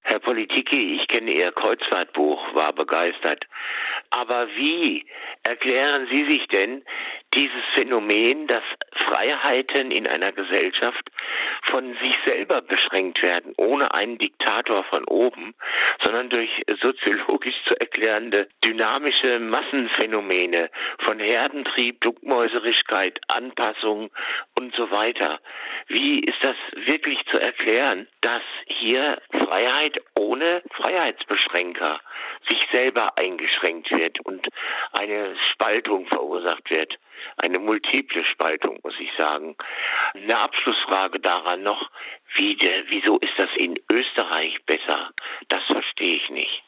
Herr 0.01 0.19
Politiki, 0.19 0.99
ich 0.99 1.07
kenne 1.07 1.31
Ihr 1.31 1.51
Kreuzfahrtbuch, 1.51 2.53
war 2.53 2.73
begeistert. 2.73 3.45
Aber 4.09 4.47
wie 4.47 5.05
erklären 5.43 6.07
Sie 6.11 6.25
sich 6.31 6.47
denn 6.47 6.83
dieses 7.33 7.63
Phänomen, 7.75 8.47
dass 8.47 8.63
Freiheiten 8.93 9.91
in 9.91 10.07
einer 10.07 10.31
Gesellschaft 10.31 11.09
von 11.69 11.93
sich 12.01 12.13
selber 12.25 12.61
beschränkt 12.61 13.21
werden, 13.21 13.53
ohne 13.57 13.93
einen 13.93 14.17
Diktator 14.17 14.83
von 14.85 15.05
oben, 15.05 15.53
sondern 16.03 16.29
durch 16.29 16.49
soziologisch 16.81 17.55
zu 17.67 17.79
erklärende 17.79 18.47
dynamische 18.65 19.39
Massenphänomene 19.39 20.69
von 21.05 21.19
Herdentrieb, 21.19 22.01
Duckmäuserigkeit, 22.01 23.19
Anpassung 23.27 24.09
und 24.59 24.75
so 24.75 24.91
weiter. 24.91 25.39
Wie 25.87 26.19
ist 26.19 26.41
das 26.41 26.55
wirklich 26.85 27.19
zu 27.29 27.37
erklären, 27.37 28.07
dass 28.21 28.43
hier 28.65 29.21
Freiheit 29.31 30.01
ohne 30.15 30.61
Freiheitsbeschränker 30.73 32.01
sich 32.47 32.59
selber 32.73 33.07
eingeschränkt 33.17 33.91
wird 33.91 34.19
und 34.25 34.47
eine 34.93 35.35
Spaltung 35.51 36.07
verursacht 36.07 36.69
wird? 36.69 36.97
Eine 37.37 37.59
multiple 37.59 38.23
Spaltung, 38.25 38.79
muss 38.83 38.95
ich 38.99 39.09
sagen. 39.17 39.55
Eine 40.13 40.39
Abschlussfrage 40.39 41.19
daran 41.19 41.63
noch, 41.63 41.89
wie 42.35 42.55
de, 42.55 42.83
wieso 42.89 43.17
ist 43.19 43.33
das 43.37 43.49
in 43.57 43.79
Österreich 43.89 44.57
besser? 44.65 45.11
Das 45.49 45.63
verstehe 45.65 46.15
ich 46.15 46.29
nicht. 46.29 46.63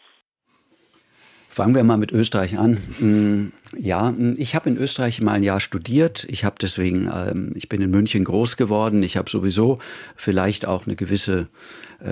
Fangen 1.53 1.75
wir 1.75 1.83
mal 1.83 1.97
mit 1.97 2.11
Österreich 2.11 2.57
an. 2.57 2.79
Mm, 2.97 3.53
ja, 3.77 4.09
mm, 4.09 4.33
ich 4.37 4.55
habe 4.55 4.69
in 4.69 4.77
Österreich 4.77 5.21
mal 5.21 5.33
ein 5.33 5.43
Jahr 5.43 5.59
studiert. 5.59 6.25
Ich 6.27 6.45
habe 6.45 6.55
deswegen, 6.59 7.11
ähm, 7.13 7.53
ich 7.55 7.69
bin 7.69 7.79
in 7.79 7.91
München 7.91 8.23
groß 8.23 8.57
geworden. 8.57 9.03
Ich 9.03 9.17
habe 9.17 9.29
sowieso 9.29 9.77
vielleicht 10.15 10.65
auch 10.65 10.87
eine 10.87 10.95
gewisse 10.95 11.49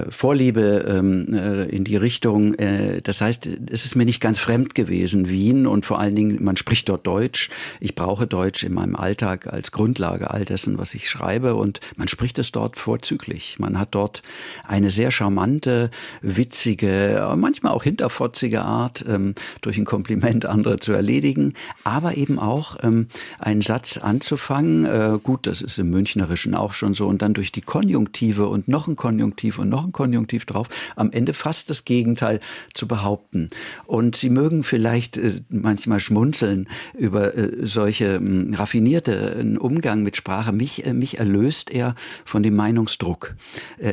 Vorliebe 0.10 0.86
ähm, 0.88 1.34
äh, 1.34 1.64
in 1.66 1.84
die 1.84 1.96
Richtung. 1.96 2.56
Äh, 2.56 3.02
das 3.02 3.22
heißt, 3.22 3.50
es 3.70 3.86
ist 3.86 3.96
mir 3.96 4.06
nicht 4.06 4.22
ganz 4.22 4.40
fremd 4.40 4.76
gewesen, 4.76 5.30
Wien 5.30 5.68
und 5.68 5.86
vor 5.86 6.00
allen 6.00 6.16
Dingen, 6.16 6.44
man 6.44 6.56
spricht 6.58 6.90
dort 6.90 7.06
Deutsch. 7.06 7.50
Ich 7.80 7.96
brauche 7.96 8.28
Deutsch 8.28 8.64
in 8.64 8.74
meinem 8.74 8.96
Alltag 8.96 9.48
als 9.48 9.72
Grundlage 9.72 10.32
all 10.32 10.46
dessen, 10.46 10.78
was 10.78 10.94
ich 10.94 11.10
schreibe 11.10 11.56
und 11.56 11.80
man 11.96 12.08
spricht 12.08 12.40
es 12.40 12.52
dort 12.52 12.76
vorzüglich. 12.78 13.58
Man 13.60 13.80
hat 13.80 13.90
dort 13.96 14.22
eine 14.68 14.92
sehr 14.92 15.12
charmante, 15.12 15.90
witzige, 16.22 17.34
manchmal 17.36 17.74
auch 17.74 17.84
hinterfotzige 17.84 18.62
Art, 18.62 19.04
ähm, 19.08 19.36
durch 19.62 19.78
ein 19.78 19.86
Kompliment 19.86 20.46
andere 20.46 20.80
zu 20.80 20.94
erledigen. 20.94 21.54
aber 21.84 22.18
eben 22.18 22.40
auch 22.40 22.78
ähm, 22.84 23.08
einen 23.40 23.62
Satz 23.62 23.98
anzufangen. 23.98 24.86
Äh, 24.86 25.20
gut, 25.22 25.48
das 25.48 25.62
ist 25.62 25.80
im 25.80 25.90
Münchnerischen 25.90 26.56
auch 26.56 26.74
schon 26.74 26.94
so. 26.94 27.08
Und 27.08 27.22
dann 27.22 27.34
durch 27.34 27.52
die 27.52 27.62
Konjunktive 27.62 28.48
und 28.48 28.68
noch 28.68 28.88
ein 28.88 28.96
Konjunktiv 28.96 29.60
und 29.60 29.70
noch 29.70 29.81
ein 29.86 29.92
Konjunktiv 29.92 30.46
drauf, 30.46 30.68
am 30.96 31.12
Ende 31.12 31.34
fast 31.34 31.70
das 31.70 31.86
Gegenteil 31.86 32.40
zu 32.74 32.88
behaupten. 32.88 33.50
Und 33.86 34.16
Sie 34.16 34.30
mögen 34.30 34.64
vielleicht 34.64 35.18
äh, 35.18 35.42
manchmal 35.50 36.00
schmunzeln 36.00 36.68
über 36.98 37.36
äh, 37.36 37.66
solche 37.66 38.06
äh, 38.16 38.56
raffinierte 38.56 39.36
äh, 39.40 39.58
Umgang 39.58 40.04
mit 40.04 40.18
Sprache. 40.18 40.52
Mich, 40.52 40.86
mich 40.94 41.20
erlöst 41.20 41.72
er 41.72 41.96
von 42.26 42.44
dem 42.44 42.56
Meinungsdruck. 42.56 43.36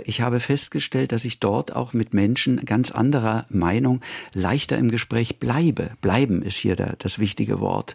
Ich 0.04 0.20
habe 0.20 0.40
festgestellt, 0.40 1.12
dass 1.12 1.24
ich 1.24 1.40
dort 1.40 1.74
auch 1.74 1.92
mit 1.92 2.14
Menschen 2.14 2.64
ganz 2.64 2.90
anderer 2.90 3.46
Meinung 3.48 4.00
leichter 4.32 4.78
im 4.78 4.90
Gespräch 4.90 5.38
bleibe. 5.38 5.90
Bleiben 6.00 6.42
ist 6.42 6.56
hier 6.56 6.76
das 6.76 7.18
wichtige 7.18 7.60
Wort. 7.60 7.94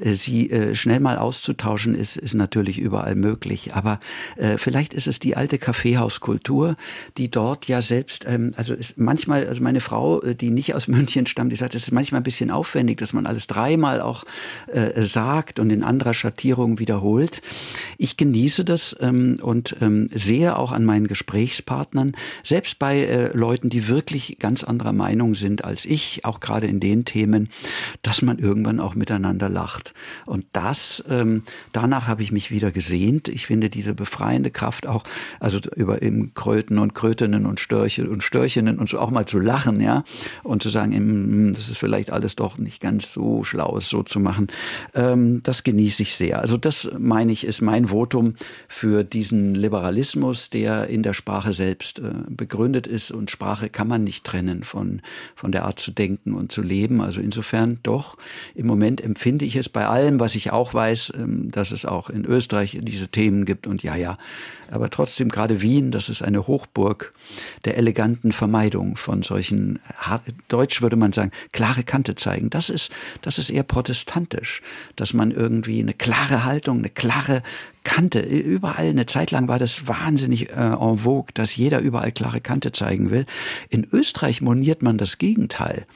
Sie 0.00 0.50
schnell 0.74 1.00
mal 1.00 1.18
auszutauschen 1.18 1.94
ist, 1.94 2.16
ist 2.16 2.34
natürlich 2.34 2.78
überall 2.78 3.14
möglich. 3.14 3.74
Aber 3.74 4.00
vielleicht 4.56 4.94
ist 4.94 5.06
es 5.06 5.18
die 5.18 5.36
alte 5.36 5.58
Kaffeehauskultur, 5.58 6.76
die 7.16 7.30
dort 7.34 7.66
ja 7.66 7.82
selbst, 7.82 8.24
ähm, 8.28 8.52
also 8.56 8.74
ist 8.74 8.98
manchmal, 8.98 9.46
also 9.46 9.62
meine 9.62 9.80
Frau, 9.80 10.22
äh, 10.22 10.34
die 10.34 10.50
nicht 10.50 10.74
aus 10.74 10.88
München 10.88 11.26
stammt, 11.26 11.52
die 11.52 11.56
sagt, 11.56 11.74
es 11.74 11.84
ist 11.84 11.92
manchmal 11.92 12.20
ein 12.20 12.24
bisschen 12.24 12.50
aufwendig, 12.50 12.98
dass 12.98 13.12
man 13.12 13.26
alles 13.26 13.46
dreimal 13.46 14.00
auch 14.00 14.24
äh, 14.68 15.02
sagt 15.04 15.58
und 15.58 15.70
in 15.70 15.82
anderer 15.82 16.14
Schattierung 16.14 16.78
wiederholt. 16.78 17.42
Ich 17.98 18.16
genieße 18.16 18.64
das 18.64 18.96
ähm, 19.00 19.38
und 19.42 19.76
ähm, 19.80 20.08
sehe 20.12 20.56
auch 20.56 20.72
an 20.72 20.84
meinen 20.84 21.08
Gesprächspartnern, 21.08 22.12
selbst 22.42 22.78
bei 22.78 23.00
äh, 23.00 23.36
Leuten, 23.36 23.68
die 23.68 23.88
wirklich 23.88 24.38
ganz 24.38 24.64
anderer 24.64 24.92
Meinung 24.92 25.34
sind 25.34 25.64
als 25.64 25.84
ich, 25.84 26.24
auch 26.24 26.40
gerade 26.40 26.66
in 26.66 26.80
den 26.80 27.04
Themen, 27.04 27.48
dass 28.02 28.22
man 28.22 28.38
irgendwann 28.38 28.80
auch 28.80 28.94
miteinander 28.94 29.48
lacht. 29.48 29.94
Und 30.26 30.46
das, 30.52 31.02
ähm, 31.08 31.42
danach 31.72 32.06
habe 32.06 32.22
ich 32.22 32.32
mich 32.32 32.50
wieder 32.50 32.70
gesehnt. 32.70 33.28
Ich 33.28 33.46
finde 33.46 33.70
diese 33.70 33.94
befreiende 33.94 34.50
Kraft 34.50 34.86
auch, 34.86 35.04
also 35.40 35.58
über 35.76 36.02
eben 36.02 36.34
Kröten 36.34 36.78
und 36.78 36.94
Krötinnen 37.14 37.46
und 37.46 37.60
Störche 37.60 38.10
und 38.10 38.24
Störchinnen 38.24 38.80
und 38.80 38.88
so 38.88 38.98
auch 38.98 39.10
mal 39.10 39.24
zu 39.24 39.38
lachen, 39.38 39.80
ja, 39.80 40.02
und 40.42 40.64
zu 40.64 40.68
sagen, 40.68 40.92
hm, 40.92 41.52
das 41.54 41.68
ist 41.68 41.78
vielleicht 41.78 42.10
alles 42.10 42.34
doch 42.34 42.58
nicht 42.58 42.80
ganz 42.80 43.12
so 43.12 43.44
schlau, 43.44 43.76
es 43.78 43.88
so 43.88 44.02
zu 44.02 44.18
machen. 44.18 44.48
Ähm, 44.94 45.40
das 45.44 45.62
genieße 45.62 46.02
ich 46.02 46.16
sehr. 46.16 46.40
Also 46.40 46.56
das 46.56 46.90
meine 46.98 47.30
ich, 47.30 47.46
ist 47.46 47.60
mein 47.62 47.86
Votum 47.86 48.34
für 48.66 49.04
diesen 49.04 49.54
Liberalismus, 49.54 50.50
der 50.50 50.88
in 50.88 51.04
der 51.04 51.14
Sprache 51.14 51.52
selbst 51.52 52.00
äh, 52.00 52.10
begründet 52.28 52.88
ist. 52.88 53.12
Und 53.12 53.30
Sprache 53.30 53.68
kann 53.68 53.86
man 53.86 54.02
nicht 54.02 54.24
trennen 54.24 54.64
von, 54.64 55.00
von 55.36 55.52
der 55.52 55.66
Art 55.66 55.78
zu 55.78 55.92
denken 55.92 56.34
und 56.34 56.50
zu 56.50 56.62
leben. 56.62 57.00
Also 57.00 57.20
insofern 57.20 57.78
doch, 57.84 58.16
im 58.56 58.66
Moment 58.66 59.00
empfinde 59.00 59.44
ich 59.44 59.54
es 59.54 59.68
bei 59.68 59.86
allem, 59.86 60.18
was 60.18 60.34
ich 60.34 60.50
auch 60.50 60.74
weiß, 60.74 61.12
ähm, 61.16 61.52
dass 61.52 61.70
es 61.70 61.84
auch 61.84 62.10
in 62.10 62.24
Österreich 62.24 62.76
diese 62.82 63.06
Themen 63.06 63.44
gibt. 63.44 63.68
Und 63.68 63.84
ja, 63.84 63.94
ja, 63.94 64.18
aber 64.74 64.90
trotzdem 64.90 65.28
gerade 65.28 65.62
Wien, 65.62 65.92
das 65.92 66.08
ist 66.08 66.20
eine 66.22 66.48
Hochburg 66.48 67.14
der 67.64 67.76
eleganten 67.78 68.32
Vermeidung 68.32 68.96
von 68.96 69.22
solchen, 69.22 69.78
Deutsch 70.48 70.82
würde 70.82 70.96
man 70.96 71.12
sagen, 71.12 71.30
klare 71.52 71.84
Kante 71.84 72.16
zeigen. 72.16 72.50
Das 72.50 72.70
ist, 72.70 72.90
das 73.22 73.38
ist 73.38 73.50
eher 73.50 73.62
protestantisch, 73.62 74.62
dass 74.96 75.14
man 75.14 75.30
irgendwie 75.30 75.80
eine 75.80 75.94
klare 75.94 76.44
Haltung, 76.44 76.78
eine 76.78 76.90
klare 76.90 77.42
Kante. 77.84 78.20
Überall, 78.20 78.88
eine 78.88 79.06
Zeit 79.06 79.30
lang 79.30 79.46
war 79.46 79.60
das 79.60 79.86
wahnsinnig 79.86 80.50
äh, 80.50 80.54
en 80.54 80.98
vogue, 80.98 81.32
dass 81.34 81.54
jeder 81.54 81.78
überall 81.78 82.10
klare 82.10 82.40
Kante 82.40 82.72
zeigen 82.72 83.10
will. 83.10 83.26
In 83.68 83.86
Österreich 83.92 84.40
moniert 84.40 84.82
man 84.82 84.98
das 84.98 85.18
Gegenteil. 85.18 85.86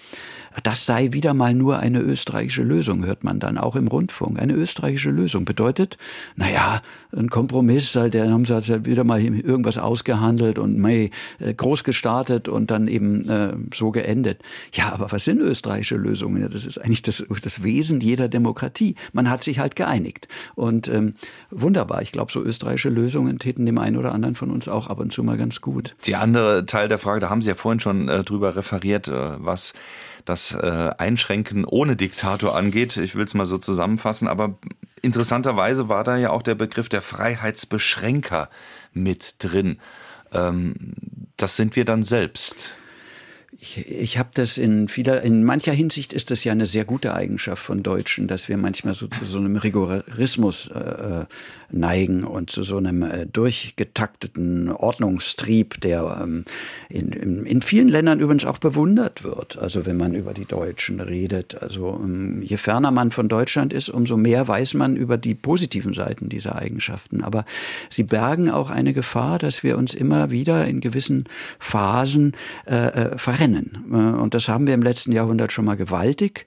Das 0.63 0.87
sei 0.87 1.13
wieder 1.13 1.35
mal 1.35 1.55
nur 1.55 1.79
eine 1.79 2.01
österreichische 2.01 2.63
Lösung, 2.63 3.05
hört 3.05 3.25
man 3.25 3.41
dann 3.41 3.59
auch 3.59 3.77
im 3.77 3.89
Rundfunk. 3.89 4.41
Eine 4.41 4.55
österreichische 4.55 5.11
Lösung 5.11 5.45
bedeutet, 5.45 5.99
naja, 6.37 6.83
ein 7.17 7.31
Kompromiss, 7.31 7.95
halt, 7.95 8.15
der 8.15 8.31
haben 8.31 8.45
sie 8.45 8.55
halt 8.55 8.85
wieder 8.85 9.05
mal 9.05 9.23
irgendwas 9.23 9.79
ausgehandelt 9.79 10.59
und 10.59 10.79
mei, 10.79 11.11
äh, 11.39 11.55
groß 11.55 11.85
gestartet 11.85 12.49
und 12.49 12.71
dann 12.71 12.89
eben 12.89 13.29
äh, 13.29 13.55
so 13.75 13.91
geendet. 13.91 14.43
Ja, 14.73 14.93
aber 14.93 15.11
was 15.13 15.25
sind 15.25 15.41
österreichische 15.41 15.97
Lösungen? 15.97 16.49
Das 16.51 16.65
ist 16.65 16.79
eigentlich 16.79 17.03
das, 17.03 17.25
das 17.43 17.63
Wesen 17.63 18.01
jeder 18.01 18.29
Demokratie. 18.29 18.95
Man 19.13 19.31
hat 19.31 19.43
sich 19.43 19.59
halt 19.59 19.77
geeinigt. 19.77 20.29
Und 20.55 20.89
ähm, 20.89 21.15
wunderbar. 21.51 22.03
Ich 22.03 22.13
glaube, 22.13 22.33
so 22.33 22.43
österreichische 22.43 22.91
Lösungen 22.91 23.39
täten 23.39 23.67
dem 23.67 23.79
einen 23.79 23.97
oder 23.97 24.13
anderen 24.13 24.35
von 24.35 24.51
uns 24.51 24.69
auch 24.69 24.89
ab 24.89 25.01
und 25.01 25.13
zu 25.13 25.23
mal 25.23 25.37
ganz 25.37 25.61
gut. 25.61 25.95
Die 26.05 26.17
andere 26.17 26.67
Teil 26.67 26.89
der 26.89 26.99
Frage, 26.99 27.21
da 27.21 27.31
haben 27.31 27.43
Sie 27.43 27.49
ja 27.49 27.55
vorhin 27.55 27.81
schon 27.81 28.09
äh, 28.09 28.25
drüber 28.25 28.57
referiert, 28.57 29.09
äh, 29.09 29.13
was 29.39 29.75
das 30.29 30.53
äh, 30.53 30.91
Einschränken 30.99 31.65
ohne 31.65 31.97
Diktator 31.97 32.55
angeht. 32.55 32.97
Ich 32.97 33.15
will 33.15 33.25
es 33.25 33.35
mal 33.35 33.47
so 33.47 33.59
zusammenfassen, 33.59 34.29
aber 34.29 34.59
interessanterweise 35.03 35.89
war 35.89 36.05
da 36.05 36.17
ja 36.17 36.31
auch 36.31 36.43
der 36.43 36.55
Begriff 36.55 36.89
der 36.89 37.03
Freiheitsbeschränker 37.03 38.49
mit 38.93 39.37
drin. 39.39 39.79
Ähm, 40.33 40.95
das 41.37 41.57
sind 41.57 41.77
wir 41.77 41.85
dann 41.85 42.03
selbst. 42.03 42.73
Ich, 43.69 43.87
ich 43.87 44.19
habe 44.19 44.31
das 44.33 44.57
in 44.57 44.89
vieler, 44.89 45.23
in 45.23 45.45
mancher 45.45 45.73
Hinsicht 45.73 46.15
ist 46.15 46.31
das 46.31 46.43
ja 46.45 46.53
eine 46.53 46.67
sehr 46.67 46.87
gute 46.87 47.15
Eigenschaft 47.15 47.63
von 47.63 47.83
Deutschen, 47.83 48.27
dass 48.27 48.49
wir 48.49 48.57
manchmal 48.57 48.95
so 48.95 49.09
zu 49.09 49.27
so 49.27 49.39
einem 49.39 49.57
Rigorismus 49.57 50.69
äh, 50.69 51.27
neigen 51.71 52.25
und 52.25 52.51
zu 52.51 52.63
so 52.63 52.79
einem 52.79 53.03
äh, 53.03 53.27
durchgetakteten 53.27 54.71
Ordnungstrieb, 54.71 55.81
der 55.83 56.19
ähm, 56.23 56.45
in, 56.89 57.13
in, 57.13 57.45
in, 57.45 57.61
vielen 57.61 57.89
Ländern 57.89 58.21
übrigens 58.21 58.47
auch 58.47 58.59
bewundert 58.59 59.23
wird. 59.23 59.59
Also 59.59 59.85
wenn 59.85 59.99
man 59.99 60.15
über 60.15 60.33
die 60.33 60.47
Deutschen 60.47 61.01
redet. 61.01 61.61
Also 61.61 62.01
ähm, 62.03 62.41
je 62.43 62.57
ferner 62.57 62.91
man 62.91 63.11
von 63.11 63.29
Deutschland 63.29 63.73
ist, 63.75 63.91
umso 63.91 64.17
mehr 64.17 64.49
weiß 64.49 64.75
man 64.75 64.97
über 64.97 65.19
die 65.19 65.35
positiven 65.35 65.93
Seiten 65.93 66.31
dieser 66.31 66.57
Eigenschaften. 66.57 67.23
Aber 67.23 67.45
sie 67.91 68.05
bergen 68.05 68.49
auch 68.51 68.71
eine 68.71 68.95
Gefahr, 68.95 69.39
dass 69.39 69.63
wir 69.63 69.77
uns 69.77 69.93
immer 69.93 70.31
wieder 70.31 70.67
in 70.67 70.81
gewissen 70.81 71.25
Phasen 71.59 72.33
äh, 72.67 72.77
äh 72.77 73.19
verrennen. 73.19 73.58
Äh, 73.65 73.97
und 73.97 74.35
das 74.35 74.49
haben 74.49 74.67
wir 74.67 74.75
im 74.75 74.83
letzten 74.83 75.13
Jahrhundert 75.13 75.53
schon 75.53 75.65
mal 75.65 75.77
gewaltig. 75.77 76.47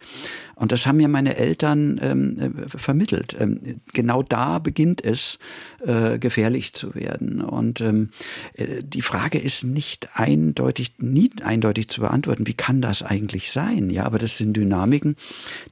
Und 0.62 0.72
das 0.72 0.86
haben 0.86 0.98
mir 0.98 1.08
meine 1.08 1.38
Eltern 1.38 2.00
ähm, 2.04 2.38
äh, 2.38 2.78
vermittelt. 2.78 3.36
Ähm, 3.40 3.82
genau 3.94 4.22
da 4.22 4.60
beginnt 4.60 5.04
es, 5.04 5.40
äh, 5.84 6.20
gefährlich 6.20 6.74
zu 6.74 6.94
werden. 6.94 7.42
Und 7.42 7.82
ähm, 7.82 8.12
äh, 8.54 8.84
die 8.84 9.02
Frage 9.02 9.40
ist 9.40 9.64
nicht 9.64 10.10
eindeutig, 10.14 10.94
nie 11.00 11.32
eindeutig 11.44 11.88
zu 11.90 12.02
beantworten. 12.02 12.46
Wie 12.46 12.54
kann 12.54 12.80
das 12.80 13.02
eigentlich 13.02 13.52
sein? 13.52 13.90
Ja, 13.90 14.04
aber 14.06 14.20
das 14.20 14.38
sind 14.38 14.56
Dynamiken, 14.56 15.16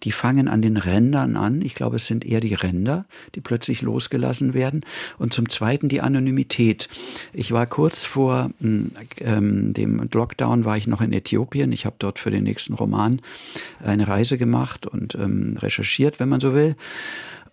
die 0.02 0.12
fangen 0.12 0.48
an 0.48 0.64
den 0.64 0.76
Rändern 0.76 1.38
an. 1.38 1.62
Ich 1.62 1.76
glaube, 1.76 1.98
es 1.98 2.08
sind 2.08 2.26
eher 2.26 2.40
die 2.40 2.56
Ränder, 2.56 3.06
die 3.36 3.42
plötzlich 3.42 3.84
losgelassen 3.84 4.56
werden. 4.56 4.84
Und 5.20 5.36
zum 5.36 5.50
Zweiten 5.50 5.90
die 5.90 6.02
Anonymität. 6.02 6.90
Ich 7.32 7.52
war 7.52 7.68
kurz 7.68 8.06
vor 8.06 8.50
hm, 8.60 8.90
ähm, 9.20 9.72
dem 9.74 10.10
Lockdown, 10.12 10.66
war 10.66 10.78
ich 10.78 10.88
noch 10.88 11.02
in 11.02 11.12
Äthiopien. 11.20 11.72
Ich 11.72 11.86
habe 11.86 11.96
dort 12.00 12.20
für 12.20 12.32
den 12.32 12.44
nächsten 12.44 12.74
Roman 12.74 13.22
eine 13.84 14.08
Reise 14.08 14.38
gemacht 14.38 14.86
und 14.88 15.16
ähm, 15.16 15.56
recherchiert, 15.60 16.20
wenn 16.20 16.30
man 16.30 16.40
so 16.40 16.54
will. 16.54 16.76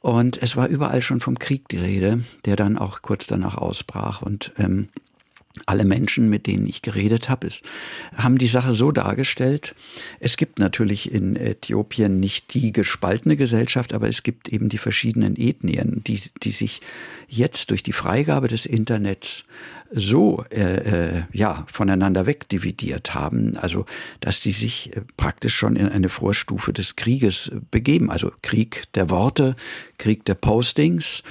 Und 0.01 0.41
es 0.43 0.57
war 0.57 0.69
überall 0.69 1.03
schon 1.03 1.21
vom 1.21 1.39
Krieg 1.39 1.69
die 1.69 1.79
Rede, 1.79 2.23
der 2.45 2.57
dann 2.57 2.79
auch 2.79 3.03
kurz 3.03 3.27
danach 3.27 3.57
ausbrach. 3.57 4.23
Und 4.23 4.53
ähm, 4.59 4.89
alle 5.65 5.85
Menschen, 5.85 6.29
mit 6.29 6.47
denen 6.47 6.67
ich 6.67 6.83
geredet 6.83 7.29
habe, 7.29 7.49
haben 8.17 8.39
die 8.39 8.47
Sache 8.47 8.73
so 8.73 8.93
dargestellt. 8.93 9.75
Es 10.21 10.37
gibt 10.37 10.59
natürlich 10.59 11.13
in 11.13 11.37
Äthiopien 11.37 12.21
nicht 12.21 12.55
die 12.55 12.73
gespaltene 12.73 13.37
Gesellschaft, 13.37 13.93
aber 13.93 14.09
es 14.09 14.23
gibt 14.23 14.49
eben 14.49 14.69
die 14.69 14.79
verschiedenen 14.79 15.37
Ethnien, 15.37 16.03
die, 16.07 16.21
die 16.43 16.51
sich 16.51 16.81
jetzt 17.29 17.71
durch 17.71 17.83
die 17.83 17.93
Freigabe 17.93 18.49
des 18.49 18.67
Internets 18.67 19.45
so 19.91 20.45
äh, 20.51 21.19
äh, 21.19 21.23
ja 21.33 21.65
voneinander 21.71 22.27
wegdividiert 22.27 23.15
haben, 23.15 23.57
also 23.57 23.87
dass 24.21 24.43
sie 24.43 24.51
sich 24.51 24.97
äh, 24.97 25.03
praktisch 25.17 25.55
schon 25.55 25.77
in 25.77 25.89
eine 25.89 26.09
Vorstufe 26.09 26.73
des 26.73 26.97
Krieges 26.97 27.51
begeben, 27.71 28.11
also 28.11 28.33
Krieg 28.43 28.85
der 28.95 29.11
Worte, 29.11 29.57
Krieg 29.99 30.25
der 30.25 30.35
Postings 30.35 31.23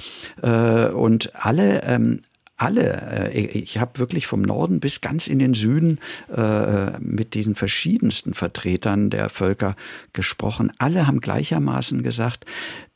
äh, 0.42 0.88
und 0.88 1.34
alle 1.34 1.82
ähm, 1.82 2.20
alle, 2.56 3.32
äh, 3.32 3.40
ich 3.40 3.78
habe 3.78 3.98
wirklich 3.98 4.26
vom 4.26 4.42
Norden 4.42 4.80
bis 4.80 5.00
ganz 5.00 5.26
in 5.26 5.38
den 5.38 5.54
Süden 5.54 5.98
äh, 6.34 6.98
mit 7.00 7.34
diesen 7.34 7.54
verschiedensten 7.54 8.34
Vertretern 8.34 9.10
der 9.10 9.28
Völker 9.28 9.76
gesprochen. 10.12 10.72
Alle 10.78 11.06
haben 11.06 11.20
gleichermaßen 11.20 12.02
gesagt, 12.02 12.46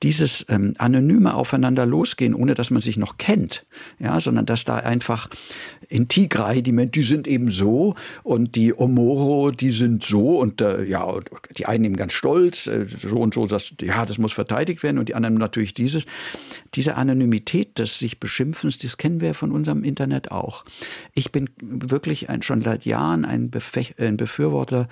dieses 0.02 0.46
ähm, 0.48 0.72
anonyme 0.78 1.34
Aufeinander 1.34 1.84
losgehen, 1.84 2.34
ohne 2.34 2.54
dass 2.54 2.70
man 2.70 2.80
sich 2.80 2.96
noch 2.96 3.18
kennt, 3.18 3.66
ja, 3.98 4.18
sondern 4.18 4.46
dass 4.46 4.64
da 4.64 4.76
einfach 4.76 5.28
in 5.88 6.08
Tigray 6.08 6.62
die 6.62 6.72
Menschen, 6.72 6.92
die 6.92 7.02
sind 7.02 7.28
eben 7.28 7.50
so 7.50 7.94
und 8.22 8.56
die 8.56 8.72
Omoro, 8.74 9.50
die 9.50 9.70
sind 9.70 10.04
so 10.04 10.38
und 10.38 10.62
äh, 10.62 10.84
ja, 10.84 11.18
die 11.58 11.66
einen 11.66 11.84
eben 11.84 11.96
ganz 11.96 12.14
stolz, 12.14 12.64
so 12.64 13.16
und 13.16 13.34
so, 13.34 13.46
dass 13.46 13.74
ja, 13.82 14.06
das 14.06 14.16
muss 14.16 14.32
verteidigt 14.32 14.82
werden 14.82 14.98
und 14.98 15.08
die 15.08 15.14
anderen 15.14 15.34
natürlich 15.34 15.74
dieses. 15.74 16.06
Diese 16.74 16.94
Anonymität 16.94 17.78
des 17.78 17.98
sich 17.98 18.20
Beschimpfens, 18.20 18.78
das 18.78 18.96
kennen 18.96 19.20
wir 19.20 19.34
von 19.34 19.49
unserem 19.52 19.84
Internet 19.84 20.30
auch. 20.30 20.64
Ich 21.14 21.32
bin 21.32 21.50
wirklich 21.60 22.28
ein, 22.28 22.42
schon 22.42 22.60
seit 22.60 22.84
Jahren 22.84 23.24
ein 23.24 23.50
Befürworter 23.50 24.88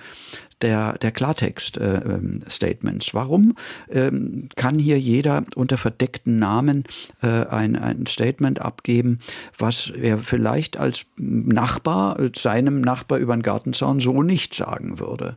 der, 0.61 0.97
der 0.97 1.11
Klartext-Statements. 1.11 3.09
Äh, 3.09 3.13
Warum 3.13 3.55
ähm, 3.89 4.47
kann 4.55 4.79
hier 4.79 4.99
jeder 4.99 5.43
unter 5.55 5.77
verdeckten 5.77 6.39
Namen 6.39 6.83
äh, 7.21 7.45
ein, 7.45 7.75
ein 7.75 8.05
Statement 8.05 8.61
abgeben, 8.61 9.19
was 9.57 9.89
er 9.89 10.19
vielleicht 10.19 10.77
als 10.77 11.05
Nachbar, 11.17 12.17
seinem 12.35 12.81
Nachbar 12.81 13.19
über 13.19 13.35
den 13.35 13.43
Gartenzaun 13.43 13.99
so 13.99 14.23
nicht 14.23 14.53
sagen 14.53 14.99
würde? 14.99 15.35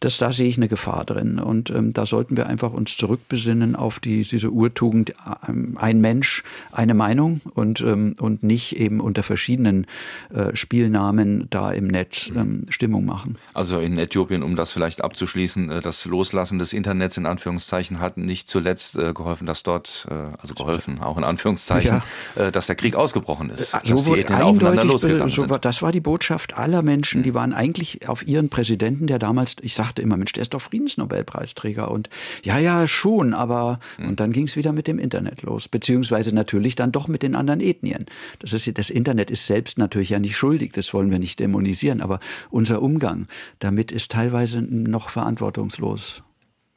Das, 0.00 0.18
da 0.18 0.32
sehe 0.32 0.48
ich 0.48 0.56
eine 0.56 0.68
Gefahr 0.68 1.04
drin. 1.04 1.38
Und 1.38 1.70
ähm, 1.70 1.92
da 1.92 2.06
sollten 2.06 2.36
wir 2.36 2.46
einfach 2.46 2.72
uns 2.72 2.96
zurückbesinnen 2.96 3.76
auf 3.76 4.00
die, 4.00 4.22
diese 4.22 4.50
Urtugend, 4.50 5.14
ähm, 5.48 5.78
ein 5.80 6.00
Mensch, 6.00 6.42
eine 6.72 6.94
Meinung 6.94 7.40
und, 7.54 7.80
ähm, 7.80 8.16
und 8.18 8.42
nicht 8.42 8.76
eben 8.78 9.00
unter 9.00 9.22
verschiedenen 9.22 9.86
äh, 10.32 10.54
Spielnamen 10.54 11.46
da 11.50 11.72
im 11.72 11.86
Netz 11.86 12.30
ähm, 12.34 12.66
Stimmung 12.68 13.04
machen. 13.04 13.36
Also 13.52 13.80
in 13.80 13.98
Äthiopien, 13.98 14.42
um 14.42 14.53
das 14.56 14.72
vielleicht 14.72 15.02
abzuschließen, 15.02 15.70
äh, 15.70 15.80
das 15.80 16.04
Loslassen 16.04 16.58
des 16.58 16.72
Internets 16.72 17.16
in 17.16 17.26
Anführungszeichen 17.26 18.00
hat 18.00 18.16
nicht 18.16 18.48
zuletzt 18.48 18.96
äh, 18.96 19.12
geholfen, 19.12 19.46
dass 19.46 19.62
dort, 19.62 20.06
äh, 20.10 20.14
also 20.38 20.54
geholfen, 20.54 21.00
auch 21.00 21.16
in 21.16 21.24
Anführungszeichen, 21.24 22.02
ja. 22.36 22.50
dass 22.50 22.66
der 22.66 22.76
Krieg 22.76 22.94
ausgebrochen 22.94 23.50
ist. 23.50 23.70
So 23.84 23.94
dass 23.94 24.04
die 24.04 24.20
Ethnen 24.20 24.42
aufeinander 24.42 24.84
losgegangen 24.84 25.28
so, 25.28 25.46
sind. 25.46 25.64
Das 25.64 25.82
war 25.82 25.92
die 25.92 26.00
Botschaft 26.00 26.56
aller 26.56 26.82
Menschen, 26.82 27.22
die 27.22 27.34
waren 27.34 27.52
eigentlich 27.52 28.08
auf 28.08 28.26
ihren 28.26 28.48
Präsidenten, 28.48 29.06
der 29.06 29.18
damals, 29.18 29.56
ich 29.62 29.74
sagte 29.74 30.02
immer, 30.02 30.16
Mensch, 30.16 30.32
der 30.32 30.42
ist 30.42 30.54
doch 30.54 30.60
Friedensnobelpreisträger 30.60 31.90
und 31.90 32.08
ja, 32.42 32.58
ja, 32.58 32.86
schon, 32.86 33.34
aber 33.34 33.80
mhm. 33.98 34.08
und 34.08 34.20
dann 34.20 34.32
ging 34.32 34.46
es 34.46 34.56
wieder 34.56 34.72
mit 34.72 34.86
dem 34.86 34.98
Internet 34.98 35.42
los, 35.42 35.68
beziehungsweise 35.68 36.34
natürlich 36.34 36.74
dann 36.74 36.92
doch 36.92 37.08
mit 37.08 37.22
den 37.22 37.34
anderen 37.34 37.60
Ethnien. 37.60 38.06
Das 38.38 38.52
ist 38.52 38.64
das 38.78 38.90
Internet 38.90 39.30
ist 39.30 39.46
selbst 39.46 39.78
natürlich 39.78 40.10
ja 40.10 40.18
nicht 40.18 40.36
schuldig, 40.36 40.72
das 40.72 40.92
wollen 40.94 41.10
wir 41.10 41.18
nicht 41.18 41.40
dämonisieren, 41.40 42.00
aber 42.00 42.20
unser 42.50 42.82
Umgang 42.82 43.26
damit 43.58 43.92
ist 43.92 44.10
teilweise 44.10 44.43
noch 44.46 45.10
verantwortungslos. 45.10 46.22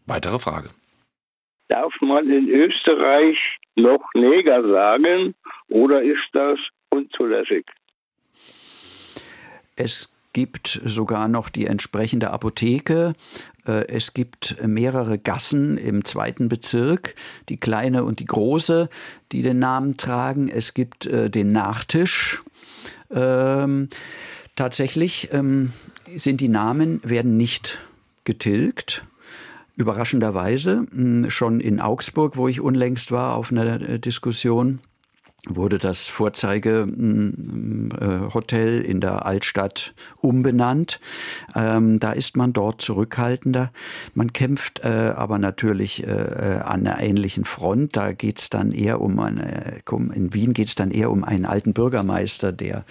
Weitere 0.05 0.39
Frage. 0.39 0.69
Darf 1.67 1.93
man 2.01 2.29
in 2.29 2.47
Österreich 2.47 3.37
noch 3.75 4.03
Neger 4.13 4.63
sagen 4.67 5.35
oder 5.67 6.01
ist 6.01 6.27
das 6.31 6.57
unzulässig? 6.89 7.65
Es 9.75 10.09
gibt 10.33 10.81
sogar 10.85 11.27
noch 11.27 11.49
die 11.49 11.65
entsprechende 11.65 12.29
Apotheke. 12.29 13.13
Äh, 13.65 13.87
es 13.87 14.13
gibt 14.13 14.55
mehrere 14.65 15.17
Gassen 15.17 15.77
im 15.77 16.05
zweiten 16.05 16.47
Bezirk, 16.47 17.15
die 17.49 17.59
kleine 17.59 18.03
und 18.03 18.19
die 18.19 18.25
große, 18.25 18.87
die 19.31 19.41
den 19.41 19.59
Namen 19.59 19.97
tragen. 19.97 20.47
Es 20.47 20.73
gibt 20.73 21.05
äh, 21.05 21.29
den 21.29 21.51
Nachtisch. 21.51 22.43
Ähm, 23.09 23.89
tatsächlich 24.55 25.29
ähm, 25.31 25.73
sind 26.15 26.41
die 26.41 26.49
Namen, 26.49 27.01
werden 27.03 27.37
nicht 27.37 27.79
getilgt. 28.23 29.05
Überraschenderweise, 29.75 30.87
hm, 30.91 31.29
schon 31.29 31.59
in 31.59 31.79
Augsburg, 31.79 32.37
wo 32.37 32.47
ich 32.47 32.61
unlängst 32.61 33.11
war 33.11 33.35
auf 33.35 33.51
einer 33.51 33.81
äh, 33.81 33.99
Diskussion, 33.99 34.79
wurde 35.47 35.77
das 35.77 36.07
Vorzeigehotel 36.07 38.81
in 38.81 38.99
der 38.99 39.25
Altstadt 39.25 39.93
umbenannt. 40.19 40.99
Ähm, 41.55 41.99
da 41.99 42.11
ist 42.11 42.35
man 42.35 42.53
dort 42.53 42.81
zurückhaltender. 42.81 43.71
Man 44.13 44.33
kämpft 44.33 44.81
äh, 44.83 45.13
aber 45.15 45.37
natürlich 45.37 46.05
äh, 46.05 46.59
an 46.63 46.87
einer 46.87 46.99
ähnlichen 46.99 47.45
Front. 47.45 47.95
Da 47.95 48.13
geht 48.13 48.39
es 48.39 48.49
dann 48.49 48.71
eher 48.71 48.99
um 48.99 49.19
eine, 49.19 49.81
in 50.13 50.33
Wien 50.33 50.53
geht 50.53 50.67
es 50.67 50.75
dann 50.75 50.91
eher 50.91 51.11
um 51.11 51.23
einen 51.23 51.45
alten 51.45 51.73
Bürgermeister, 51.73 52.51
der 52.51 52.83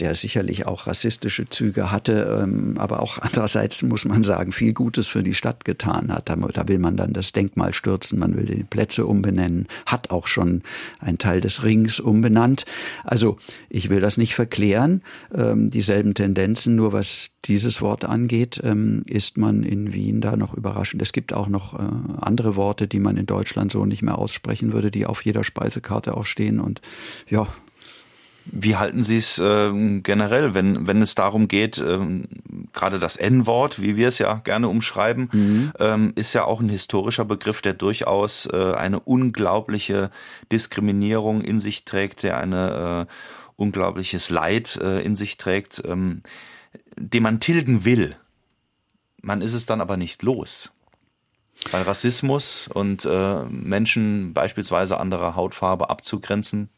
der 0.00 0.14
sicherlich 0.14 0.66
auch 0.66 0.86
rassistische 0.86 1.48
Züge 1.48 1.90
hatte, 1.90 2.40
ähm, 2.42 2.76
aber 2.78 3.00
auch 3.00 3.18
andererseits 3.18 3.82
muss 3.82 4.04
man 4.04 4.22
sagen, 4.22 4.52
viel 4.52 4.72
Gutes 4.72 5.06
für 5.06 5.22
die 5.22 5.34
Stadt 5.34 5.64
getan 5.64 6.12
hat. 6.12 6.28
Da, 6.28 6.68
will 6.68 6.78
man 6.78 6.96
dann 6.96 7.12
das 7.12 7.32
Denkmal 7.32 7.72
stürzen, 7.74 8.18
man 8.18 8.36
will 8.36 8.46
die 8.46 8.64
Plätze 8.64 9.06
umbenennen, 9.06 9.68
hat 9.86 10.10
auch 10.10 10.26
schon 10.26 10.62
einen 11.00 11.18
Teil 11.18 11.40
des 11.40 11.62
Rings 11.62 12.00
umbenannt. 12.00 12.64
Also 13.04 13.38
ich 13.68 13.90
will 13.90 14.00
das 14.00 14.16
nicht 14.16 14.34
verklären. 14.34 15.02
Ähm, 15.34 15.70
dieselben 15.70 16.14
Tendenzen, 16.14 16.76
nur 16.76 16.92
was 16.92 17.30
dieses 17.44 17.80
Wort 17.80 18.04
angeht, 18.04 18.60
ähm, 18.64 19.02
ist 19.06 19.38
man 19.38 19.62
in 19.62 19.92
Wien 19.92 20.20
da 20.20 20.36
noch 20.36 20.54
überraschend. 20.54 21.02
Es 21.02 21.12
gibt 21.12 21.32
auch 21.32 21.48
noch 21.48 21.74
äh, 21.74 21.82
andere 22.20 22.56
Worte, 22.56 22.88
die 22.88 22.98
man 22.98 23.16
in 23.16 23.26
Deutschland 23.26 23.72
so 23.72 23.84
nicht 23.84 24.02
mehr 24.02 24.18
aussprechen 24.18 24.72
würde, 24.72 24.90
die 24.90 25.06
auf 25.06 25.24
jeder 25.24 25.44
Speisekarte 25.44 26.16
auch 26.16 26.24
stehen. 26.24 26.60
Und 26.60 26.80
ja, 27.28 27.46
wie 28.50 28.76
halten 28.76 29.02
Sie 29.02 29.16
es 29.16 29.38
äh, 29.38 30.00
generell, 30.00 30.54
wenn, 30.54 30.86
wenn 30.86 31.02
es 31.02 31.14
darum 31.14 31.48
geht, 31.48 31.78
ähm, 31.78 32.24
gerade 32.72 32.98
das 32.98 33.16
N-Wort, 33.16 33.80
wie 33.80 33.96
wir 33.96 34.08
es 34.08 34.18
ja 34.18 34.34
gerne 34.34 34.68
umschreiben, 34.68 35.28
mhm. 35.32 35.72
ähm, 35.78 36.12
ist 36.14 36.32
ja 36.32 36.44
auch 36.44 36.60
ein 36.60 36.68
historischer 36.68 37.24
Begriff, 37.24 37.62
der 37.62 37.74
durchaus 37.74 38.46
äh, 38.46 38.72
eine 38.74 39.00
unglaubliche 39.00 40.10
Diskriminierung 40.52 41.40
in 41.40 41.58
sich 41.58 41.84
trägt, 41.84 42.22
der 42.22 42.38
eine 42.38 43.06
äh, 43.08 43.12
unglaubliches 43.56 44.30
Leid 44.30 44.78
äh, 44.82 45.00
in 45.00 45.16
sich 45.16 45.38
trägt, 45.38 45.82
ähm, 45.84 46.22
den 46.96 47.22
man 47.22 47.40
tilgen 47.40 47.84
will. 47.84 48.16
Man 49.22 49.42
ist 49.42 49.54
es 49.54 49.66
dann 49.66 49.80
aber 49.80 49.96
nicht 49.96 50.22
los. 50.22 50.70
Weil 51.70 51.82
Rassismus 51.82 52.68
und 52.72 53.04
äh, 53.06 53.44
Menschen 53.44 54.34
beispielsweise 54.34 55.00
anderer 55.00 55.34
Hautfarbe 55.34 55.90
abzugrenzen, 55.90 56.68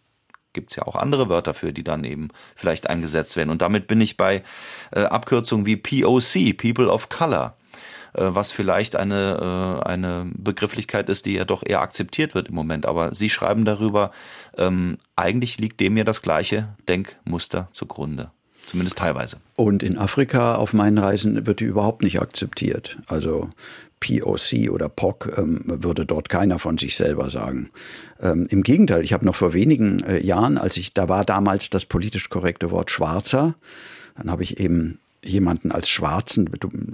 gibt 0.53 0.70
es 0.70 0.76
ja 0.76 0.84
auch 0.84 0.96
andere 0.96 1.28
Wörter 1.28 1.55
für, 1.55 1.72
die 1.72 1.84
dann 1.84 2.05
eben 2.05 2.28
vielleicht 2.57 2.88
eingesetzt 2.88 3.36
werden. 3.36 3.51
Und 3.51 3.62
damit 3.62 3.86
bin 3.86 4.01
ich 4.01 4.16
bei 4.16 4.42
äh, 4.92 5.01
Abkürzungen 5.01 5.66
wie 5.66 5.76
POC, 5.76 6.57
People 6.57 6.88
of 6.88 7.09
Color, 7.09 7.57
äh, 8.14 8.24
was 8.28 8.53
vielleicht 8.53 8.96
eine, 8.96 9.80
äh, 9.84 9.88
eine 9.88 10.26
Begrifflichkeit 10.34 11.09
ist, 11.09 11.26
die 11.26 11.34
ja 11.34 11.44
doch 11.44 11.62
eher 11.64 11.80
akzeptiert 11.80 12.34
wird 12.34 12.49
im 12.49 12.55
Moment. 12.55 12.86
Aber 12.86 13.14
Sie 13.14 13.30
schreiben 13.30 13.64
darüber, 13.64 14.11
ähm, 14.57 14.99
eigentlich 15.16 15.59
liegt 15.59 15.80
dem 15.80 15.96
ja 15.96 16.05
das 16.05 16.22
gleiche 16.22 16.68
Denkmuster 16.88 17.68
zugrunde. 17.72 18.30
Zumindest 18.66 18.99
teilweise. 18.99 19.38
Und 19.57 19.82
in 19.82 19.96
Afrika 19.96 20.57
auf 20.57 20.74
meinen 20.74 20.99
Reisen 20.99 21.46
wird 21.46 21.61
die 21.61 21.64
überhaupt 21.64 22.03
nicht 22.03 22.20
akzeptiert. 22.20 22.99
Also 23.07 23.49
POC 24.01 24.70
oder 24.70 24.88
POC 24.88 25.38
ähm, 25.38 25.62
würde 25.66 26.07
dort 26.07 26.28
keiner 26.28 26.59
von 26.59 26.78
sich 26.78 26.96
selber 26.96 27.30
sagen. 27.30 27.70
Ähm, 28.20 28.46
Im 28.51 28.62
Gegenteil, 28.62 29.03
ich 29.03 29.12
habe 29.12 29.24
noch 29.24 29.36
vor 29.36 29.53
wenigen 29.53 30.01
äh, 30.01 30.24
Jahren, 30.24 30.59
als 30.59 30.76
ich, 30.76 30.94
da 30.94 31.09
war 31.09 31.24
damals 31.24 31.70
das 31.70 31.86
politisch 31.86 32.28
korrekte 32.28 32.70
Wort 32.70 32.90
Schwarzer, 32.90 33.55
dann 34.16 34.30
habe 34.30 34.42
ich 34.42 34.59
eben 34.59 34.99
jemanden 35.24 35.72
als 35.72 35.88
Schwarzen, 35.88 36.48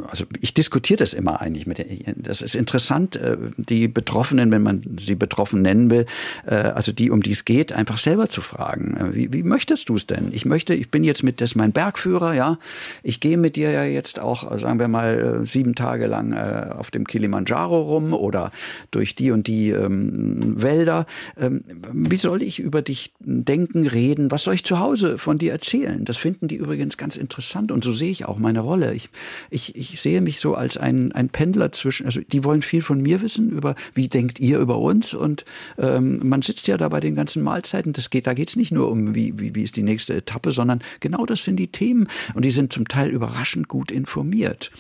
also 0.09 0.25
ich 0.41 0.55
diskutiere 0.55 0.99
das 0.99 1.13
immer 1.13 1.41
eigentlich 1.43 1.67
mit, 1.67 1.85
das 2.17 2.41
ist 2.41 2.55
interessant, 2.55 3.17
äh, 3.17 3.37
die 3.57 3.87
Betroffenen, 3.87 4.51
wenn 4.51 4.63
man 4.63 4.83
sie 4.99 5.15
betroffen 5.15 5.61
nennen 5.61 5.91
will, 5.91 6.07
äh, 6.47 6.55
also 6.55 6.91
die, 6.93 7.11
um 7.11 7.23
die 7.23 7.33
es 7.33 7.45
geht, 7.45 7.73
einfach 7.73 7.99
selber 7.99 8.29
zu 8.29 8.41
fragen. 8.41 8.97
Äh, 8.97 9.15
wie, 9.15 9.33
wie 9.33 9.43
möchtest 9.43 9.91
du 9.91 9.97
es 9.97 10.07
denn? 10.07 10.31
Ich 10.33 10.47
möchte, 10.47 10.75
ich 10.75 10.91
bin 10.91 11.05
jetzt 11.05 11.23
mit, 11.23 11.43
das 11.43 11.51
ist 11.51 11.55
mein 11.57 11.73
Bergführer, 11.73 12.33
ja, 12.35 12.59
ich 13.03 13.21
gehe 13.21 13.37
mit 13.37 13.57
dir 13.57 13.71
ja 13.71 13.85
jetzt 13.85 14.19
auch, 14.19 14.59
sagen 14.59 14.79
wir 14.79 14.89
mal, 14.89 15.43
sieben 15.45 15.75
Tage 15.75 16.07
lang 16.07 16.33
auf 16.35 16.91
dem 16.91 17.07
Kilimanjaro 17.07 17.83
rum 17.83 18.13
oder 18.15 18.51
durch 18.91 19.15
die 19.15 19.31
und 19.31 19.47
die 19.47 19.71
ähm, 19.71 20.63
Wälder. 20.63 21.07
Ähm, 21.39 21.65
wie 21.93 22.17
soll 22.17 22.43
ich 22.43 22.59
über 22.59 22.83
dich 22.83 23.13
denken, 23.21 23.87
reden? 23.87 24.31
Was 24.31 24.45
soll 24.45 24.55
ich 24.55 24.65
zu 24.65 24.79
Hause 24.79 25.19
von 25.19 25.39
dir 25.39 25.53
erzählen? 25.53 26.05
Das 26.05 26.17
finden 26.17 26.49
die 26.49 26.57
übrigens 26.57 26.97
ganz 26.97 27.17
interessant 27.17 27.71
und 27.71 27.85
so 27.85 27.93
sehe 27.93 28.14
ich 28.15 28.27
auch 28.27 28.39
meine 28.39 28.61
Rolle. 28.61 28.95
Ich, 28.95 29.11
ich, 29.51 29.77
ich 29.77 30.01
sehe 30.01 30.21
mich 30.21 30.41
so 30.41 30.55
als 30.55 30.77
ein, 30.77 31.13
ein 31.13 31.29
Pendler 31.29 31.73
zwischen, 31.73 32.07
also 32.07 32.21
die 32.21 32.45
wollen 32.45 32.63
viel 32.63 32.83
von 32.83 33.03
mir 33.03 33.21
wissen, 33.21 33.51
über 33.51 33.75
wie 33.95 34.09
denkt 34.09 34.41
ihr 34.41 34.59
über 34.59 34.79
uns 34.79 35.13
und 35.13 35.45
ähm, 35.79 36.21
man 36.23 36.43
sitzt 36.43 36.67
ja 36.67 36.77
da 36.77 36.89
bei 36.89 37.01
den 37.01 37.15
ganzen 37.15 37.43
Mahlzeiten, 37.43 37.93
das 37.93 38.11
geht, 38.11 38.27
da 38.27 38.35
geht 38.35 38.49
es 38.49 38.57
nicht 38.57 38.73
nur 38.73 38.91
um, 38.91 39.15
wie, 39.15 39.39
wie, 39.39 39.55
wie 39.55 39.63
ist 39.63 39.77
die 39.77 39.83
nächste 39.83 40.15
Etappe, 40.15 40.53
sondern 40.53 40.83
genau 41.01 41.27
das 41.27 41.45
sind 41.45 41.57
die 41.57 41.69
Themen 41.69 42.09
und 42.35 42.45
die 42.45 42.51
sind 42.51 42.73
zum 42.73 42.89
Teil 42.89 43.11
überraschend 43.11 43.69
gut 43.69 43.91
informiert. 43.91 44.71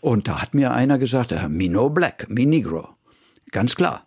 Und 0.00 0.28
da 0.28 0.42
hat 0.42 0.54
mir 0.54 0.72
einer 0.72 0.98
gesagt, 0.98 1.32
äh, 1.32 1.48
me 1.48 1.68
no 1.68 1.90
black, 1.90 2.26
me 2.28 2.46
negro. 2.46 2.88
Ganz 3.52 3.76
klar. 3.76 4.06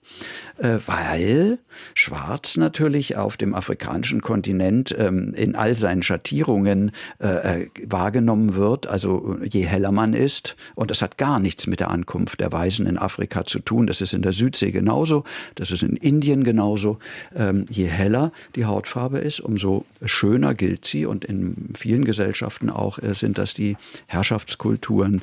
Äh, 0.58 0.80
weil 0.86 1.60
Schwarz 1.94 2.58
natürlich 2.58 3.18
auf 3.18 3.38
dem 3.38 3.54
afrikanischen 3.54 4.22
Kontinent 4.22 4.96
ähm, 4.98 5.34
in 5.36 5.56
all 5.56 5.76
seinen 5.76 6.02
Schattierungen 6.02 6.92
äh, 7.20 7.64
äh, 7.64 7.70
wahrgenommen 7.86 8.56
wird, 8.56 8.88
also 8.88 9.38
je 9.44 9.66
heller 9.66 9.92
man 9.92 10.14
ist. 10.14 10.56
Und 10.74 10.92
das 10.92 11.02
hat 11.02 11.18
gar 11.18 11.40
nichts 11.40 11.68
mit 11.68 11.80
der 11.80 11.92
Ankunft 11.92 12.40
der 12.40 12.52
Weißen 12.52 12.88
in 12.88 12.98
Afrika 12.98 13.46
zu 13.46 13.60
tun. 13.60 13.86
Das 13.86 14.00
ist 14.00 14.14
in 14.14 14.22
der 14.22 14.32
Südsee 14.32 14.72
genauso, 14.72 15.26
das 15.56 15.72
ist 15.72 15.84
in 15.84 15.98
Indien 15.98 16.44
genauso. 16.44 16.98
Ähm, 17.36 17.66
je 17.70 17.86
heller 17.86 18.32
die 18.56 18.66
Hautfarbe 18.66 19.20
ist, 19.20 19.42
umso 19.42 19.86
schöner 20.06 20.54
gilt 20.54 20.86
sie. 20.86 21.06
Und 21.06 21.24
in 21.24 21.74
vielen 21.78 22.06
Gesellschaften 22.06 22.70
auch 22.70 23.00
sind 23.14 23.38
das 23.38 23.54
die 23.54 23.78
Herrschaftskulturen. 24.08 25.22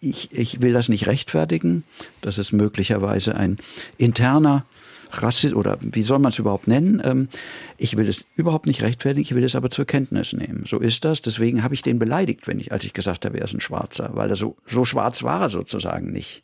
Ich, 0.00 0.32
ich 0.32 0.62
will 0.62 0.72
das 0.72 0.88
nicht 0.88 1.06
rechtfertigen. 1.06 1.84
Das 2.20 2.38
ist 2.38 2.52
möglicherweise 2.72 3.36
ein 3.36 3.58
interner 3.98 4.64
Rassist 5.10 5.54
oder 5.54 5.76
wie 5.82 6.00
soll 6.00 6.18
man 6.18 6.32
es 6.32 6.38
überhaupt 6.38 6.68
nennen? 6.68 7.02
Ähm, 7.04 7.28
ich 7.76 7.98
will 7.98 8.08
es 8.08 8.24
überhaupt 8.34 8.66
nicht 8.66 8.80
rechtfertigen, 8.80 9.20
ich 9.20 9.34
will 9.34 9.44
es 9.44 9.54
aber 9.54 9.68
zur 9.68 9.84
Kenntnis 9.84 10.32
nehmen. 10.32 10.64
So 10.66 10.78
ist 10.78 11.04
das. 11.04 11.20
Deswegen 11.20 11.62
habe 11.62 11.74
ich 11.74 11.82
den 11.82 11.98
beleidigt, 11.98 12.46
wenn 12.46 12.58
ich, 12.58 12.72
als 12.72 12.84
ich 12.84 12.94
gesagt 12.94 13.26
habe, 13.26 13.36
er 13.36 13.44
ist 13.44 13.52
ein 13.52 13.60
Schwarzer, 13.60 14.12
weil 14.14 14.30
er 14.30 14.36
so, 14.36 14.56
so 14.66 14.86
schwarz 14.86 15.22
war 15.22 15.42
er 15.42 15.48
sozusagen 15.50 16.12
nicht. 16.12 16.42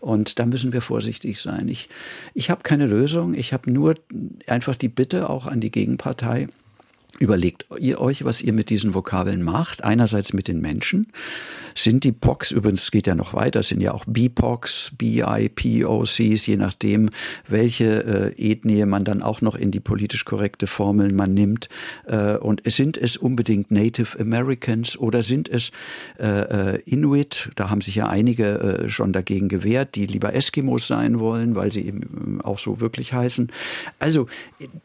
Und 0.00 0.38
da 0.38 0.46
müssen 0.46 0.72
wir 0.72 0.80
vorsichtig 0.80 1.38
sein. 1.38 1.68
Ich, 1.68 1.90
ich 2.32 2.48
habe 2.48 2.62
keine 2.62 2.86
Lösung. 2.86 3.34
Ich 3.34 3.52
habe 3.52 3.70
nur 3.70 3.96
einfach 4.46 4.76
die 4.76 4.88
Bitte 4.88 5.28
auch 5.28 5.46
an 5.46 5.60
die 5.60 5.70
Gegenpartei, 5.70 6.48
Überlegt 7.18 7.66
ihr 7.80 8.00
euch, 8.00 8.24
was 8.24 8.40
ihr 8.42 8.52
mit 8.52 8.70
diesen 8.70 8.94
Vokabeln 8.94 9.42
macht. 9.42 9.82
Einerseits 9.82 10.32
mit 10.32 10.46
den 10.46 10.60
Menschen. 10.60 11.08
Sind 11.74 12.04
die 12.04 12.12
POCs, 12.12 12.50
übrigens 12.52 12.90
geht 12.90 13.06
ja 13.06 13.14
noch 13.14 13.34
weiter, 13.34 13.62
sind 13.62 13.80
ja 13.80 13.92
auch 13.92 14.04
BIPOCs, 14.06 14.92
BIPOCs, 14.98 16.46
je 16.46 16.56
nachdem, 16.56 17.08
welche 17.46 18.34
äh, 18.36 18.50
Ethnie 18.52 18.84
man 18.84 19.04
dann 19.04 19.22
auch 19.22 19.40
noch 19.40 19.54
in 19.54 19.70
die 19.70 19.80
politisch 19.80 20.24
korrekte 20.24 20.66
Formeln 20.66 21.14
man 21.14 21.34
nimmt. 21.34 21.68
Äh, 22.06 22.36
und 22.36 22.62
sind 22.64 22.96
es 22.96 23.16
unbedingt 23.16 23.70
Native 23.70 24.18
Americans 24.18 24.96
oder 24.98 25.22
sind 25.22 25.48
es 25.48 25.70
äh, 26.18 26.76
äh 26.76 26.82
Inuit? 26.84 27.50
Da 27.56 27.70
haben 27.70 27.80
sich 27.80 27.94
ja 27.94 28.08
einige 28.08 28.58
äh, 28.58 28.88
schon 28.88 29.12
dagegen 29.12 29.48
gewehrt, 29.48 29.94
die 29.94 30.06
lieber 30.06 30.34
Eskimos 30.34 30.86
sein 30.86 31.20
wollen, 31.20 31.54
weil 31.54 31.72
sie 31.72 31.86
eben 31.86 32.40
auch 32.42 32.58
so 32.58 32.80
wirklich 32.80 33.12
heißen. 33.12 33.50
Also 33.98 34.26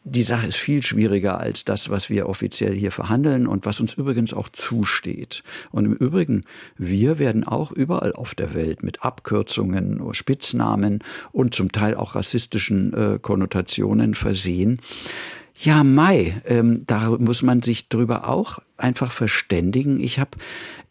die 0.04 0.22
Sache 0.22 0.46
ist 0.46 0.56
viel 0.56 0.82
schwieriger 0.82 1.38
als 1.38 1.64
das, 1.64 1.90
was 1.90 2.08
wir 2.10 2.13
offiziell 2.22 2.74
hier 2.74 2.90
verhandeln 2.90 3.46
und 3.46 3.66
was 3.66 3.80
uns 3.80 3.94
übrigens 3.94 4.32
auch 4.32 4.48
zusteht. 4.48 5.42
Und 5.70 5.84
im 5.84 5.92
Übrigen, 5.92 6.44
wir 6.76 7.18
werden 7.18 7.44
auch 7.44 7.72
überall 7.72 8.12
auf 8.12 8.34
der 8.34 8.54
Welt 8.54 8.82
mit 8.82 9.02
Abkürzungen, 9.02 10.02
Spitznamen 10.12 11.00
und 11.32 11.54
zum 11.54 11.72
Teil 11.72 11.94
auch 11.96 12.14
rassistischen 12.14 12.94
äh, 12.94 13.18
Konnotationen 13.20 14.14
versehen. 14.14 14.80
Ja, 15.56 15.84
Mai, 15.84 16.40
ähm, 16.46 16.82
da 16.86 17.10
muss 17.18 17.42
man 17.42 17.62
sich 17.62 17.88
drüber 17.88 18.28
auch 18.28 18.58
einfach 18.76 19.12
verständigen. 19.12 20.00
Ich 20.00 20.18
habe 20.18 20.32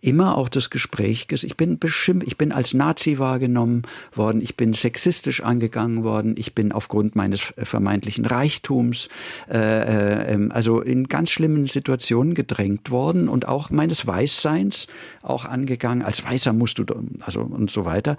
immer 0.03 0.37
auch 0.37 0.49
das 0.49 0.69
Gespräch, 0.69 1.27
ich 1.31 1.55
bin 1.55 1.79
beschimpft, 1.79 2.27
ich 2.27 2.37
bin 2.37 2.51
als 2.51 2.73
Nazi 2.73 3.19
wahrgenommen 3.19 3.83
worden, 4.13 4.41
ich 4.41 4.57
bin 4.57 4.73
sexistisch 4.73 5.41
angegangen 5.41 6.03
worden, 6.03 6.35
ich 6.37 6.53
bin 6.53 6.73
aufgrund 6.73 7.15
meines 7.15 7.53
vermeintlichen 7.57 8.25
Reichtums, 8.25 9.07
äh, 9.49 9.57
äh, 9.57 10.33
ähm, 10.33 10.51
also 10.51 10.81
in 10.81 11.07
ganz 11.07 11.31
schlimmen 11.31 11.67
Situationen 11.67 12.33
gedrängt 12.35 12.91
worden 12.91 13.29
und 13.29 13.47
auch 13.47 13.69
meines 13.69 14.05
Weißseins 14.05 14.87
auch 15.21 15.45
angegangen. 15.45 16.01
Als 16.01 16.23
Weißer 16.23 16.51
musst 16.51 16.79
du, 16.79 16.85
also 17.21 17.39
und 17.39 17.71
so 17.71 17.85
weiter. 17.85 18.17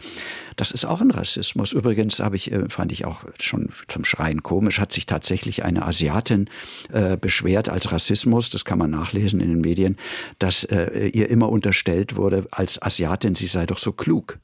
Das 0.57 0.71
ist 0.71 0.87
auch 0.87 1.03
ein 1.03 1.11
Rassismus. 1.11 1.73
Übrigens 1.73 2.19
habe 2.19 2.37
ich, 2.37 2.51
äh, 2.51 2.69
fand 2.71 2.93
ich 2.93 3.05
auch 3.05 3.25
schon 3.39 3.69
zum 3.89 4.07
Schreien 4.07 4.43
komisch, 4.43 4.81
hat 4.81 4.93
sich 4.93 5.05
tatsächlich 5.05 5.65
eine 5.65 5.85
Asiatin 5.85 6.49
äh, 6.93 7.19
beschwert 7.19 7.69
als 7.69 7.93
Rassismus. 7.93 8.49
Das 8.49 8.65
kann 8.65 8.79
man 8.79 8.91
nachlesen 8.91 9.41
in 9.41 9.54
den 9.55 9.61
Medien, 9.61 9.97
dass 10.39 10.65
äh, 10.65 11.09
ihr 11.09 11.31
immer 11.31 11.49
unterstellt 11.49 12.17
wurde, 12.17 12.47
als 12.51 12.81
Asiatin, 12.81 13.35
sie 13.35 13.47
sei 13.47 13.67
doch 13.67 13.79
so 13.79 13.93
klug. 13.93 14.39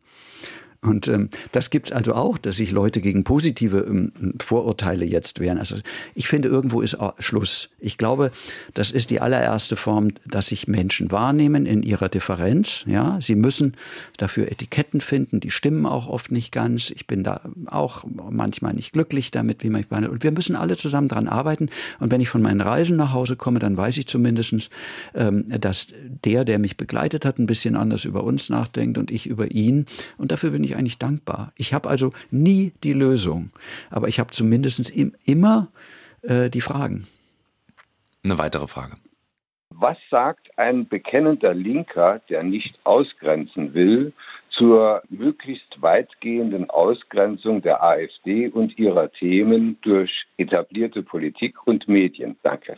Und 0.83 1.09
ähm, 1.09 1.28
das 1.53 1.68
gibt's 1.68 1.93
also 1.93 2.14
auch, 2.14 2.39
dass 2.39 2.57
sich 2.57 2.70
Leute 2.70 3.03
gegen 3.03 3.22
positive 3.22 3.81
ähm, 3.81 4.12
Vorurteile 4.41 5.05
jetzt 5.05 5.39
wehren. 5.39 5.59
Also 5.59 5.76
ich 6.14 6.26
finde, 6.26 6.49
irgendwo 6.49 6.81
ist 6.81 6.97
Schluss. 7.18 7.68
Ich 7.78 7.99
glaube, 7.99 8.31
das 8.72 8.91
ist 8.91 9.11
die 9.11 9.20
allererste 9.20 9.76
Form, 9.76 10.12
dass 10.26 10.49
sich 10.49 10.68
Menschen 10.68 11.11
wahrnehmen 11.11 11.66
in 11.66 11.83
ihrer 11.83 12.09
Differenz. 12.09 12.85
Ja, 12.87 13.18
sie 13.20 13.35
müssen 13.35 13.76
dafür 14.16 14.51
Etiketten 14.51 15.03
finden, 15.03 15.41
die 15.41 15.51
stimmen 15.51 15.85
auch 15.85 16.09
oft 16.09 16.33
nicht 16.33 16.51
ganz. 16.51 16.91
Ich 16.91 17.07
bin 17.07 17.24
da 17.24 17.43
auch 17.66 18.05
manchmal 18.31 18.72
nicht 18.72 18.95
glücklich 18.95 19.31
damit, 19.31 19.62
wie 19.62 19.68
man 19.68 19.81
mich 19.81 19.89
behandelt. 19.89 20.12
Und 20.12 20.22
wir 20.22 20.33
müssen 20.33 20.57
alle 20.57 20.78
zusammen 20.78 21.09
dran 21.09 21.28
arbeiten. 21.28 21.68
Und 21.99 22.11
wenn 22.11 22.22
ich 22.22 22.31
von 22.31 22.41
meinen 22.41 22.62
Reisen 22.62 22.97
nach 22.97 23.12
Hause 23.12 23.37
komme, 23.37 23.59
dann 23.59 23.76
weiß 23.76 23.99
ich 23.99 24.07
zumindestens, 24.07 24.70
ähm, 25.14 25.45
dass 25.61 25.89
der, 26.24 26.47
der 26.47 26.59
mich 26.59 26.78
begleitet 26.78 27.26
hat, 27.26 27.39
ein 27.39 27.47
bisschen 27.47 27.76
anders 27.76 28.07
über 28.07 28.24
uns 28.24 28.49
nachdenkt 28.49 28.97
und 28.97 29.11
ich 29.11 29.26
über 29.26 29.51
ihn. 29.51 29.85
Und 30.16 30.33
dafür 30.33 30.51
bin 30.51 30.64
ich 30.64 30.70
ich 30.71 30.77
eigentlich 30.77 30.99
dankbar. 30.99 31.53
Ich 31.57 31.75
habe 31.75 31.89
also 31.89 32.12
nie 32.31 32.73
die 32.83 32.93
Lösung, 32.93 33.51
aber 33.91 34.09
ich 34.09 34.18
habe 34.18 34.31
zumindest 34.31 34.91
immer 35.25 35.68
äh, 36.23 36.51
die 36.51 36.61
Fragen. 36.61 37.07
Eine 38.23 38.39
weitere 38.39 38.66
Frage. 38.66 38.97
Was 39.71 39.97
sagt 40.11 40.59
ein 40.59 40.89
bekennender 40.89 41.55
Linker, 41.55 42.21
der 42.29 42.43
nicht 42.43 42.79
ausgrenzen 42.85 43.73
will, 43.73 44.12
zur 44.51 45.03
möglichst 45.09 45.81
weitgehenden 45.81 46.68
Ausgrenzung 46.68 47.62
der 47.62 47.83
AfD 47.83 48.49
und 48.49 48.79
ihrer 48.79 49.11
Themen 49.12 49.79
durch 49.81 50.11
etablierte 50.37 51.03
Politik 51.03 51.66
und 51.66 51.89
Medien? 51.89 52.37
Danke. 52.43 52.77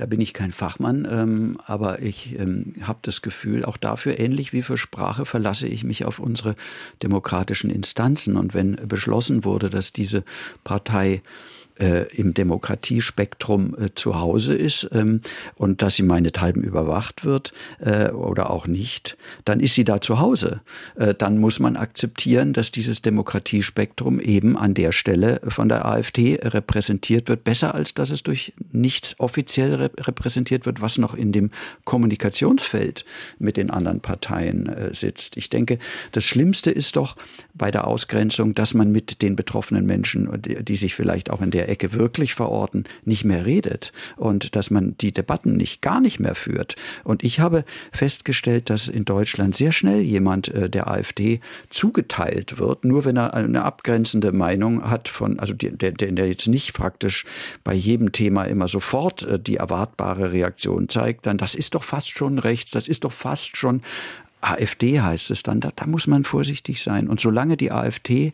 Da 0.00 0.06
bin 0.06 0.22
ich 0.22 0.32
kein 0.32 0.50
Fachmann, 0.50 1.06
ähm, 1.10 1.58
aber 1.66 2.00
ich 2.00 2.34
ähm, 2.38 2.72
habe 2.80 3.00
das 3.02 3.20
Gefühl, 3.20 3.66
auch 3.66 3.76
dafür, 3.76 4.18
ähnlich 4.18 4.54
wie 4.54 4.62
für 4.62 4.78
Sprache, 4.78 5.26
verlasse 5.26 5.68
ich 5.68 5.84
mich 5.84 6.06
auf 6.06 6.20
unsere 6.20 6.54
demokratischen 7.02 7.68
Instanzen. 7.68 8.38
Und 8.38 8.54
wenn 8.54 8.76
beschlossen 8.88 9.44
wurde, 9.44 9.68
dass 9.68 9.92
diese 9.92 10.24
Partei 10.64 11.20
äh, 11.80 12.06
im 12.14 12.34
Demokratiespektrum 12.34 13.74
äh, 13.78 13.88
zu 13.94 14.18
Hause 14.18 14.54
ist 14.54 14.88
ähm, 14.92 15.22
und 15.56 15.82
dass 15.82 15.96
sie 15.96 16.02
meinethalben 16.02 16.62
überwacht 16.62 17.24
wird 17.24 17.52
äh, 17.80 18.10
oder 18.10 18.50
auch 18.50 18.66
nicht, 18.66 19.16
dann 19.44 19.60
ist 19.60 19.74
sie 19.74 19.84
da 19.84 20.00
zu 20.00 20.20
Hause. 20.20 20.60
Äh, 20.96 21.14
dann 21.14 21.38
muss 21.38 21.58
man 21.58 21.76
akzeptieren, 21.76 22.52
dass 22.52 22.70
dieses 22.70 23.02
Demokratiespektrum 23.02 24.20
eben 24.20 24.56
an 24.56 24.74
der 24.74 24.92
Stelle 24.92 25.40
von 25.48 25.68
der 25.68 25.86
AfD 25.86 26.38
repräsentiert 26.42 27.28
wird, 27.28 27.44
besser 27.44 27.74
als 27.74 27.94
dass 27.94 28.10
es 28.10 28.22
durch 28.22 28.52
nichts 28.72 29.18
offiziell 29.18 29.90
repräsentiert 29.98 30.66
wird, 30.66 30.80
was 30.80 30.98
noch 30.98 31.14
in 31.14 31.32
dem 31.32 31.50
Kommunikationsfeld 31.84 33.04
mit 33.38 33.56
den 33.56 33.70
anderen 33.70 34.00
Parteien 34.00 34.66
äh, 34.66 34.94
sitzt. 34.94 35.36
Ich 35.36 35.48
denke, 35.48 35.78
das 36.12 36.24
Schlimmste 36.24 36.70
ist 36.70 36.96
doch 36.96 37.16
bei 37.54 37.70
der 37.70 37.86
Ausgrenzung, 37.86 38.54
dass 38.54 38.74
man 38.74 38.92
mit 38.92 39.22
den 39.22 39.36
betroffenen 39.36 39.86
Menschen, 39.86 40.28
die, 40.42 40.62
die 40.62 40.76
sich 40.76 40.94
vielleicht 40.94 41.30
auch 41.30 41.40
in 41.40 41.50
der 41.50 41.69
Ecke 41.70 41.92
wirklich 41.92 42.34
verorten, 42.34 42.84
nicht 43.04 43.24
mehr 43.24 43.46
redet 43.46 43.92
und 44.16 44.56
dass 44.56 44.70
man 44.70 44.96
die 44.98 45.12
Debatten 45.12 45.52
nicht 45.52 45.80
gar 45.82 46.00
nicht 46.00 46.20
mehr 46.20 46.34
führt. 46.34 46.76
Und 47.04 47.24
ich 47.24 47.40
habe 47.40 47.64
festgestellt, 47.92 48.70
dass 48.70 48.88
in 48.88 49.04
Deutschland 49.04 49.56
sehr 49.56 49.72
schnell 49.72 50.00
jemand 50.00 50.48
äh, 50.48 50.68
der 50.68 50.88
AfD 50.88 51.40
zugeteilt 51.70 52.58
wird, 52.58 52.84
nur 52.84 53.04
wenn 53.04 53.16
er 53.16 53.34
eine 53.34 53.64
abgrenzende 53.64 54.32
Meinung 54.32 54.90
hat 54.90 55.08
von, 55.08 55.38
also 55.38 55.54
der, 55.54 55.72
der, 55.72 55.92
der 55.92 56.28
jetzt 56.28 56.48
nicht 56.48 56.74
praktisch 56.74 57.24
bei 57.64 57.74
jedem 57.74 58.12
Thema 58.12 58.44
immer 58.44 58.68
sofort 58.68 59.22
äh, 59.22 59.38
die 59.38 59.56
erwartbare 59.56 60.32
Reaktion 60.32 60.88
zeigt, 60.88 61.26
dann 61.26 61.38
das 61.38 61.54
ist 61.54 61.74
doch 61.74 61.84
fast 61.84 62.10
schon 62.10 62.38
rechts, 62.38 62.70
das 62.72 62.88
ist 62.88 63.04
doch 63.04 63.12
fast 63.12 63.56
schon 63.56 63.82
AfD 64.40 65.00
heißt 65.00 65.30
es 65.30 65.42
dann, 65.42 65.60
da, 65.60 65.70
da, 65.74 65.86
muss 65.86 66.06
man 66.06 66.24
vorsichtig 66.24 66.82
sein. 66.82 67.08
Und 67.08 67.20
solange 67.20 67.56
die 67.56 67.72
AfD 67.72 68.32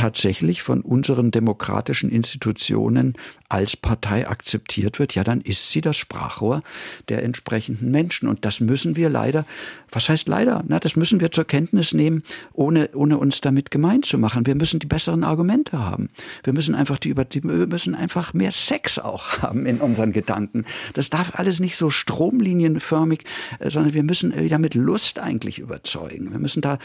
tatsächlich 0.00 0.62
von 0.62 0.80
unseren 0.80 1.30
demokratischen 1.30 2.08
Institutionen 2.08 3.12
als 3.50 3.76
Partei 3.76 4.26
akzeptiert 4.26 4.98
wird, 4.98 5.14
ja, 5.14 5.24
dann 5.24 5.42
ist 5.42 5.70
sie 5.70 5.82
das 5.82 5.98
Sprachrohr 5.98 6.62
der 7.10 7.22
entsprechenden 7.22 7.90
Menschen. 7.90 8.26
Und 8.26 8.46
das 8.46 8.60
müssen 8.60 8.96
wir 8.96 9.10
leider, 9.10 9.44
was 9.92 10.08
heißt 10.08 10.26
leider? 10.26 10.64
Na, 10.66 10.78
das 10.78 10.96
müssen 10.96 11.20
wir 11.20 11.32
zur 11.32 11.44
Kenntnis 11.44 11.92
nehmen, 11.92 12.22
ohne, 12.54 12.88
ohne 12.94 13.18
uns 13.18 13.42
damit 13.42 13.70
gemein 13.70 14.02
zu 14.02 14.16
machen. 14.16 14.46
Wir 14.46 14.54
müssen 14.54 14.80
die 14.80 14.86
besseren 14.86 15.22
Argumente 15.22 15.78
haben. 15.78 16.08
Wir 16.44 16.54
müssen 16.54 16.74
einfach 16.74 16.96
die, 16.96 17.14
wir 17.14 17.66
müssen 17.66 17.94
einfach 17.94 18.32
mehr 18.32 18.52
Sex 18.52 18.98
auch 18.98 19.38
haben 19.42 19.66
in 19.66 19.82
unseren 19.82 20.12
Gedanken. 20.12 20.64
Das 20.94 21.10
darf 21.10 21.38
alles 21.38 21.60
nicht 21.60 21.76
so 21.76 21.90
stromlinienförmig, 21.90 23.24
äh, 23.58 23.68
sondern 23.68 23.92
wir 23.92 24.02
müssen 24.02 24.34
wieder 24.34 24.58
mit 24.58 24.74
Lust 24.74 25.18
eigentlich 25.18 25.58
überzeugen. 25.58 26.30
Wir 26.30 26.38
müssen 26.38 26.62
da, 26.62 26.78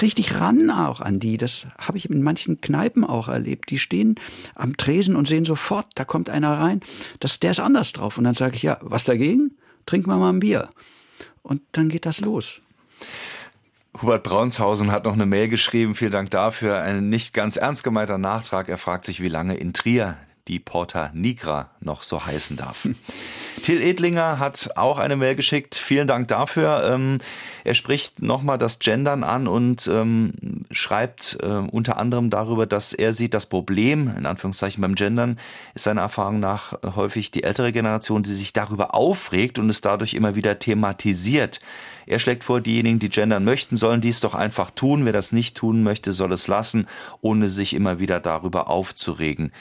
richtig 0.00 0.38
ran 0.38 0.70
auch 0.70 1.00
an 1.00 1.18
die. 1.18 1.36
Das 1.36 1.66
habe 1.76 1.98
ich 1.98 2.08
in 2.20 2.24
manchen 2.24 2.60
Kneipen 2.60 3.04
auch 3.04 3.28
erlebt. 3.28 3.70
Die 3.70 3.78
stehen 3.78 4.16
am 4.54 4.76
Tresen 4.76 5.16
und 5.16 5.26
sehen 5.26 5.44
sofort, 5.44 5.86
da 5.94 6.04
kommt 6.04 6.30
einer 6.30 6.58
rein, 6.58 6.80
das, 7.18 7.40
der 7.40 7.52
ist 7.52 7.60
anders 7.60 7.92
drauf. 7.92 8.18
Und 8.18 8.24
dann 8.24 8.34
sage 8.34 8.56
ich, 8.56 8.62
ja, 8.62 8.78
was 8.82 9.04
dagegen? 9.04 9.52
Trinken 9.86 10.10
wir 10.10 10.16
mal 10.16 10.30
ein 10.30 10.40
Bier. 10.40 10.68
Und 11.42 11.62
dann 11.72 11.88
geht 11.88 12.06
das 12.06 12.20
los. 12.20 12.60
Hubert 14.00 14.22
Braunshausen 14.22 14.92
hat 14.92 15.04
noch 15.04 15.14
eine 15.14 15.26
Mail 15.26 15.48
geschrieben. 15.48 15.94
Vielen 15.94 16.12
Dank 16.12 16.30
dafür. 16.30 16.80
Ein 16.82 17.08
nicht 17.08 17.34
ganz 17.34 17.56
ernst 17.56 17.82
gemeinter 17.82 18.18
Nachtrag. 18.18 18.68
Er 18.68 18.78
fragt 18.78 19.06
sich, 19.06 19.20
wie 19.20 19.28
lange 19.28 19.56
in 19.56 19.72
Trier 19.72 20.16
die 20.48 20.58
Porta 20.58 21.10
Nigra 21.14 21.70
noch 21.80 22.02
so 22.02 22.24
heißen 22.24 22.56
darf. 22.56 22.86
Till 23.62 23.80
Edlinger 23.80 24.38
hat 24.38 24.70
auch 24.76 24.98
eine 24.98 25.16
Mail 25.16 25.34
geschickt. 25.34 25.74
Vielen 25.74 26.06
Dank 26.06 26.28
dafür. 26.28 26.88
Ähm, 26.92 27.18
er 27.64 27.74
spricht 27.74 28.22
nochmal 28.22 28.58
das 28.58 28.78
Gendern 28.78 29.24
an 29.24 29.46
und 29.46 29.88
ähm, 29.88 30.32
schreibt 30.70 31.38
äh, 31.42 31.46
unter 31.46 31.96
anderem 31.96 32.30
darüber, 32.30 32.66
dass 32.66 32.92
er 32.92 33.14
sieht, 33.14 33.34
das 33.34 33.46
Problem, 33.46 34.12
in 34.16 34.26
Anführungszeichen 34.26 34.80
beim 34.80 34.94
Gendern, 34.94 35.38
ist 35.74 35.84
seiner 35.84 36.02
Erfahrung 36.02 36.40
nach 36.40 36.74
häufig 36.96 37.30
die 37.30 37.42
ältere 37.42 37.72
Generation, 37.72 38.22
die 38.22 38.34
sich 38.34 38.52
darüber 38.52 38.94
aufregt 38.94 39.58
und 39.58 39.68
es 39.70 39.80
dadurch 39.80 40.14
immer 40.14 40.34
wieder 40.34 40.58
thematisiert. 40.58 41.60
Er 42.06 42.18
schlägt 42.18 42.42
vor, 42.42 42.60
diejenigen, 42.60 42.98
die 42.98 43.08
gendern 43.08 43.44
möchten, 43.44 43.76
sollen 43.76 44.00
dies 44.00 44.18
doch 44.18 44.34
einfach 44.34 44.72
tun. 44.72 45.04
Wer 45.04 45.12
das 45.12 45.32
nicht 45.32 45.56
tun 45.56 45.84
möchte, 45.84 46.12
soll 46.12 46.32
es 46.32 46.48
lassen, 46.48 46.86
ohne 47.20 47.48
sich 47.48 47.74
immer 47.74 48.00
wieder 48.00 48.18
darüber 48.18 48.68
aufzuregen. 48.68 49.52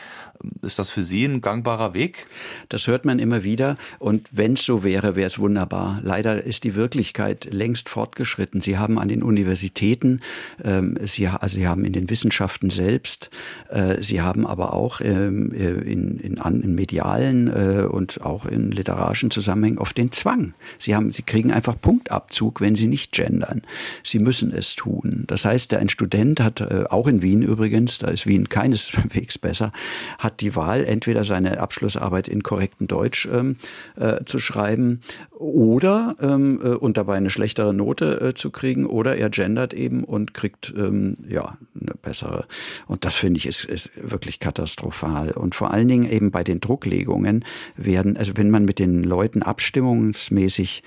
Ist 0.61 0.79
das 0.79 0.89
für 0.89 1.03
Sie 1.03 1.25
ein 1.25 1.41
gangbarer 1.41 1.93
Weg? 1.93 2.25
Das 2.69 2.87
hört 2.87 3.05
man 3.05 3.19
immer 3.19 3.43
wieder. 3.43 3.77
Und 3.99 4.29
wenn 4.31 4.53
es 4.53 4.65
so 4.65 4.83
wäre, 4.83 5.15
wäre 5.15 5.27
es 5.27 5.37
wunderbar. 5.37 5.99
Leider 6.01 6.43
ist 6.43 6.63
die 6.63 6.75
Wirklichkeit 6.75 7.49
längst 7.51 7.88
fortgeschritten. 7.89 8.61
Sie 8.61 8.77
haben 8.77 8.97
an 8.97 9.09
den 9.09 9.21
Universitäten, 9.21 10.21
ähm, 10.63 10.97
Sie, 11.03 11.27
also 11.27 11.55
Sie 11.55 11.67
haben 11.67 11.83
in 11.83 11.91
den 11.91 12.09
Wissenschaften 12.09 12.69
selbst, 12.69 13.29
äh, 13.69 14.01
Sie 14.01 14.21
haben 14.21 14.47
aber 14.47 14.73
auch 14.73 15.01
ähm, 15.01 15.51
äh, 15.53 15.71
in, 15.71 16.17
in, 16.19 16.37
in 16.37 16.75
medialen 16.75 17.47
äh, 17.47 17.83
und 17.83 18.21
auch 18.21 18.45
in 18.45 18.71
literarischen 18.71 19.31
Zusammenhängen 19.31 19.77
oft 19.77 19.97
den 19.97 20.13
Zwang. 20.13 20.53
Sie, 20.77 20.95
haben, 20.95 21.11
Sie 21.11 21.23
kriegen 21.23 21.51
einfach 21.51 21.75
Punktabzug, 21.79 22.61
wenn 22.61 22.75
Sie 22.75 22.87
nicht 22.87 23.11
gendern. 23.11 23.63
Sie 24.05 24.19
müssen 24.19 24.53
es 24.53 24.75
tun. 24.75 25.25
Das 25.27 25.43
heißt, 25.43 25.73
ein 25.73 25.89
Student 25.89 26.39
hat, 26.39 26.61
äh, 26.61 26.85
auch 26.89 27.07
in 27.07 27.21
Wien 27.21 27.41
übrigens, 27.41 27.97
da 27.97 28.07
ist 28.07 28.25
Wien 28.25 28.47
keineswegs 28.47 29.37
besser, 29.37 29.73
hat 30.17 30.29
hat 30.29 30.41
die 30.41 30.55
Wahl, 30.55 30.85
entweder 30.85 31.23
seine 31.23 31.59
Abschlussarbeit 31.59 32.27
in 32.27 32.43
korrektem 32.43 32.85
Deutsch 32.85 33.27
ähm, 33.31 33.55
äh, 33.95 34.23
zu 34.25 34.37
schreiben 34.37 35.01
oder 35.31 36.15
ähm, 36.21 36.61
äh, 36.63 36.69
und 36.69 36.97
dabei 36.97 37.17
eine 37.17 37.31
schlechtere 37.31 37.73
Note 37.79 38.21
äh, 38.21 38.33
zu 38.33 38.51
kriegen 38.51 38.85
oder 38.85 39.15
er 39.17 39.29
gendert 39.29 39.73
eben 39.73 40.03
und 40.03 40.33
kriegt 40.33 40.73
ähm, 40.77 41.17
ja 41.27 41.57
eine 41.79 41.93
bessere. 42.01 42.45
Und 42.87 43.05
das 43.05 43.15
finde 43.15 43.37
ich 43.37 43.47
ist, 43.47 43.63
ist 43.63 43.91
wirklich 43.95 44.39
katastrophal. 44.39 45.31
Und 45.31 45.55
vor 45.55 45.71
allen 45.71 45.87
Dingen 45.87 46.09
eben 46.09 46.31
bei 46.31 46.43
den 46.43 46.59
Drucklegungen 46.59 47.45
werden, 47.75 48.17
also 48.17 48.33
wenn 48.35 48.49
man 48.49 48.65
mit 48.65 48.79
den 48.79 49.03
Leuten 49.03 49.41
abstimmungsmäßig 49.41 50.83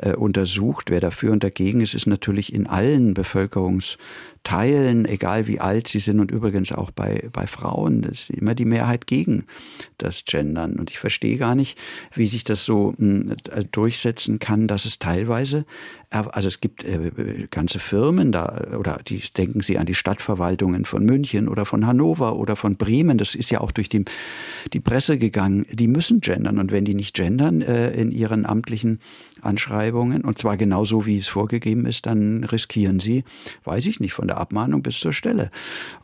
äh, 0.00 0.14
untersucht, 0.14 0.90
wer 0.90 1.00
dafür 1.00 1.32
und 1.32 1.42
dagegen 1.44 1.80
ist, 1.80 1.94
ist 1.94 2.06
natürlich 2.06 2.52
in 2.52 2.66
allen 2.66 3.14
Bevölkerungs 3.14 3.98
Teilen, 4.46 5.06
egal 5.06 5.48
wie 5.48 5.58
alt 5.58 5.88
sie 5.88 5.98
sind 5.98 6.20
und 6.20 6.30
übrigens 6.30 6.70
auch 6.70 6.92
bei, 6.92 7.28
bei 7.32 7.48
Frauen, 7.48 8.04
ist 8.04 8.30
immer 8.30 8.54
die 8.54 8.64
Mehrheit 8.64 9.08
gegen 9.08 9.44
das 9.98 10.24
Gendern. 10.24 10.74
Und 10.74 10.88
ich 10.88 11.00
verstehe 11.00 11.36
gar 11.36 11.56
nicht, 11.56 11.76
wie 12.14 12.28
sich 12.28 12.44
das 12.44 12.64
so 12.64 12.94
hm, 12.96 13.34
durchsetzen 13.72 14.38
kann, 14.38 14.68
dass 14.68 14.84
es 14.84 15.00
teilweise 15.00 15.64
also 16.10 16.48
es 16.48 16.60
gibt 16.60 16.84
äh, 16.84 17.48
ganze 17.50 17.78
Firmen 17.78 18.30
da, 18.30 18.62
oder 18.78 19.00
die 19.06 19.20
denken 19.36 19.60
Sie 19.60 19.78
an 19.78 19.86
die 19.86 19.94
Stadtverwaltungen 19.94 20.84
von 20.84 21.04
München 21.04 21.48
oder 21.48 21.64
von 21.64 21.86
Hannover 21.86 22.36
oder 22.36 22.56
von 22.56 22.76
Bremen, 22.76 23.18
das 23.18 23.34
ist 23.34 23.50
ja 23.50 23.60
auch 23.60 23.72
durch 23.72 23.88
die, 23.88 24.04
die 24.72 24.80
Presse 24.80 25.18
gegangen, 25.18 25.66
die 25.70 25.88
müssen 25.88 26.20
gendern. 26.20 26.58
Und 26.58 26.70
wenn 26.70 26.84
die 26.84 26.94
nicht 26.94 27.14
gendern 27.14 27.60
äh, 27.60 27.90
in 27.90 28.12
ihren 28.12 28.46
amtlichen 28.46 29.00
Anschreibungen, 29.42 30.22
und 30.22 30.38
zwar 30.38 30.56
genau 30.56 30.84
so, 30.84 31.06
wie 31.06 31.16
es 31.16 31.28
vorgegeben 31.28 31.86
ist, 31.86 32.06
dann 32.06 32.44
riskieren 32.44 33.00
sie, 33.00 33.24
weiß 33.64 33.86
ich 33.86 34.00
nicht, 34.00 34.12
von 34.12 34.28
der 34.28 34.35
Abmahnung 34.36 34.82
bis 34.82 35.00
zur 35.00 35.12
Stelle. 35.12 35.50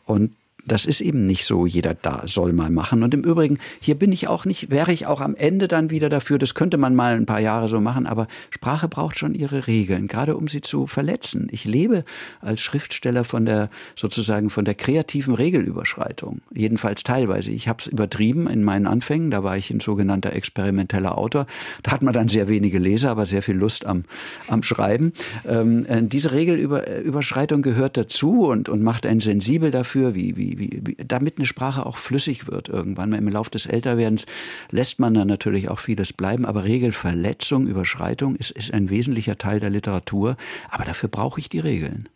Und 0.05 0.35
das 0.65 0.85
ist 0.85 1.01
eben 1.01 1.25
nicht 1.25 1.45
so, 1.45 1.65
jeder 1.65 1.93
da 1.93 2.23
soll 2.25 2.53
mal 2.53 2.69
machen. 2.69 3.03
Und 3.03 3.13
im 3.13 3.21
Übrigen, 3.21 3.59
hier 3.79 3.95
bin 3.95 4.11
ich 4.11 4.27
auch 4.27 4.45
nicht, 4.45 4.71
wäre 4.71 4.93
ich 4.93 5.05
auch 5.05 5.19
am 5.19 5.35
Ende 5.35 5.67
dann 5.67 5.89
wieder 5.89 6.09
dafür, 6.09 6.39
das 6.39 6.53
könnte 6.53 6.77
man 6.77 6.95
mal 6.95 7.15
ein 7.15 7.25
paar 7.25 7.39
Jahre 7.39 7.67
so 7.67 7.81
machen, 7.81 8.05
aber 8.05 8.27
Sprache 8.49 8.87
braucht 8.87 9.19
schon 9.19 9.35
ihre 9.35 9.67
Regeln, 9.67 10.07
gerade 10.07 10.37
um 10.37 10.47
sie 10.47 10.61
zu 10.61 10.87
verletzen. 10.87 11.47
Ich 11.51 11.65
lebe 11.65 12.03
als 12.39 12.61
Schriftsteller 12.61 13.23
von 13.23 13.45
der, 13.45 13.69
sozusagen 13.95 14.49
von 14.49 14.63
der 14.65 14.75
kreativen 14.75 15.35
Regelüberschreitung. 15.35 16.41
Jedenfalls 16.53 17.03
teilweise. 17.03 17.51
Ich 17.51 17.67
habe 17.67 17.79
es 17.81 17.87
übertrieben 17.87 18.47
in 18.47 18.63
meinen 18.63 18.87
Anfängen, 18.87 19.31
da 19.31 19.43
war 19.43 19.57
ich 19.57 19.69
ein 19.69 19.81
sogenannter 19.81 20.33
experimenteller 20.33 21.17
Autor. 21.17 21.45
Da 21.83 21.91
hat 21.91 22.01
man 22.01 22.13
dann 22.13 22.29
sehr 22.29 22.47
wenige 22.47 22.79
Leser, 22.79 23.11
aber 23.11 23.25
sehr 23.25 23.41
viel 23.41 23.55
Lust 23.55 23.85
am, 23.85 24.05
am 24.47 24.63
Schreiben. 24.63 25.13
Ähm, 25.45 25.85
äh, 25.87 26.01
diese 26.03 26.31
Regelüberschreitung 26.31 27.61
gehört 27.61 27.97
dazu 27.97 28.47
und, 28.47 28.69
und 28.69 28.81
macht 28.81 29.05
einen 29.05 29.19
sensibel 29.19 29.71
dafür, 29.71 30.15
wie, 30.15 30.37
wie 30.37 30.52
wie, 30.57 30.95
damit 31.05 31.37
eine 31.37 31.45
Sprache 31.45 31.85
auch 31.85 31.97
flüssig 31.97 32.47
wird 32.47 32.69
irgendwann. 32.69 33.13
Im 33.13 33.27
Laufe 33.27 33.51
des 33.51 33.65
Älterwerdens 33.65 34.25
lässt 34.71 34.99
man 34.99 35.13
dann 35.13 35.27
natürlich 35.27 35.69
auch 35.69 35.79
vieles 35.79 36.13
bleiben, 36.13 36.45
aber 36.45 36.63
Regelverletzung, 36.63 37.67
Überschreitung 37.67 38.35
ist, 38.35 38.51
ist 38.51 38.73
ein 38.73 38.89
wesentlicher 38.89 39.37
Teil 39.37 39.59
der 39.59 39.69
Literatur. 39.69 40.37
Aber 40.69 40.83
dafür 40.85 41.09
brauche 41.09 41.39
ich 41.39 41.49
die 41.49 41.59
Regeln. 41.59 42.09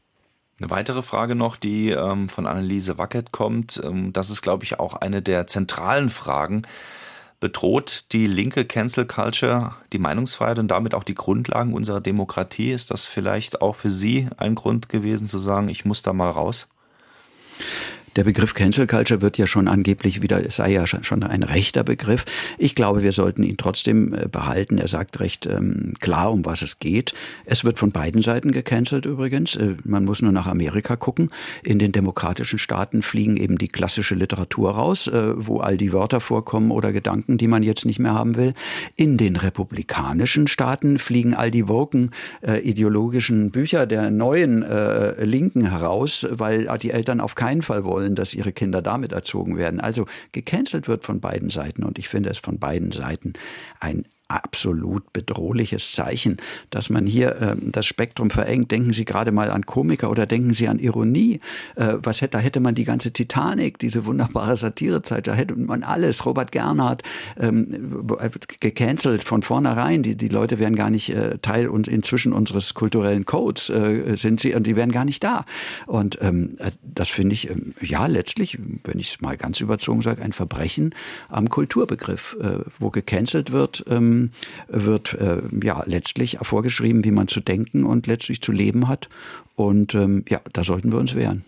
Eine 0.60 0.72
weitere 0.72 1.04
Frage 1.04 1.36
noch, 1.36 1.56
die 1.56 1.92
ähm, 1.92 2.30
von 2.30 2.48
Anneliese 2.48 2.98
Wackett 2.98 3.32
kommt, 3.32 3.80
ähm, 3.84 4.12
das 4.12 4.32
ist, 4.32 4.42
glaube 4.42 4.64
ich, 4.64 4.80
auch 4.80 4.96
eine 4.96 5.22
der 5.22 5.46
zentralen 5.46 6.10
Fragen. 6.10 6.64
Bedroht 7.40 8.06
die 8.14 8.26
linke 8.26 8.66
Cancel 8.66 9.06
Culture 9.06 9.76
die 9.94 10.00
Meinungsfreiheit 10.00 10.58
und 10.58 10.70
damit 10.70 10.96
auch 10.96 11.04
die 11.04 11.14
Grundlagen 11.14 11.76
unserer 11.76 12.02
Demokratie? 12.02 12.72
Ist 12.72 12.90
das 12.90 13.06
vielleicht 13.06 13.62
auch 13.62 13.76
für 13.76 13.92
Sie 13.92 14.28
ein 14.38 14.56
Grund 14.56 14.90
gewesen 14.90 15.28
zu 15.28 15.38
sagen, 15.38 15.70
ich 15.70 15.86
muss 15.86 16.02
da 16.02 16.14
mal 16.14 16.32
raus? 16.32 16.68
Der 18.16 18.24
Begriff 18.24 18.54
Cancel 18.54 18.88
Culture 18.88 19.22
wird 19.22 19.38
ja 19.38 19.46
schon 19.46 19.68
angeblich 19.68 20.22
wieder, 20.22 20.44
es 20.44 20.56
sei 20.56 20.72
ja 20.72 20.88
schon 20.88 21.24
ein 21.24 21.44
rechter 21.44 21.84
Begriff. 21.84 22.26
Ich 22.58 22.74
glaube, 22.74 23.04
wir 23.04 23.12
sollten 23.12 23.44
ihn 23.44 23.58
trotzdem 23.58 24.14
äh, 24.14 24.28
behalten. 24.28 24.78
Er 24.78 24.88
sagt 24.88 25.20
recht 25.20 25.46
ähm, 25.46 25.94
klar, 26.00 26.32
um 26.32 26.46
was 26.46 26.62
es 26.64 26.80
geht. 26.80 27.14
Es 27.46 27.64
wird 27.64 27.78
von 27.78 27.92
beiden 27.92 28.22
Seiten 28.22 28.52
gecancelt 28.52 29.06
übrigens. 29.06 29.56
Äh, 29.56 29.76
man 29.84 30.06
muss 30.06 30.22
nur 30.22 30.32
nach 30.32 30.48
Amerika 30.48 30.96
gucken. 30.96 31.30
In 31.64 31.78
den 31.78 31.92
demokratischen 31.92 32.58
Staaten 32.58 33.04
fliegen 33.04 33.38
eben 33.38 33.58
die 33.58 33.68
klassische 33.68 34.16
Literatur 34.16 34.72
raus, 34.72 35.08
äh, 35.08 35.34
wo 35.36 35.60
all 35.60 35.78
die 35.78 35.94
Wörter 35.94 36.20
vorkommen 36.20 36.72
oder 36.72 36.92
Gedanken, 36.92 37.38
die 37.38 37.48
man 37.48 37.62
jetzt 37.62 37.86
nicht 37.86 38.00
mehr 38.00 38.16
haben 38.16 38.36
will. 38.36 38.54
In 38.96 39.18
den 39.18 39.36
republikanischen 39.36 40.48
Staaten 40.48 40.98
fliegen 40.98 41.36
all 41.36 41.52
die 41.52 41.68
woken 41.68 42.12
äh, 42.42 42.62
ideologischen 42.62 43.52
Bücher 43.52 43.86
der 43.86 44.10
neuen 44.10 44.64
äh, 44.64 45.24
Linken 45.24 45.70
heraus, 45.70 46.26
weil 46.32 46.68
die 46.82 46.92
Eltern 46.92 47.22
auf 47.22 47.36
keinen 47.36 47.62
Fall 47.62 47.84
wollen, 47.84 47.97
wollen, 47.98 48.14
dass 48.14 48.36
ihre 48.36 48.52
Kinder 48.52 48.84
damit 48.84 49.12
erzogen 49.12 49.58
werden. 49.58 49.80
Also 49.82 50.06
gecancelt 50.32 50.88
wird 50.88 51.04
von 51.04 51.20
beiden 51.20 51.50
Seiten 51.50 51.84
und 51.84 51.98
ich 51.98 52.08
finde 52.08 52.30
es 52.30 52.38
von 52.38 52.60
beiden 52.60 52.92
Seiten 52.92 53.34
ein 53.80 54.06
absolut 54.28 55.14
bedrohliches 55.14 55.92
Zeichen, 55.94 56.38
dass 56.70 56.90
man 56.90 57.06
hier 57.06 57.36
äh, 57.42 57.56
das 57.60 57.86
Spektrum 57.86 58.30
verengt. 58.30 58.72
Denken 58.72 58.94
Sie 58.94 59.06
gerade 59.06 59.32
mal 59.32 59.52
an 59.52 59.66
Komiker 59.66 60.10
oder 60.10 60.26
denken 60.26 60.54
Sie 60.54 60.68
an 60.68 60.80
Ironie. 60.80 61.40
Äh, 61.76 61.96
was 62.02 62.22
hätte, 62.22 62.38
da 62.38 62.40
hätte 62.40 62.60
man 62.60 62.76
die 62.76 62.84
ganze 62.84 63.12
Titanic, 63.12 63.80
diese 63.80 64.06
wunderbare 64.06 64.58
Satirezeit, 64.58 65.28
da 65.28 65.34
hätte 65.34 65.56
man 65.56 65.84
alles. 65.84 66.26
Robert 66.26 66.52
Gernhardt 66.52 67.04
ähm, 67.40 68.08
gecancelt 68.60 69.24
von 69.24 69.44
vornherein. 69.44 70.04
Die, 70.04 70.16
die 70.16 70.28
Leute 70.28 70.60
wären 70.60 70.76
gar 70.76 70.90
nicht 70.90 71.10
äh, 71.10 71.38
Teil 71.40 71.68
und 71.68 71.88
inzwischen 71.88 72.34
unseres 72.34 72.74
kulturellen 72.74 73.26
Codes 73.26 73.70
äh, 73.70 74.16
sind 74.16 74.40
sie 74.40 74.54
und 74.54 74.68
die 74.68 74.76
wären 74.76 74.92
gar 74.92 75.06
nicht 75.06 75.24
da. 75.24 75.46
Und 75.86 76.18
ähm, 76.22 76.58
äh, 76.60 76.72
das 76.84 77.10
finde 77.10 77.34
ich 77.34 77.50
ähm, 77.50 77.74
ja 77.82 78.08
letztlich, 78.08 78.58
wenn 78.84 79.00
ich 79.00 79.16
es 79.16 79.22
mal 79.22 79.38
ganz 79.38 79.62
überzogen 79.62 80.02
sage, 80.02 80.22
ein 80.22 80.34
Verbrechen 80.34 80.94
am 81.30 81.50
Kulturbegriff, 81.50 82.36
äh, 82.42 82.60
wo 82.80 82.90
gecancelt 82.90 83.52
wird. 83.52 83.86
Ähm, 83.90 84.17
ähm, 84.18 84.32
wird 84.68 85.14
äh, 85.14 85.42
ja 85.64 85.84
letztlich 85.86 86.38
vorgeschrieben, 86.42 87.04
wie 87.04 87.12
man 87.12 87.28
zu 87.28 87.42
denken 87.42 87.86
und 87.86 88.08
letztlich 88.08 88.42
zu 88.42 88.52
leben 88.52 88.88
hat. 88.88 89.10
Und 89.56 89.96
ähm, 89.96 90.26
ja, 90.28 90.40
da 90.54 90.64
sollten 90.64 90.92
wir 90.92 91.00
uns 91.00 91.16
wehren. 91.16 91.46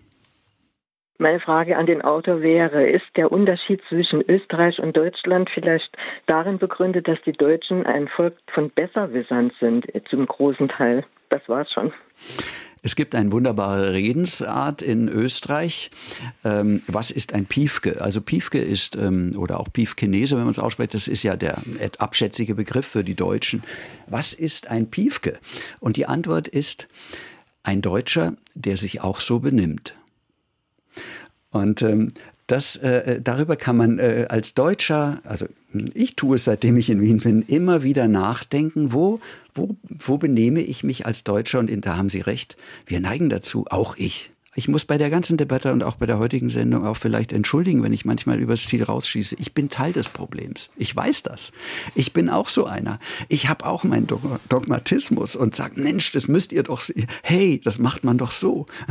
Meine 1.22 1.42
Frage 1.42 1.76
an 1.78 1.86
den 1.86 2.02
Autor 2.02 2.42
wäre, 2.42 2.90
ist 2.90 3.06
der 3.18 3.30
Unterschied 3.30 3.82
zwischen 3.90 4.22
Österreich 4.22 4.80
und 4.80 4.96
Deutschland 4.96 5.50
vielleicht 5.54 5.90
darin 6.28 6.60
begründet, 6.60 7.10
dass 7.10 7.22
die 7.26 7.34
Deutschen 7.34 7.86
ein 7.86 8.08
Volk 8.08 8.38
von 8.54 8.70
Besserwissern 8.70 9.52
sind, 9.60 9.86
zum 10.10 10.26
großen 10.26 10.70
Teil? 10.70 11.04
Das 11.28 11.42
war's 11.50 11.70
schon. 11.74 11.92
Es 12.82 12.96
gibt 12.96 13.16
eine 13.16 13.32
wunderbare 13.32 13.94
Redensart 13.94 14.82
in 14.82 15.10
Österreich. 15.10 15.92
Ähm, 16.44 16.82
was 16.88 17.12
ist 17.12 17.34
ein 17.34 17.46
Piefke? 17.46 18.02
Also 18.02 18.22
Piefke 18.22 18.60
ist, 18.60 18.96
ähm, 18.96 19.32
oder 19.38 19.60
auch 19.60 19.72
Piefkenese, 19.72 20.38
wenn 20.38 20.44
man 20.44 20.52
es 20.52 20.60
ausspricht, 20.60 20.94
das 20.94 21.08
ist 21.08 21.24
ja 21.24 21.36
der 21.36 21.62
abschätzige 21.98 22.56
Begriff 22.56 22.86
für 22.86 23.04
die 23.04 23.16
Deutschen. 23.16 23.64
Was 24.08 24.34
ist 24.34 24.68
ein 24.68 24.90
Piefke? 24.90 25.40
Und 25.80 25.98
die 25.98 26.06
Antwort 26.06 26.48
ist 26.48 26.88
ein 27.64 27.82
Deutscher, 27.82 28.34
der 28.56 28.78
sich 28.78 29.02
auch 29.02 29.20
so 29.20 29.40
benimmt. 29.40 29.94
Und 31.52 31.82
ähm, 31.82 32.14
das, 32.52 32.76
äh, 32.78 32.90
äh, 32.90 33.22
darüber 33.22 33.56
kann 33.56 33.78
man 33.78 34.00
äh, 34.00 34.26
als 34.28 34.56
Deutscher, 34.56 35.22
also 35.24 35.46
ich 35.94 36.16
tue 36.16 36.38
es 36.38 36.46
seitdem 36.46 36.78
ich 36.78 36.90
in 36.90 37.00
Wien 37.00 37.20
bin, 37.20 37.44
immer 37.44 37.84
wieder 37.84 38.08
nachdenken, 38.08 38.92
wo, 38.92 39.20
wo, 39.54 39.76
wo 39.88 40.18
benehme 40.18 40.62
ich 40.62 40.84
mich 40.84 41.06
als 41.06 41.24
Deutscher? 41.24 41.60
Und 41.60 41.70
da 41.86 41.96
haben 41.96 42.10
Sie 42.10 42.22
recht, 42.22 42.58
wir 42.88 43.00
neigen 43.00 43.30
dazu, 43.30 43.66
auch 43.70 43.96
ich, 43.98 44.32
ich 44.56 44.68
muss 44.68 44.84
bei 44.84 44.98
der 44.98 45.12
ganzen 45.12 45.38
Debatte 45.38 45.72
und 45.72 45.84
auch 45.84 45.96
bei 45.96 46.08
der 46.08 46.18
heutigen 46.18 46.50
Sendung 46.50 46.86
auch 46.86 46.98
vielleicht 46.98 47.32
entschuldigen, 47.32 47.84
wenn 47.84 47.94
ich 47.94 48.04
manchmal 48.04 48.40
übers 48.40 48.66
Ziel 48.66 48.84
rausschieße. 48.84 49.36
Ich 49.40 49.54
bin 49.54 49.70
Teil 49.70 49.94
des 49.94 50.10
Problems. 50.10 50.70
Ich 50.76 50.94
weiß 50.94 51.24
das. 51.24 51.54
Ich 51.94 52.14
bin 52.14 52.30
auch 52.30 52.50
so 52.50 52.66
einer. 52.66 53.00
Ich 53.28 53.48
habe 53.48 53.66
auch 53.66 53.84
meinen 53.84 54.08
Dogmatismus 54.50 55.36
und 55.36 55.56
sage, 55.56 55.80
Mensch, 55.80 56.12
das 56.12 56.28
müsst 56.28 56.52
ihr 56.52 56.64
doch, 56.64 56.82
hey, 57.22 57.62
das 57.64 57.78
macht 57.78 58.04
man 58.04 58.18
doch 58.18 58.32
so. 58.32 58.66